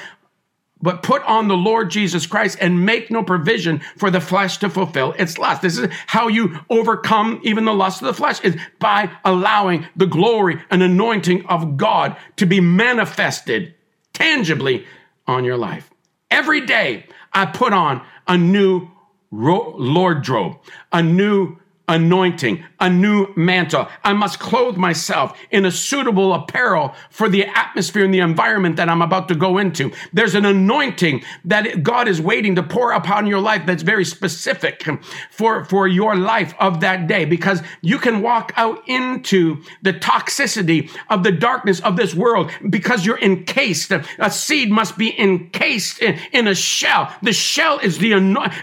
but 0.81 1.01
put 1.01 1.23
on 1.23 1.47
the 1.47 1.55
Lord 1.55 1.89
Jesus 1.89 2.27
Christ 2.27 2.57
and 2.59 2.85
make 2.85 3.09
no 3.09 3.23
provision 3.23 3.81
for 3.97 4.11
the 4.11 4.19
flesh 4.19 4.57
to 4.57 4.69
fulfill 4.69 5.13
its 5.13 5.37
lust. 5.37 5.61
This 5.61 5.77
is 5.77 5.87
how 6.07 6.27
you 6.27 6.59
overcome 6.69 7.39
even 7.43 7.65
the 7.65 7.73
lust 7.73 8.01
of 8.01 8.07
the 8.07 8.13
flesh 8.13 8.41
is 8.41 8.57
by 8.79 9.09
allowing 9.23 9.87
the 9.95 10.07
glory 10.07 10.61
and 10.69 10.83
anointing 10.83 11.45
of 11.45 11.77
God 11.77 12.17
to 12.35 12.45
be 12.45 12.59
manifested 12.59 13.75
tangibly 14.11 14.85
on 15.25 15.45
your 15.45 15.57
life. 15.57 15.89
Every 16.29 16.65
day 16.65 17.05
I 17.31 17.45
put 17.45 17.71
on 17.73 18.05
a 18.27 18.37
new 18.37 18.89
Lord 19.31 20.27
robe, 20.27 20.57
a 20.91 21.01
new 21.01 21.57
anointing, 21.87 22.63
a 22.79 22.89
new 22.89 23.33
mantle. 23.35 23.89
I 24.03 24.13
must 24.13 24.39
clothe 24.39 24.77
myself 24.77 25.37
in 25.51 25.65
a 25.65 25.71
suitable 25.71 26.33
apparel 26.33 26.95
for 27.09 27.27
the 27.27 27.45
atmosphere 27.45 28.05
and 28.05 28.13
the 28.13 28.19
environment 28.19 28.77
that 28.77 28.87
I'm 28.87 29.01
about 29.01 29.27
to 29.27 29.35
go 29.35 29.57
into. 29.57 29.91
There's 30.13 30.33
an 30.33 30.45
anointing 30.45 31.23
that 31.45 31.83
God 31.83 32.07
is 32.07 32.21
waiting 32.21 32.55
to 32.55 32.63
pour 32.63 32.93
upon 32.93 33.27
your 33.27 33.41
life 33.41 33.65
that's 33.65 33.83
very 33.83 34.05
specific 34.05 34.85
for, 35.29 35.65
for 35.65 35.87
your 35.87 36.15
life 36.15 36.53
of 36.59 36.79
that 36.81 37.07
day 37.07 37.25
because 37.25 37.61
you 37.81 37.99
can 37.99 38.21
walk 38.21 38.53
out 38.55 38.81
into 38.87 39.61
the 39.81 39.93
toxicity 39.93 40.89
of 41.09 41.23
the 41.23 41.31
darkness 41.31 41.81
of 41.81 41.97
this 41.97 42.15
world 42.15 42.49
because 42.69 43.05
you're 43.05 43.19
encased. 43.19 43.91
A 43.91 44.31
seed 44.31 44.71
must 44.71 44.97
be 44.97 45.19
encased 45.19 46.01
in, 46.01 46.17
in 46.31 46.47
a 46.47 46.55
shell. 46.55 47.13
The 47.21 47.33
shell 47.33 47.79
is 47.79 47.97
the 47.97 48.13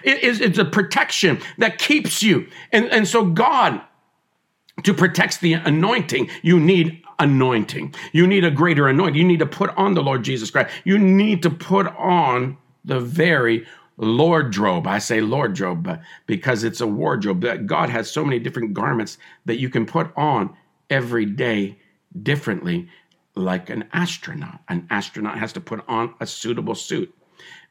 is, 0.04 0.40
is 0.40 0.58
a 0.58 0.64
protection 0.64 1.40
that 1.58 1.78
keeps 1.78 2.22
you. 2.22 2.46
And, 2.72 2.86
and 2.86 3.06
so 3.10 3.24
God, 3.24 3.80
to 4.84 4.94
protect 4.94 5.40
the 5.40 5.54
anointing, 5.54 6.30
you 6.42 6.58
need 6.58 7.02
anointing. 7.18 7.94
You 8.12 8.26
need 8.26 8.44
a 8.44 8.50
greater 8.50 8.88
anointing. 8.88 9.20
You 9.20 9.26
need 9.26 9.40
to 9.40 9.46
put 9.46 9.76
on 9.76 9.94
the 9.94 10.02
Lord 10.02 10.24
Jesus 10.24 10.50
Christ. 10.50 10.74
You 10.84 10.98
need 10.98 11.42
to 11.42 11.50
put 11.50 11.86
on 11.98 12.56
the 12.84 12.98
very 12.98 13.66
wardrobe. 13.98 14.86
I 14.86 14.98
say 14.98 15.20
wardrobe 15.20 16.00
because 16.26 16.64
it's 16.64 16.80
a 16.80 16.86
wardrobe. 16.86 17.66
God 17.66 17.90
has 17.90 18.10
so 18.10 18.24
many 18.24 18.38
different 18.38 18.72
garments 18.72 19.18
that 19.44 19.60
you 19.60 19.68
can 19.68 19.84
put 19.84 20.10
on 20.16 20.56
every 20.88 21.26
day 21.26 21.78
differently, 22.22 22.88
like 23.34 23.68
an 23.68 23.84
astronaut. 23.92 24.60
An 24.68 24.86
astronaut 24.90 25.38
has 25.38 25.52
to 25.52 25.60
put 25.60 25.84
on 25.86 26.14
a 26.20 26.26
suitable 26.26 26.74
suit. 26.74 27.14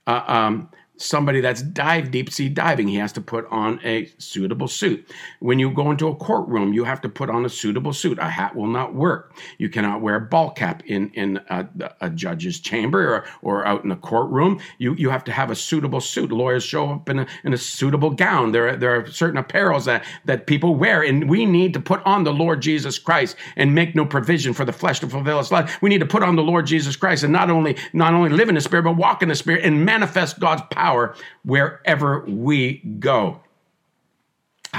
Uh, 0.05 0.23
um, 0.27 0.69
somebody 0.99 1.41
that's 1.41 1.61
dive 1.61 2.11
deep 2.11 2.31
sea 2.31 2.49
diving, 2.49 2.87
he 2.87 2.95
has 2.97 3.11
to 3.13 3.21
put 3.21 3.47
on 3.49 3.79
a 3.83 4.11
suitable 4.17 4.67
suit. 4.67 5.09
When 5.39 5.57
you 5.57 5.71
go 5.71 5.89
into 5.91 6.07
a 6.07 6.15
courtroom, 6.15 6.73
you 6.73 6.83
have 6.83 7.01
to 7.01 7.09
put 7.09 7.29
on 7.29 7.45
a 7.45 7.49
suitable 7.49 7.93
suit. 7.93 8.19
A 8.19 8.29
hat 8.29 8.55
will 8.55 8.67
not 8.67 8.93
work. 8.93 9.35
You 9.57 9.69
cannot 9.69 10.01
wear 10.01 10.15
a 10.15 10.21
ball 10.21 10.51
cap 10.51 10.83
in 10.85 11.09
in 11.13 11.39
a, 11.49 11.67
a 12.01 12.09
judge's 12.09 12.59
chamber 12.59 13.15
or, 13.15 13.25
or 13.41 13.65
out 13.65 13.83
in 13.83 13.91
a 13.91 13.95
courtroom. 13.95 14.59
You 14.77 14.93
you 14.95 15.09
have 15.09 15.23
to 15.23 15.31
have 15.31 15.49
a 15.49 15.55
suitable 15.55 16.01
suit. 16.01 16.31
Lawyers 16.31 16.63
show 16.63 16.91
up 16.91 17.09
in 17.09 17.19
a, 17.19 17.27
in 17.43 17.53
a 17.53 17.57
suitable 17.57 18.09
gown. 18.09 18.51
There 18.51 18.69
are, 18.69 18.75
there 18.75 18.95
are 18.95 19.09
certain 19.09 19.41
apparels 19.41 19.85
that 19.85 20.03
that 20.25 20.47
people 20.47 20.75
wear, 20.75 21.01
and 21.01 21.29
we 21.29 21.45
need 21.45 21.73
to 21.73 21.79
put 21.79 22.05
on 22.05 22.25
the 22.25 22.33
Lord 22.33 22.61
Jesus 22.61 22.99
Christ 22.99 23.37
and 23.55 23.73
make 23.73 23.95
no 23.95 24.05
provision 24.05 24.53
for 24.53 24.65
the 24.65 24.73
flesh 24.73 24.99
to 24.99 25.07
fulfill 25.07 25.39
its 25.39 25.51
life. 25.51 25.81
We 25.81 25.89
need 25.89 25.99
to 25.99 26.05
put 26.05 26.23
on 26.23 26.35
the 26.35 26.43
Lord 26.43 26.67
Jesus 26.67 26.95
Christ 26.95 27.23
and 27.23 27.31
not 27.31 27.49
only 27.49 27.77
not 27.93 28.13
only 28.13 28.29
live 28.29 28.49
in 28.49 28.55
the 28.55 28.61
Spirit, 28.61 28.83
but 28.83 28.97
walk 28.97 29.23
in 29.23 29.29
the 29.29 29.35
Spirit 29.35 29.63
and 29.63 29.85
manifest 29.85 30.39
God's 30.39 30.63
power 30.71 30.88
power 30.89 31.15
wherever 31.43 32.25
we 32.25 32.77
go. 32.99 33.39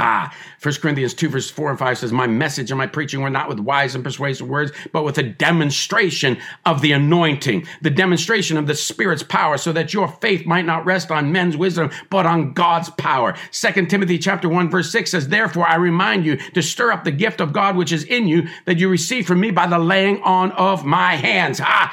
Ah, 0.02 0.34
1 0.62 0.74
Corinthians 0.76 1.14
2, 1.14 1.28
verse 1.28 1.50
4 1.50 1.70
and 1.70 1.78
5 1.78 1.98
says, 1.98 2.12
My 2.12 2.26
message 2.26 2.70
and 2.70 2.78
my 2.78 2.86
preaching 2.86 3.20
were 3.20 3.30
not 3.30 3.48
with 3.48 3.60
wise 3.60 3.94
and 3.94 4.02
persuasive 4.02 4.48
words, 4.48 4.72
but 4.92 5.04
with 5.04 5.18
a 5.18 5.22
demonstration 5.22 6.38
of 6.64 6.80
the 6.80 6.92
anointing, 6.92 7.66
the 7.82 7.90
demonstration 7.90 8.56
of 8.56 8.66
the 8.66 8.74
Spirit's 8.74 9.22
power, 9.22 9.58
so 9.58 9.72
that 9.72 9.92
your 9.92 10.08
faith 10.08 10.46
might 10.46 10.64
not 10.64 10.86
rest 10.86 11.10
on 11.10 11.32
men's 11.32 11.56
wisdom, 11.56 11.90
but 12.08 12.26
on 12.26 12.52
God's 12.52 12.90
power. 12.90 13.34
2 13.52 13.86
Timothy 13.86 14.18
chapter 14.18 14.48
1, 14.48 14.70
verse 14.70 14.90
6 14.90 15.10
says, 15.10 15.28
Therefore 15.28 15.66
I 15.66 15.76
remind 15.76 16.24
you 16.24 16.36
to 16.36 16.62
stir 16.62 16.92
up 16.92 17.04
the 17.04 17.10
gift 17.10 17.40
of 17.40 17.52
God 17.52 17.76
which 17.76 17.92
is 17.92 18.04
in 18.04 18.26
you, 18.26 18.48
that 18.64 18.78
you 18.78 18.88
receive 18.88 19.26
from 19.26 19.40
me 19.40 19.50
by 19.50 19.66
the 19.66 19.78
laying 19.78 20.22
on 20.22 20.52
of 20.52 20.84
my 20.84 21.14
hands. 21.16 21.60
Ah, 21.62 21.90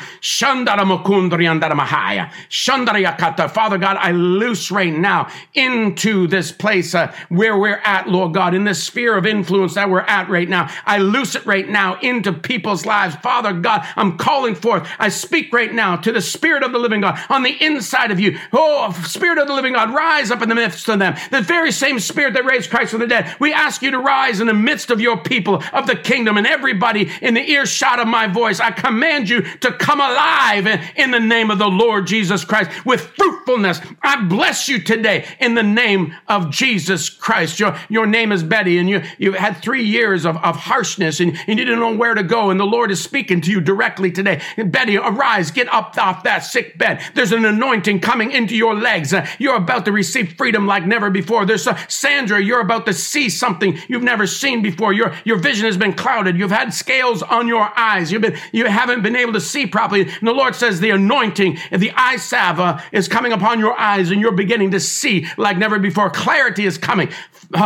Father 3.58 3.78
God, 3.78 3.98
I 3.98 4.12
loose 4.12 4.72
right 4.72 4.94
now 4.94 5.30
into 5.54 6.28
this 6.28 6.52
place 6.52 6.94
uh, 6.94 7.14
where 7.30 7.58
we're 7.58 7.82
at, 7.84 7.97
Lord 8.06 8.34
God, 8.34 8.54
in 8.54 8.66
this 8.66 8.84
sphere 8.84 9.18
of 9.18 9.26
influence 9.26 9.76
that 9.76 9.90
we're 9.90 10.02
at 10.02 10.30
right 10.30 10.48
now. 10.48 10.70
I 10.86 11.00
loose 11.00 11.36
it 11.36 11.46
right 11.46 11.68
now 11.68 12.00
into 12.02 12.34
people's 12.34 12.86
lives. 12.86 13.16
Father 13.16 13.54
God, 13.54 13.88
I'm 13.96 14.18
calling 14.18 14.54
forth. 14.54 14.88
I 15.00 15.10
speak 15.10 15.54
right 15.54 15.74
now 15.74 15.96
to 15.96 16.12
the 16.12 16.22
Spirit 16.22 16.64
of 16.64 16.74
the 16.74 16.80
living 16.80 17.02
God 17.02 17.20
on 17.30 17.44
the 17.44 17.56
inside 17.64 18.12
of 18.12 18.20
you. 18.20 18.38
Oh, 18.54 18.92
Spirit 19.08 19.38
of 19.38 19.48
the 19.48 19.54
living 19.54 19.74
God, 19.74 19.94
rise 19.94 20.30
up 20.30 20.42
in 20.42 20.50
the 20.50 20.56
midst 20.56 20.88
of 20.90 21.00
them. 21.00 21.16
The 21.32 21.42
very 21.42 21.72
same 21.72 22.00
Spirit 22.00 22.34
that 22.34 22.46
raised 22.46 22.70
Christ 22.70 22.92
from 22.92 23.00
the 23.00 23.08
dead. 23.08 23.36
We 23.40 23.54
ask 23.54 23.82
you 23.82 23.92
to 23.92 24.00
rise 24.00 24.40
in 24.42 24.48
the 24.48 24.54
midst 24.54 24.92
of 24.92 25.00
your 25.00 25.18
people 25.18 25.64
of 25.74 25.88
the 25.88 25.96
kingdom 25.96 26.38
and 26.38 26.46
everybody 26.46 27.10
in 27.22 27.34
the 27.34 27.50
earshot 27.50 28.00
of 28.00 28.08
my 28.08 28.28
voice. 28.28 28.60
I 28.60 28.72
command 28.72 29.30
you 29.30 29.42
to 29.42 29.72
come 29.72 30.02
alive 30.02 30.68
in 30.96 31.12
the 31.12 31.20
name 31.20 31.52
of 31.52 31.60
the 31.60 31.68
Lord 31.68 32.08
Jesus 32.08 32.44
Christ 32.44 32.86
with 32.86 33.02
fruitfulness. 33.02 33.80
I 34.02 34.24
bless 34.26 34.68
you 34.68 34.80
today 34.80 35.26
in 35.40 35.54
the 35.54 35.64
name 35.64 36.16
of 36.28 36.52
Jesus 36.52 37.10
Christ. 37.10 37.60
Your 37.60 37.77
your 37.90 38.06
name 38.06 38.32
is 38.32 38.44
Betty 38.44 38.78
and 38.78 38.90
you, 38.90 39.04
you've 39.18 39.36
had 39.36 39.58
three 39.58 39.84
years 39.84 40.26
of, 40.26 40.38
of 40.38 40.56
harshness 40.56 41.20
and, 41.20 41.38
and 41.48 41.60
you 41.60 41.66
didn't 41.66 41.80
know 41.80 41.96
where 41.96 42.14
to 42.14 42.24
go. 42.24 42.50
And 42.50 42.60
the 42.60 42.66
Lord 42.66 42.92
is 42.92 43.02
speaking 43.02 43.42
to 43.42 43.52
you 43.52 43.62
directly 43.62 44.12
today. 44.12 44.42
Betty, 44.58 44.98
arise, 44.98 45.52
get 45.52 45.72
up 45.74 45.98
off 45.98 46.24
that 46.24 46.40
sick 46.40 46.78
bed. 46.78 47.02
There's 47.14 47.32
an 47.32 47.46
anointing 47.46 48.00
coming 48.02 48.32
into 48.32 48.56
your 48.56 48.76
legs. 48.76 49.14
Uh, 49.14 49.28
you're 49.40 49.56
about 49.56 49.86
to 49.86 49.92
receive 49.92 50.34
freedom 50.34 50.68
like 50.68 50.86
never 50.86 51.10
before. 51.10 51.46
There's 51.46 51.68
uh, 51.68 51.78
Sandra, 51.88 52.42
you're 52.42 52.62
about 52.62 52.86
to 52.86 52.94
see 52.94 53.30
something 53.30 53.78
you've 53.88 54.04
never 54.04 54.28
seen 54.28 54.62
before. 54.62 54.94
Your, 54.94 55.14
your 55.24 55.38
vision 55.38 55.66
has 55.66 55.78
been 55.78 55.94
clouded. 55.94 56.38
You've 56.38 56.52
had 56.52 56.74
scales 56.74 57.24
on 57.24 57.48
your 57.48 57.72
eyes. 57.78 58.12
You've 58.12 58.22
been, 58.22 58.38
you 58.52 58.66
haven't 58.66 59.04
been 59.04 59.16
able 59.16 59.34
to 59.34 59.42
see 59.42 59.68
properly. 59.68 60.02
And 60.02 60.28
the 60.28 60.34
Lord 60.34 60.56
says 60.56 60.80
the 60.80 60.92
anointing, 60.92 61.58
the 61.72 61.92
eye 61.92 62.18
salve 62.18 62.60
uh, 62.60 62.80
is 62.92 63.08
coming 63.08 63.34
upon 63.34 63.60
your 63.60 63.78
eyes 63.78 64.12
and 64.12 64.22
you're 64.22 64.32
beginning 64.32 64.72
to 64.72 64.80
see 64.80 65.28
like 65.38 65.58
never 65.58 65.80
before. 65.80 66.10
Clarity 66.10 66.66
is 66.66 66.78
coming. 66.78 67.10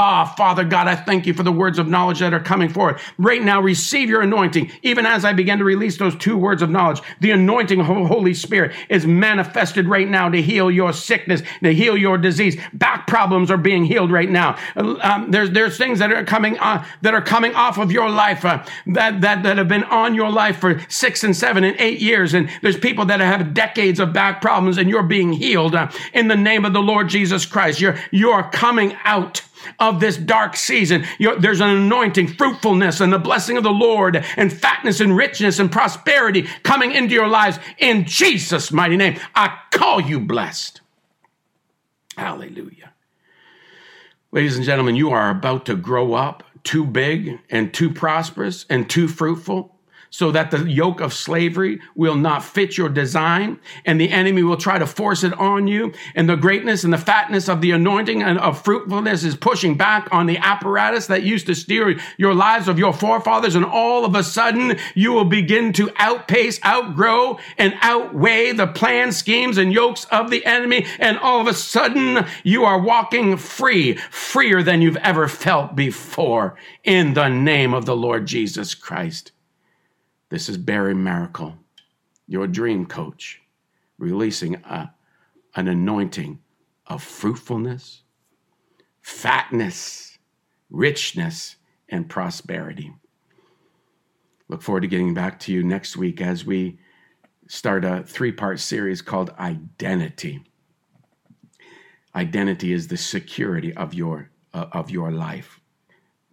Ah, 0.03 0.25
Father 0.25 0.63
God, 0.63 0.87
I 0.87 0.95
thank 0.95 1.27
you 1.27 1.33
for 1.35 1.43
the 1.43 1.51
words 1.51 1.77
of 1.77 1.87
knowledge 1.87 2.21
that 2.21 2.33
are 2.33 2.39
coming 2.39 2.69
forward. 2.69 2.99
Right 3.19 3.43
now, 3.43 3.61
receive 3.61 4.09
your 4.09 4.21
anointing. 4.21 4.71
Even 4.81 5.05
as 5.05 5.23
I 5.23 5.31
begin 5.31 5.59
to 5.59 5.63
release 5.63 5.99
those 5.99 6.15
two 6.15 6.35
words 6.35 6.63
of 6.63 6.71
knowledge, 6.71 7.03
the 7.19 7.29
anointing 7.29 7.79
of 7.79 7.85
the 7.85 7.93
Holy 8.07 8.33
Spirit 8.33 8.75
is 8.89 9.05
manifested 9.05 9.87
right 9.87 10.09
now 10.09 10.27
to 10.27 10.41
heal 10.41 10.71
your 10.71 10.91
sickness, 10.91 11.43
to 11.61 11.71
heal 11.71 11.95
your 11.95 12.17
disease. 12.17 12.59
Back 12.73 13.05
problems 13.05 13.51
are 13.51 13.57
being 13.57 13.85
healed 13.85 14.11
right 14.11 14.27
now. 14.27 14.57
Um, 14.75 15.29
there's, 15.29 15.51
there's 15.51 15.77
things 15.77 15.99
that 15.99 16.11
are 16.11 16.25
coming 16.25 16.57
on, 16.57 16.83
that 17.03 17.13
are 17.13 17.21
coming 17.21 17.53
off 17.53 17.77
of 17.77 17.91
your 17.91 18.09
life, 18.09 18.43
uh, 18.43 18.65
that, 18.87 19.21
that, 19.21 19.43
that 19.43 19.59
have 19.59 19.67
been 19.67 19.83
on 19.83 20.15
your 20.15 20.31
life 20.31 20.57
for 20.57 20.81
six 20.89 21.23
and 21.23 21.37
seven 21.37 21.63
and 21.63 21.79
eight 21.79 21.99
years. 21.99 22.33
And 22.33 22.49
there's 22.63 22.75
people 22.75 23.05
that 23.05 23.19
have 23.19 23.53
decades 23.53 23.99
of 23.99 24.13
back 24.13 24.41
problems 24.41 24.79
and 24.79 24.89
you're 24.89 25.03
being 25.03 25.31
healed 25.31 25.75
uh, 25.75 25.91
in 26.11 26.27
the 26.27 26.35
name 26.35 26.65
of 26.65 26.73
the 26.73 26.81
Lord 26.81 27.07
Jesus 27.07 27.45
Christ. 27.45 27.79
You're, 27.79 27.99
you're 28.09 28.49
coming 28.49 28.97
out 29.03 29.43
of 29.79 29.99
this 29.99 30.17
dark 30.17 30.55
season. 30.55 31.05
You're, 31.19 31.39
there's 31.39 31.61
an 31.61 31.69
anointing, 31.69 32.27
fruitfulness, 32.27 33.01
and 33.01 33.11
the 33.11 33.19
blessing 33.19 33.57
of 33.57 33.63
the 33.63 33.71
Lord, 33.71 34.23
and 34.37 34.51
fatness, 34.51 34.99
and 34.99 35.15
richness, 35.15 35.59
and 35.59 35.71
prosperity 35.71 36.47
coming 36.63 36.91
into 36.91 37.13
your 37.13 37.27
lives 37.27 37.59
in 37.77 38.05
Jesus' 38.05 38.71
mighty 38.71 38.97
name. 38.97 39.19
I 39.35 39.57
call 39.71 40.01
you 40.01 40.19
blessed. 40.19 40.81
Hallelujah. 42.17 42.93
Ladies 44.31 44.55
and 44.55 44.65
gentlemen, 44.65 44.95
you 44.95 45.09
are 45.09 45.29
about 45.29 45.65
to 45.65 45.75
grow 45.75 46.13
up 46.13 46.43
too 46.63 46.85
big 46.85 47.39
and 47.49 47.73
too 47.73 47.89
prosperous 47.89 48.65
and 48.69 48.89
too 48.89 49.07
fruitful 49.07 49.70
so 50.11 50.29
that 50.29 50.51
the 50.51 50.69
yoke 50.69 50.99
of 50.99 51.13
slavery 51.13 51.79
will 51.95 52.15
not 52.15 52.43
fit 52.43 52.77
your 52.77 52.89
design 52.89 53.57
and 53.85 53.99
the 53.99 54.11
enemy 54.11 54.43
will 54.43 54.57
try 54.57 54.77
to 54.77 54.85
force 54.85 55.23
it 55.23 55.33
on 55.39 55.67
you. 55.67 55.93
And 56.15 56.29
the 56.29 56.35
greatness 56.35 56.83
and 56.83 56.93
the 56.93 56.97
fatness 56.97 57.47
of 57.47 57.61
the 57.61 57.71
anointing 57.71 58.21
and 58.21 58.37
of 58.37 58.61
fruitfulness 58.61 59.23
is 59.23 59.37
pushing 59.37 59.75
back 59.75 60.09
on 60.11 60.25
the 60.25 60.37
apparatus 60.37 61.07
that 61.07 61.23
used 61.23 61.47
to 61.47 61.55
steer 61.55 61.97
your 62.17 62.33
lives 62.33 62.67
of 62.67 62.77
your 62.77 62.91
forefathers. 62.91 63.55
And 63.55 63.63
all 63.63 64.03
of 64.03 64.13
a 64.13 64.23
sudden 64.23 64.77
you 64.95 65.13
will 65.13 65.25
begin 65.25 65.71
to 65.73 65.89
outpace, 65.95 66.59
outgrow, 66.65 67.39
and 67.57 67.73
outweigh 67.81 68.51
the 68.51 68.67
plans, 68.67 69.15
schemes, 69.15 69.57
and 69.57 69.71
yokes 69.71 70.03
of 70.11 70.29
the 70.29 70.45
enemy. 70.45 70.85
And 70.99 71.17
all 71.19 71.39
of 71.39 71.47
a 71.47 71.53
sudden 71.53 72.25
you 72.43 72.65
are 72.65 72.81
walking 72.81 73.37
free, 73.37 73.95
freer 73.95 74.61
than 74.61 74.81
you've 74.81 74.97
ever 74.97 75.29
felt 75.29 75.73
before 75.73 76.57
in 76.83 77.13
the 77.13 77.29
name 77.29 77.73
of 77.73 77.85
the 77.85 77.95
Lord 77.95 78.25
Jesus 78.25 78.75
Christ. 78.75 79.31
This 80.31 80.47
is 80.47 80.57
Barry 80.57 80.95
Miracle, 80.95 81.57
your 82.25 82.47
dream 82.47 82.85
coach, 82.85 83.41
releasing 83.97 84.55
a, 84.63 84.93
an 85.57 85.67
anointing 85.67 86.39
of 86.87 87.03
fruitfulness, 87.03 88.03
fatness, 89.01 90.17
richness, 90.69 91.57
and 91.89 92.07
prosperity. 92.07 92.93
Look 94.47 94.61
forward 94.61 94.83
to 94.83 94.87
getting 94.87 95.13
back 95.13 95.37
to 95.41 95.51
you 95.51 95.63
next 95.63 95.97
week 95.97 96.21
as 96.21 96.45
we 96.45 96.79
start 97.49 97.83
a 97.83 98.01
three 98.03 98.31
part 98.31 98.61
series 98.61 99.01
called 99.01 99.31
Identity. 99.37 100.45
Identity 102.15 102.71
is 102.71 102.87
the 102.87 102.95
security 102.95 103.75
of 103.75 103.93
your, 103.93 104.29
uh, 104.53 104.67
of 104.71 104.91
your 104.91 105.11
life, 105.11 105.59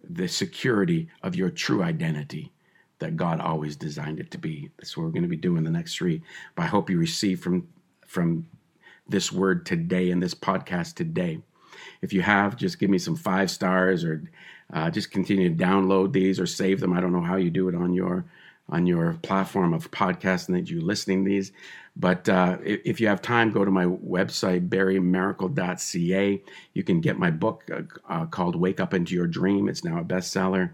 the 0.01 0.29
security 0.29 1.09
of 1.21 1.35
your 1.35 1.49
true 1.49 1.83
identity 1.83 2.53
that 2.99 3.17
God 3.17 3.39
always 3.39 3.75
designed 3.75 4.19
it 4.19 4.31
to 4.31 4.37
be. 4.37 4.69
That's 4.77 4.95
what 4.95 5.03
we're 5.03 5.11
going 5.11 5.23
to 5.23 5.29
be 5.29 5.37
doing 5.37 5.63
the 5.63 5.69
next 5.69 5.95
three. 5.95 6.21
But 6.55 6.63
I 6.63 6.67
hope 6.67 6.89
you 6.89 6.97
receive 6.97 7.41
from 7.41 7.67
from 8.05 8.47
this 9.07 9.31
word 9.31 9.65
today 9.65 10.11
and 10.11 10.21
this 10.21 10.35
podcast 10.35 10.95
today. 10.95 11.41
If 12.01 12.13
you 12.13 12.21
have, 12.21 12.55
just 12.55 12.79
give 12.79 12.89
me 12.89 12.97
some 12.97 13.15
five 13.15 13.49
stars 13.49 14.03
or 14.03 14.29
uh, 14.71 14.89
just 14.89 15.11
continue 15.11 15.49
to 15.49 15.63
download 15.63 16.13
these 16.13 16.39
or 16.39 16.45
save 16.45 16.79
them. 16.79 16.93
I 16.93 17.01
don't 17.01 17.11
know 17.11 17.21
how 17.21 17.37
you 17.37 17.49
do 17.49 17.69
it 17.69 17.75
on 17.75 17.93
your 17.93 18.25
on 18.69 18.85
your 18.85 19.13
platform 19.23 19.73
of 19.73 19.89
podcasting 19.89 20.53
that 20.53 20.69
you're 20.69 20.81
listening 20.81 21.23
these. 21.23 21.51
But 21.95 22.29
uh, 22.29 22.57
if 22.63 23.01
you 23.01 23.07
have 23.07 23.21
time, 23.21 23.51
go 23.51 23.65
to 23.65 23.71
my 23.71 23.85
website, 23.85 24.69
barrymiracle.ca. 24.69 26.43
You 26.73 26.83
can 26.83 27.01
get 27.01 27.17
my 27.17 27.31
book 27.31 27.63
uh, 27.73 27.81
uh, 28.07 28.25
called 28.27 28.55
Wake 28.55 28.79
Up 28.79 28.93
Into 28.93 29.15
Your 29.15 29.27
Dream. 29.27 29.67
It's 29.67 29.83
now 29.83 29.99
a 29.99 30.03
bestseller. 30.03 30.69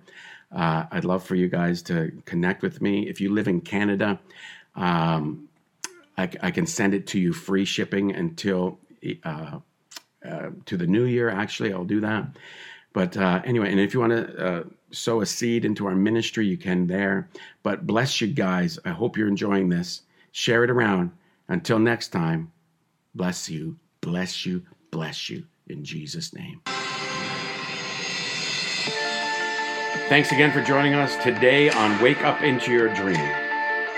Uh, 0.52 0.86
I'd 0.92 1.06
love 1.06 1.24
for 1.24 1.36
you 1.36 1.50
guys 1.50 1.82
to 1.84 2.12
connect 2.26 2.62
with 2.62 2.82
me. 2.82 3.10
If 3.10 3.20
you 3.20 3.34
live 3.34 3.48
in 3.48 3.62
Canada, 3.62 4.20
um, 4.76 5.50
I, 6.18 6.30
I, 6.42 6.52
can 6.52 6.66
send 6.66 6.94
it 6.94 7.08
to 7.08 7.20
you 7.20 7.34
free 7.34 7.66
shipping 7.66 8.14
until 8.14 8.80
uh, 9.24 9.60
uh, 10.26 10.50
to 10.66 10.78
the 10.78 10.88
new 10.88 11.06
year. 11.06 11.30
Actually, 11.30 11.74
I'll 11.74 11.86
do 11.86 12.02
that. 12.02 12.26
But 12.94 13.18
uh, 13.18 13.42
anyway, 13.44 13.72
and 13.72 13.80
if 13.80 13.94
you 13.94 14.00
want 14.00 14.14
to 14.14 14.46
uh, 14.46 14.64
sow 14.92 15.22
a 15.22 15.26
seed 15.26 15.66
into 15.66 15.86
our 15.88 15.96
ministry, 15.96 16.48
you 16.48 16.58
can 16.58 16.88
there. 16.88 17.30
But 17.64 17.86
bless 17.86 18.22
you 18.22 18.28
guys. 18.28 18.80
I 18.86 18.90
hope 18.90 19.18
you're 19.18 19.28
enjoying 19.28 19.70
this. 19.70 20.02
Share 20.32 20.64
it 20.64 20.70
around. 20.70 21.12
Until 21.48 21.78
next 21.78 22.10
time, 22.10 22.52
bless 23.14 23.50
you, 23.50 23.78
bless 24.02 24.46
you, 24.46 24.64
bless 24.92 25.30
you 25.30 25.46
in 25.68 25.84
Jesus' 25.84 26.34
name. 26.34 26.62
Thanks 30.08 30.32
again 30.32 30.52
for 30.52 30.62
joining 30.62 30.94
us 30.94 31.16
today 31.24 31.72
on 31.72 32.00
Wake 32.00 32.24
Up 32.24 32.44
Into 32.44 32.72
Your 32.72 32.94
Dream. 32.94 33.28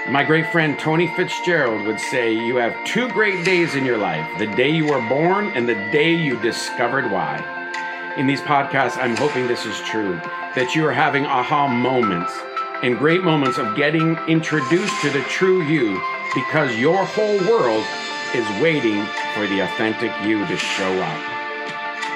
My 0.08 0.24
great 0.24 0.50
friend 0.54 0.80
Tony 0.80 1.14
Fitzgerald 1.18 1.86
would 1.86 2.00
say, 2.00 2.32
You 2.32 2.56
have 2.56 2.74
two 2.86 3.10
great 3.10 3.44
days 3.44 3.76
in 3.76 3.84
your 3.84 3.98
life 3.98 4.26
the 4.40 4.48
day 4.48 4.70
you 4.70 4.86
were 4.86 5.06
born 5.10 5.48
and 5.48 5.68
the 5.68 5.76
day 5.92 6.14
you 6.14 6.40
discovered 6.40 7.12
why. 7.12 7.44
In 8.16 8.26
these 8.26 8.40
podcasts, 8.40 8.98
I'm 8.98 9.18
hoping 9.18 9.48
this 9.48 9.66
is 9.66 9.78
true, 9.82 10.16
that 10.56 10.76
you 10.76 10.88
are 10.88 10.94
having 10.94 11.26
aha 11.26 11.68
moments 11.68 12.32
and 12.84 12.98
great 12.98 13.24
moments 13.24 13.58
of 13.58 13.76
getting 13.76 14.18
introduced 14.30 15.02
to 15.02 15.10
the 15.10 15.24
true 15.24 15.62
you 15.64 16.02
because 16.34 16.74
your 16.78 17.04
whole 17.04 17.38
world 17.40 17.84
is 18.34 18.62
waiting 18.62 19.06
for 19.34 19.46
the 19.48 19.60
authentic 19.60 20.14
you 20.26 20.48
to 20.48 20.56
show 20.56 21.02
up. 21.02 21.37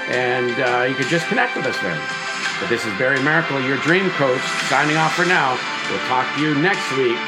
And 0.08 0.52
uh, 0.60 0.86
you 0.88 0.94
can 0.94 1.08
just 1.08 1.26
connect 1.26 1.56
with 1.56 1.66
us 1.66 1.76
there. 1.80 2.00
But 2.60 2.68
this 2.68 2.86
is 2.86 2.96
Barry 2.96 3.20
Miracle, 3.22 3.60
your 3.60 3.76
dream 3.78 4.08
coach, 4.10 4.40
signing 4.68 4.96
off 4.96 5.14
for 5.14 5.24
now. 5.24 5.58
We'll 5.90 5.98
talk 6.06 6.32
to 6.36 6.40
you 6.40 6.54
next 6.54 6.90
week 6.96 7.18